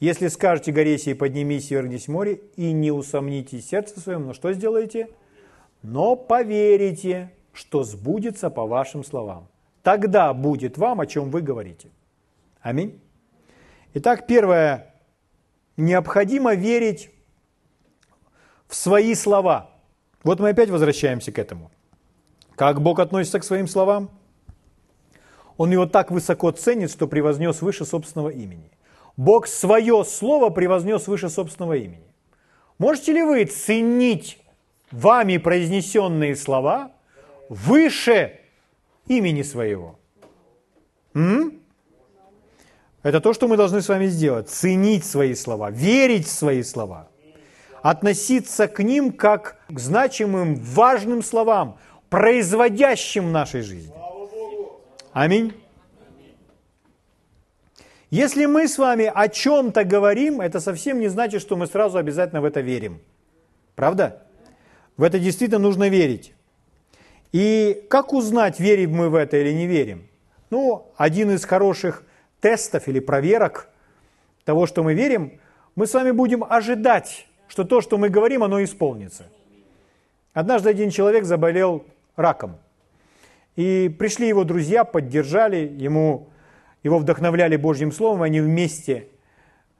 если 0.00 0.28
скажете 0.28 0.70
горе 0.70 0.96
поднимись 1.16 1.72
и 1.72 1.74
вернись 1.74 2.06
в 2.06 2.12
море, 2.12 2.40
и 2.56 2.72
не 2.72 2.92
усомнитесь 2.92 3.68
сердце 3.68 4.00
своем, 4.00 4.26
но 4.26 4.34
что 4.34 4.52
сделаете? 4.52 5.08
Но 5.82 6.14
поверите, 6.14 7.32
что 7.52 7.82
сбудется 7.82 8.50
по 8.50 8.66
вашим 8.66 9.02
словам. 9.02 9.48
Тогда 9.82 10.32
будет 10.34 10.78
вам, 10.78 11.00
о 11.00 11.06
чем 11.06 11.30
вы 11.30 11.40
говорите. 11.40 11.90
Аминь. 12.60 13.00
Итак, 13.94 14.26
первое. 14.26 14.94
Необходимо 15.76 16.54
верить 16.54 17.10
в 18.66 18.74
свои 18.74 19.14
слова. 19.14 19.70
Вот 20.22 20.40
мы 20.40 20.50
опять 20.50 20.70
возвращаемся 20.70 21.32
к 21.32 21.38
этому. 21.38 21.70
Как 22.54 22.82
Бог 22.82 22.98
относится 22.98 23.38
к 23.40 23.44
своим 23.44 23.66
словам? 23.66 24.10
Он 25.56 25.70
его 25.70 25.86
так 25.86 26.10
высоко 26.10 26.50
ценит, 26.50 26.90
что 26.90 27.06
превознес 27.06 27.62
выше 27.62 27.84
собственного 27.84 28.28
имени. 28.28 28.70
Бог 29.16 29.46
свое 29.46 30.04
слово 30.04 30.50
превознес 30.50 31.08
выше 31.08 31.28
собственного 31.28 31.74
имени. 31.74 32.14
Можете 32.78 33.12
ли 33.12 33.22
вы 33.22 33.44
ценить 33.44 34.38
вами 34.92 35.38
произнесенные 35.38 36.36
слова 36.36 36.92
выше 37.48 38.38
имени 39.06 39.42
своего? 39.42 39.98
М? 41.14 41.60
Это 43.08 43.22
то, 43.22 43.32
что 43.32 43.48
мы 43.48 43.56
должны 43.56 43.80
с 43.80 43.88
вами 43.88 44.04
сделать. 44.04 44.50
Ценить 44.50 45.02
свои 45.02 45.34
слова, 45.34 45.70
верить 45.70 46.26
в 46.26 46.30
свои 46.30 46.62
слова, 46.62 47.08
относиться 47.80 48.68
к 48.68 48.82
ним 48.82 49.12
как 49.12 49.56
к 49.70 49.78
значимым, 49.78 50.56
важным 50.56 51.22
словам, 51.22 51.78
производящим 52.10 53.28
в 53.28 53.30
нашей 53.30 53.62
жизни. 53.62 53.94
Аминь. 55.14 55.54
Если 58.10 58.44
мы 58.44 58.68
с 58.68 58.76
вами 58.76 59.10
о 59.14 59.28
чем-то 59.28 59.84
говорим, 59.84 60.42
это 60.42 60.60
совсем 60.60 61.00
не 61.00 61.08
значит, 61.08 61.40
что 61.40 61.56
мы 61.56 61.66
сразу 61.66 61.96
обязательно 61.96 62.42
в 62.42 62.44
это 62.44 62.60
верим. 62.60 63.00
Правда? 63.74 64.22
В 64.98 65.02
это 65.02 65.18
действительно 65.18 65.60
нужно 65.60 65.88
верить. 65.88 66.34
И 67.32 67.86
как 67.88 68.12
узнать, 68.12 68.60
верим 68.60 68.92
мы 68.92 69.08
в 69.08 69.14
это 69.14 69.38
или 69.38 69.54
не 69.54 69.66
верим? 69.66 70.10
Ну, 70.50 70.92
один 70.98 71.30
из 71.30 71.46
хороших 71.46 72.04
тестов 72.40 72.88
или 72.88 73.00
проверок 73.00 73.68
того, 74.44 74.66
что 74.66 74.82
мы 74.82 74.94
верим, 74.94 75.40
мы 75.74 75.86
с 75.86 75.94
вами 75.94 76.10
будем 76.10 76.44
ожидать, 76.44 77.26
что 77.48 77.64
то, 77.64 77.80
что 77.80 77.98
мы 77.98 78.08
говорим, 78.08 78.42
оно 78.42 78.62
исполнится. 78.62 79.26
Однажды 80.32 80.70
один 80.70 80.90
человек 80.90 81.24
заболел 81.24 81.84
раком. 82.16 82.56
И 83.56 83.94
пришли 83.98 84.28
его 84.28 84.44
друзья, 84.44 84.84
поддержали, 84.84 85.56
ему 85.56 86.28
его 86.82 86.98
вдохновляли 86.98 87.56
Божьим 87.56 87.90
Словом, 87.90 88.22
они 88.22 88.40
вместе 88.40 89.08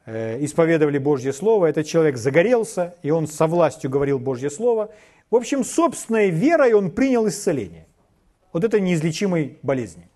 э, 0.04 0.44
исповедовали 0.44 0.98
Божье 0.98 1.32
Слово, 1.32 1.66
этот 1.66 1.86
человек 1.86 2.16
загорелся, 2.16 2.96
и 3.02 3.10
он 3.10 3.26
со 3.26 3.46
властью 3.46 3.90
говорил 3.90 4.18
Божье 4.18 4.50
Слово. 4.50 4.90
В 5.30 5.36
общем, 5.36 5.64
собственной 5.64 6.30
верой 6.30 6.72
он 6.72 6.90
принял 6.90 7.28
исцеление 7.28 7.86
вот 8.52 8.64
этой 8.64 8.80
неизлечимой 8.80 9.58
болезни. 9.62 10.08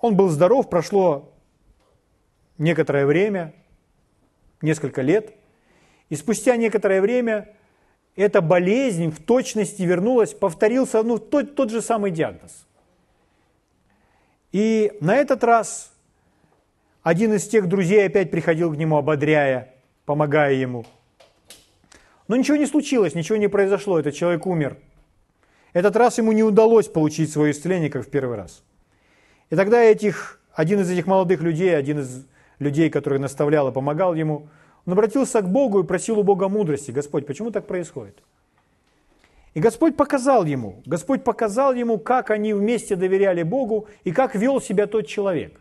Он 0.00 0.16
был 0.16 0.28
здоров, 0.28 0.70
прошло 0.70 1.32
некоторое 2.58 3.06
время, 3.06 3.54
несколько 4.62 5.02
лет, 5.02 5.34
и 6.08 6.16
спустя 6.16 6.56
некоторое 6.56 7.00
время 7.00 7.54
эта 8.16 8.40
болезнь 8.40 9.10
в 9.10 9.22
точности 9.22 9.82
вернулась, 9.82 10.34
повторился 10.34 11.02
ну, 11.02 11.18
тот, 11.18 11.54
тот 11.54 11.70
же 11.70 11.82
самый 11.82 12.10
диагноз– 12.10 12.66
и 14.52 14.92
на 15.00 15.16
этот 15.16 15.44
раз 15.44 15.92
один 17.02 17.34
из 17.34 17.46
тех 17.46 17.68
друзей 17.68 18.06
опять 18.06 18.30
приходил 18.30 18.72
к 18.72 18.76
нему, 18.76 18.96
ободряя, 18.96 19.74
помогая 20.06 20.54
ему. 20.54 20.84
Но 22.26 22.36
ничего 22.36 22.56
не 22.56 22.66
случилось, 22.66 23.14
ничего 23.14 23.38
не 23.38 23.48
произошло, 23.48 23.98
этот 23.98 24.14
человек 24.14 24.46
умер. 24.46 24.76
Этот 25.72 25.94
раз 25.96 26.18
ему 26.18 26.32
не 26.32 26.42
удалось 26.42 26.88
получить 26.88 27.30
свое 27.30 27.52
исцеление, 27.52 27.90
как 27.90 28.06
в 28.06 28.10
первый 28.10 28.36
раз. 28.36 28.62
И 29.50 29.56
тогда 29.56 29.82
этих, 29.82 30.40
один 30.54 30.80
из 30.80 30.90
этих 30.90 31.06
молодых 31.06 31.42
людей, 31.42 31.76
один 31.76 31.98
из 32.00 32.26
людей, 32.60 32.88
который 32.88 33.18
наставлял 33.18 33.68
и 33.68 33.72
помогал 33.72 34.14
ему, 34.14 34.48
он 34.86 34.92
обратился 34.92 35.42
к 35.42 35.48
Богу 35.48 35.80
и 35.80 35.86
просил 35.86 36.20
у 36.20 36.22
Бога 36.22 36.48
мудрости. 36.48 36.90
Господь, 36.90 37.26
почему 37.26 37.50
так 37.50 37.66
происходит? 37.66 38.22
И 39.54 39.60
Господь 39.60 39.96
показал 39.96 40.44
ему, 40.44 40.80
Господь 40.86 41.24
показал 41.24 41.74
ему, 41.74 41.98
как 41.98 42.30
они 42.30 42.54
вместе 42.54 42.94
доверяли 42.94 43.42
Богу 43.42 43.88
и 44.04 44.12
как 44.12 44.36
вел 44.36 44.60
себя 44.60 44.86
тот 44.86 45.08
человек. 45.08 45.60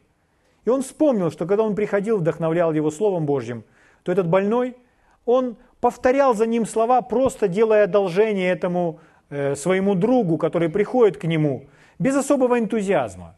И 0.65 0.69
он 0.69 0.83
вспомнил, 0.83 1.31
что 1.31 1.47
когда 1.47 1.63
он 1.63 1.73
приходил, 1.73 2.19
вдохновлял 2.19 2.71
его 2.71 2.91
Словом 2.91 3.25
Божьим, 3.25 3.63
то 4.03 4.11
этот 4.11 4.27
больной, 4.27 4.77
он 5.25 5.57
повторял 5.81 6.35
за 6.35 6.45
ним 6.45 6.67
слова, 6.67 7.01
просто 7.01 7.47
делая 7.47 7.85
одолжение 7.85 8.51
этому 8.51 8.99
э, 9.31 9.55
своему 9.55 9.95
другу, 9.95 10.37
который 10.37 10.69
приходит 10.69 11.17
к 11.17 11.23
нему, 11.23 11.65
без 11.97 12.15
особого 12.15 12.59
энтузиазма. 12.59 13.35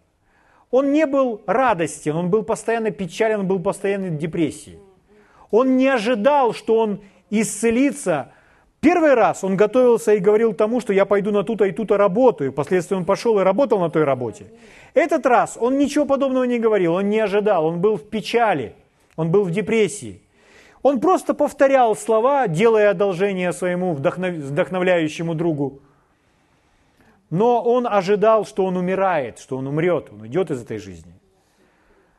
Он 0.72 0.92
не 0.92 1.06
был 1.06 1.42
радостен, 1.46 2.16
он 2.16 2.30
был 2.30 2.44
постоянно 2.44 2.92
печален, 2.92 3.42
он 3.42 3.48
был 3.48 3.60
постоянно 3.60 4.08
в 4.08 4.18
депрессии. 4.18 4.80
Он 5.52 5.78
не 5.78 5.88
ожидал, 5.88 6.54
что 6.54 6.78
он 6.78 7.02
исцелится 7.30 8.32
Первый 8.82 9.14
раз 9.14 9.44
он 9.44 9.56
готовился 9.56 10.14
и 10.14 10.20
говорил 10.20 10.54
тому, 10.54 10.82
что 10.82 10.92
я 10.92 11.06
пойду 11.06 11.30
на 11.32 11.44
ту-то 11.44 11.66
и 11.66 11.72
ту-то 11.72 11.98
работу, 11.98 12.46
и 12.46 12.50
впоследствии 12.50 12.96
он 12.96 13.06
пошел 13.06 13.40
и 13.40 13.44
работал 13.44 13.80
на 13.80 13.92
той 13.92 14.04
работе. 14.04 14.46
Этот 14.96 15.28
раз 15.28 15.56
он 15.62 15.78
ничего 15.78 16.08
подобного 16.08 16.46
не 16.46 16.58
говорил, 16.58 16.96
он 16.96 17.08
не 17.08 17.20
ожидал, 17.20 17.68
он 17.68 17.80
был 17.80 17.98
в 17.98 18.10
печали, 18.10 18.74
он 19.16 19.30
был 19.30 19.44
в 19.44 19.52
депрессии. 19.52 20.24
Он 20.82 21.00
просто 21.00 21.36
повторял 21.36 21.96
слова, 21.96 22.48
делая 22.48 22.90
одолжение 22.90 23.54
своему 23.54 23.94
вдохновляющему 23.94 25.36
другу. 25.36 25.82
Но 27.32 27.64
он 27.64 27.88
ожидал, 27.88 28.46
что 28.46 28.66
он 28.66 28.78
умирает, 28.78 29.40
что 29.40 29.58
он 29.58 29.66
умрет, 29.66 30.10
он 30.12 30.22
уйдет 30.22 30.52
из 30.52 30.62
этой 30.62 30.78
жизни. 30.78 31.14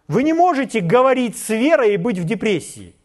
Вы 0.08 0.24
не 0.24 0.32
можете 0.32 0.80
говорить 0.80 1.36
с 1.36 1.50
верой 1.50 1.94
и 1.94 1.96
быть 1.98 2.18
в 2.18 2.24
депрессии. 2.24 2.96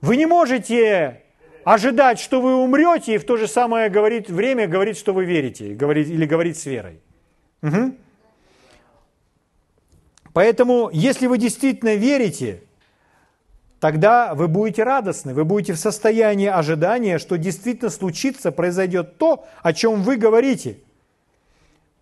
Вы 0.00 0.16
не 0.16 0.26
можете 0.26 1.22
ожидать, 1.64 2.18
что 2.18 2.40
вы 2.40 2.56
умрете, 2.56 3.14
и 3.14 3.18
в 3.18 3.24
то 3.24 3.36
же 3.36 3.46
самое 3.46 3.90
говорит, 3.90 4.30
время 4.30 4.66
говорит, 4.66 4.96
что 4.96 5.12
вы 5.12 5.26
верите, 5.26 5.74
говорит, 5.74 6.08
или 6.08 6.24
говорит 6.24 6.56
с 6.56 6.64
верой. 6.64 7.00
Угу. 7.62 7.94
Поэтому, 10.32 10.88
если 10.90 11.26
вы 11.26 11.36
действительно 11.36 11.96
верите, 11.96 12.62
тогда 13.80 14.34
вы 14.34 14.48
будете 14.48 14.82
радостны, 14.82 15.34
вы 15.34 15.44
будете 15.44 15.72
в 15.72 15.78
состоянии 15.78 16.48
ожидания, 16.48 17.18
что 17.18 17.38
действительно 17.38 17.90
случится, 17.90 18.52
произойдет 18.52 19.18
то, 19.18 19.46
о 19.62 19.72
чем 19.72 20.02
вы 20.02 20.16
говорите. 20.16 20.78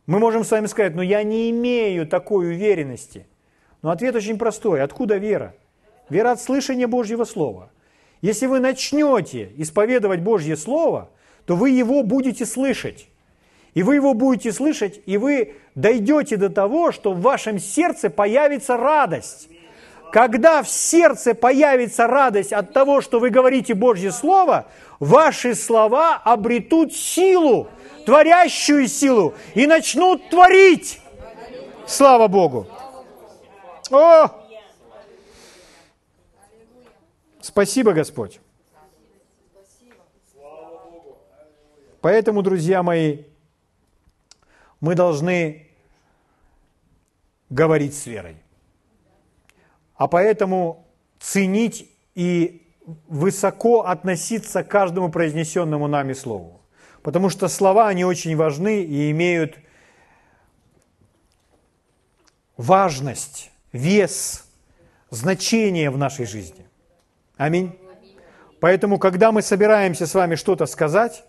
Мы 0.06 0.18
можем 0.18 0.44
с 0.44 0.50
вами 0.50 0.66
сказать, 0.66 0.94
но 0.94 1.02
я 1.02 1.22
не 1.22 1.50
имею 1.50 2.06
такой 2.06 2.48
уверенности. 2.48 3.26
Но 3.82 3.90
ответ 3.90 4.14
очень 4.14 4.38
простой. 4.38 4.82
Откуда 4.82 5.16
вера? 5.16 5.54
Вера 6.08 6.32
от 6.32 6.40
слышания 6.40 6.86
Божьего 6.86 7.24
Слова. 7.24 7.70
Если 8.22 8.46
вы 8.46 8.60
начнете 8.60 9.50
исповедовать 9.56 10.20
Божье 10.20 10.56
Слово, 10.56 11.10
то 11.44 11.56
вы 11.56 11.70
его 11.70 12.02
будете 12.02 12.46
слышать. 12.46 13.08
И 13.74 13.82
вы 13.82 13.96
его 13.96 14.14
будете 14.14 14.52
слышать, 14.52 15.00
и 15.04 15.18
вы 15.18 15.54
дойдете 15.74 16.36
до 16.36 16.48
того, 16.48 16.92
что 16.92 17.12
в 17.12 17.20
вашем 17.20 17.58
сердце 17.58 18.08
появится 18.08 18.76
радость. 18.76 19.48
Когда 20.12 20.62
в 20.62 20.68
сердце 20.68 21.34
появится 21.34 22.06
радость 22.06 22.52
от 22.52 22.72
того, 22.72 23.00
что 23.00 23.18
вы 23.18 23.30
говорите 23.30 23.74
Божье 23.74 24.12
Слово, 24.12 24.66
ваши 25.00 25.54
слова 25.54 26.16
обретут 26.16 26.92
силу, 26.94 27.68
творящую 28.04 28.88
силу, 28.88 29.34
и 29.54 29.66
начнут 29.66 30.28
творить. 30.30 31.00
Слава 31.86 32.28
Богу! 32.28 32.66
О! 33.90 34.28
Спасибо, 37.40 37.92
Господь. 37.92 38.40
Поэтому, 42.00 42.42
друзья 42.42 42.82
мои, 42.82 43.24
мы 44.80 44.94
должны 44.94 45.68
говорить 47.50 47.94
с 47.94 48.06
верой. 48.06 48.36
А 49.96 50.08
поэтому 50.08 50.86
ценить 51.18 51.90
и 52.14 52.66
высоко 53.08 53.82
относиться 53.82 54.62
к 54.62 54.68
каждому 54.68 55.10
произнесенному 55.10 55.88
нами 55.88 56.12
слову. 56.12 56.60
Потому 57.02 57.30
что 57.30 57.48
слова, 57.48 57.88
они 57.88 58.04
очень 58.04 58.36
важны 58.36 58.82
и 58.82 59.10
имеют 59.10 59.58
важность, 62.56 63.50
вес, 63.72 64.48
значение 65.10 65.90
в 65.90 65.98
нашей 65.98 66.26
жизни. 66.26 66.66
Аминь. 67.36 67.78
Поэтому, 68.60 68.98
когда 68.98 69.32
мы 69.32 69.42
собираемся 69.42 70.06
с 70.06 70.14
вами 70.14 70.34
что-то 70.34 70.66
сказать, 70.66 71.24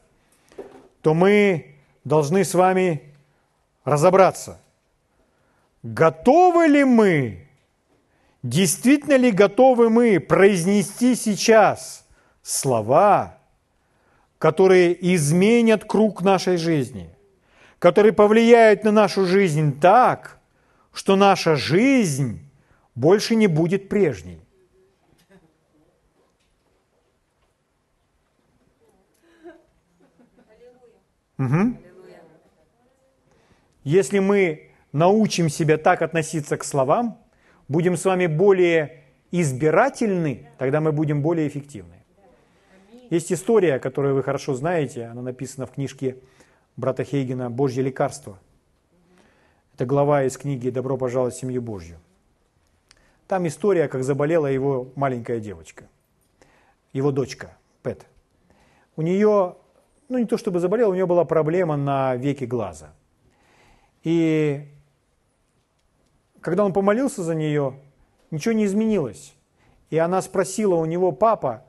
то 1.02 1.14
мы 1.14 1.76
должны 2.04 2.44
с 2.44 2.54
вами 2.54 3.14
разобраться, 3.84 4.60
готовы 5.84 6.68
ли 6.68 6.84
мы, 6.84 7.47
действительно 8.50 9.18
ли 9.18 9.32
готовы 9.32 9.90
мы 9.90 10.20
произнести 10.20 11.16
сейчас 11.16 12.06
слова, 12.42 13.38
которые 14.38 14.96
изменят 15.16 15.84
круг 15.84 16.22
нашей 16.22 16.58
жизни, 16.58 17.10
которые 17.80 18.14
повлияют 18.14 18.84
на 18.84 18.92
нашу 18.92 19.26
жизнь 19.26 19.80
так, 19.80 20.40
что 20.94 21.16
наша 21.16 21.56
жизнь 21.56 22.40
больше 22.96 23.36
не 23.36 23.48
будет 23.48 23.90
прежней. 23.90 24.40
Угу. 31.38 31.78
Если 33.84 34.20
мы 34.20 34.72
научим 34.92 35.50
себя 35.50 35.78
так 35.78 36.02
относиться 36.02 36.58
к 36.58 36.64
словам, 36.64 37.22
будем 37.68 37.98
с 37.98 38.06
вами 38.06 38.28
более 38.28 39.04
избирательны, 39.32 40.50
тогда 40.58 40.82
мы 40.82 40.92
будем 40.92 41.22
более 41.22 41.48
эффективны. 41.48 41.96
Есть 43.10 43.32
история, 43.32 43.80
которую 43.80 44.16
вы 44.16 44.24
хорошо 44.24 44.54
знаете, 44.54 45.06
она 45.06 45.22
написана 45.22 45.66
в 45.66 45.72
книжке 45.72 46.18
брата 46.76 47.04
Хейгена 47.04 47.50
«Божье 47.50 47.84
лекарство». 47.84 48.40
Это 49.76 49.86
глава 49.86 50.24
из 50.24 50.38
книги 50.38 50.70
«Добро 50.70 50.98
пожаловать 50.98 51.36
в 51.36 51.40
семью 51.40 51.62
Божью». 51.62 51.98
Там 53.28 53.48
история, 53.48 53.88
как 53.88 54.04
заболела 54.04 54.48
его 54.48 54.92
маленькая 54.96 55.40
девочка, 55.40 55.86
его 56.94 57.12
дочка 57.12 57.58
Пэт. 57.84 58.06
У 58.96 59.02
нее, 59.02 59.56
ну 60.10 60.18
не 60.18 60.26
то 60.26 60.38
чтобы 60.38 60.60
заболела, 60.60 60.92
у 60.92 60.96
нее 60.96 61.06
была 61.06 61.26
проблема 61.26 61.78
на 61.78 62.16
веке 62.16 62.46
глаза. 62.46 62.94
И 64.04 64.68
когда 66.42 66.66
он 66.66 66.74
помолился 66.74 67.24
за 67.24 67.36
нее, 67.36 67.80
ничего 68.32 68.54
не 68.54 68.66
изменилось. 68.66 69.34
И 69.90 69.98
она 69.98 70.22
спросила 70.22 70.76
у 70.76 70.86
него, 70.86 71.12
папа, 71.12 71.64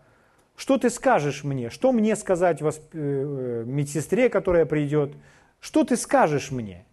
что 0.56 0.76
ты 0.76 0.90
скажешь 0.90 1.44
мне? 1.44 1.70
Что 1.70 1.92
мне 1.92 2.16
сказать 2.16 2.60
восп... 2.60 2.82
Э, 2.92 3.64
медсестре, 3.64 4.28
которая 4.28 4.66
придет? 4.66 5.12
Что 5.60 5.84
ты 5.84 5.96
скажешь 5.96 6.50
мне? 6.50 6.84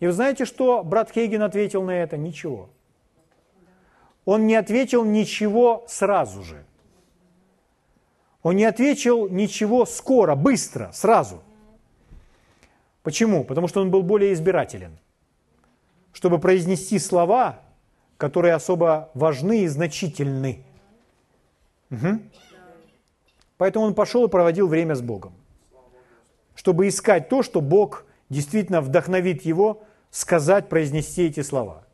И 0.00 0.06
вы 0.06 0.12
знаете, 0.12 0.44
что 0.44 0.84
брат 0.84 1.10
Хейген 1.10 1.42
ответил 1.42 1.82
на 1.82 1.92
это? 1.92 2.18
Ничего. 2.18 2.68
Он 4.26 4.46
не 4.46 4.54
ответил 4.54 5.04
ничего 5.04 5.84
сразу 5.88 6.42
же. 6.42 6.64
Он 8.42 8.54
не 8.56 8.64
ответил 8.64 9.28
ничего 9.28 9.86
скоро, 9.86 10.34
быстро, 10.34 10.90
сразу. 10.92 11.42
Почему? 13.02 13.44
Потому 13.44 13.66
что 13.66 13.80
он 13.80 13.90
был 13.90 14.02
более 14.02 14.32
избирателен. 14.34 14.98
Чтобы 16.16 16.38
произнести 16.38 16.98
слова, 16.98 17.60
которые 18.16 18.54
особо 18.54 19.10
важны 19.12 19.64
и 19.64 19.68
значительны. 19.68 20.64
Угу. 21.90 22.20
Поэтому 23.58 23.84
он 23.84 23.94
пошел 23.94 24.24
и 24.24 24.30
проводил 24.30 24.66
время 24.66 24.94
с 24.94 25.02
Богом. 25.02 25.34
Чтобы 26.54 26.88
искать 26.88 27.28
то, 27.28 27.42
что 27.42 27.60
Бог 27.60 28.06
действительно 28.30 28.80
вдохновит 28.80 29.42
его 29.42 29.82
сказать, 30.10 30.70
произнести 30.70 31.26
эти 31.26 31.42
слова. 31.42 31.84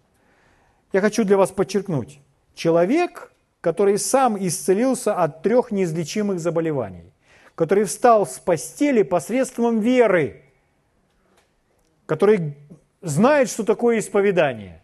Я 0.93 1.01
хочу 1.01 1.25
для 1.25 1.37
вас 1.37 1.51
подчеркнуть. 1.51 2.21
Человек, 2.55 3.33
который 3.61 3.99
сам 3.99 4.39
исцелился 4.39 5.17
от 5.17 5.43
трех 5.43 5.73
неизлечимых 5.73 6.39
заболеваний, 6.39 7.13
который 7.57 7.83
встал 7.83 8.25
с 8.25 8.39
постели 8.39 9.03
посредством 9.03 9.81
веры, 9.81 10.45
который 12.07 12.55
знает, 13.03 13.51
что 13.51 13.65
такое 13.65 13.99
исповедание, 13.99 14.83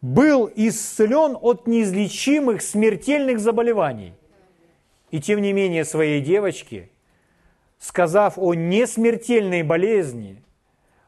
был 0.00 0.50
исцелен 0.54 1.36
от 1.40 1.66
неизлечимых 1.66 2.62
смертельных 2.62 3.40
заболеваний. 3.40 4.14
И 5.10 5.20
тем 5.20 5.42
не 5.42 5.52
менее 5.52 5.84
своей 5.84 6.20
девочке– 6.20 6.90
сказав 7.78 8.38
о 8.38 8.54
несмертельной 8.54 9.62
болезни, 9.62 10.42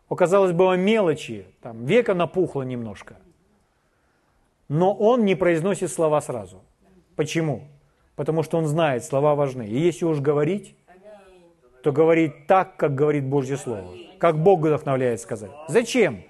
о, 0.09 0.17
казалось 0.17 0.53
бы, 0.53 0.73
о 0.73 0.77
мелочи, 0.77 1.47
там, 1.61 1.85
века 1.85 2.15
напухло 2.15 2.63
немножко, 2.63 3.17
но 4.69 4.95
он 4.95 5.25
не 5.25 5.35
произносит 5.35 5.91
слова 5.91 6.21
сразу. 6.21 6.63
Почему? 7.17 7.63
Потому 8.17 8.43
что 8.43 8.59
он 8.59 8.67
знает, 8.67 9.05
слова 9.05 9.35
важны. 9.35 9.67
И 9.67 9.79
если 9.79 10.05
уж 10.05 10.21
говорить, 10.21 10.77
то 11.83 11.93
говорить 11.93 12.47
так, 12.47 12.77
как 12.77 12.95
говорит 12.95 13.25
Божье 13.25 13.57
Слово. 13.57 13.95
Как 14.19 14.39
Бог 14.39 14.61
вдохновляет 14.61 15.21
сказать. 15.21 15.51
Зачем? 15.69 16.25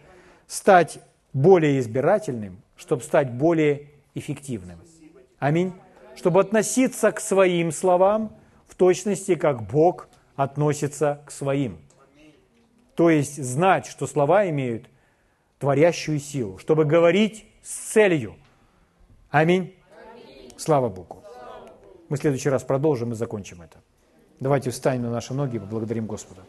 Стать 0.47 1.01
более 1.33 1.79
избирательным, 1.79 2.63
чтобы 2.77 3.03
стать 3.03 3.33
более 3.33 3.91
эффективным. 4.15 4.79
Аминь. 5.39 5.73
Чтобы 6.17 6.41
относиться 6.41 7.13
к 7.13 7.21
своим 7.21 7.71
словам 7.73 8.37
в 8.67 8.75
точности, 8.75 9.35
как 9.35 9.63
Бог 9.63 10.09
относится 10.37 11.23
к 11.27 11.31
своим. 11.31 11.79
То 12.95 13.11
есть 13.11 13.43
знать, 13.43 13.87
что 13.87 14.07
слова 14.07 14.49
имеют 14.49 14.87
творящую 15.59 16.19
силу, 16.19 16.59
чтобы 16.59 16.85
говорить 16.85 17.47
с 17.63 17.93
целью. 17.93 18.37
Аминь. 19.31 19.75
Слава 20.57 20.89
Богу. 20.89 21.23
Мы 22.09 22.17
в 22.17 22.21
следующий 22.21 22.49
раз 22.49 22.65
продолжим 22.65 23.13
и 23.13 23.15
закончим 23.15 23.63
это. 23.63 23.79
Давайте 24.41 24.71
встанем 24.71 25.03
на 25.03 25.11
наши 25.11 25.35
ноги 25.35 25.57
и 25.57 25.59
поблагодарим 25.59 26.07
Господа. 26.07 26.43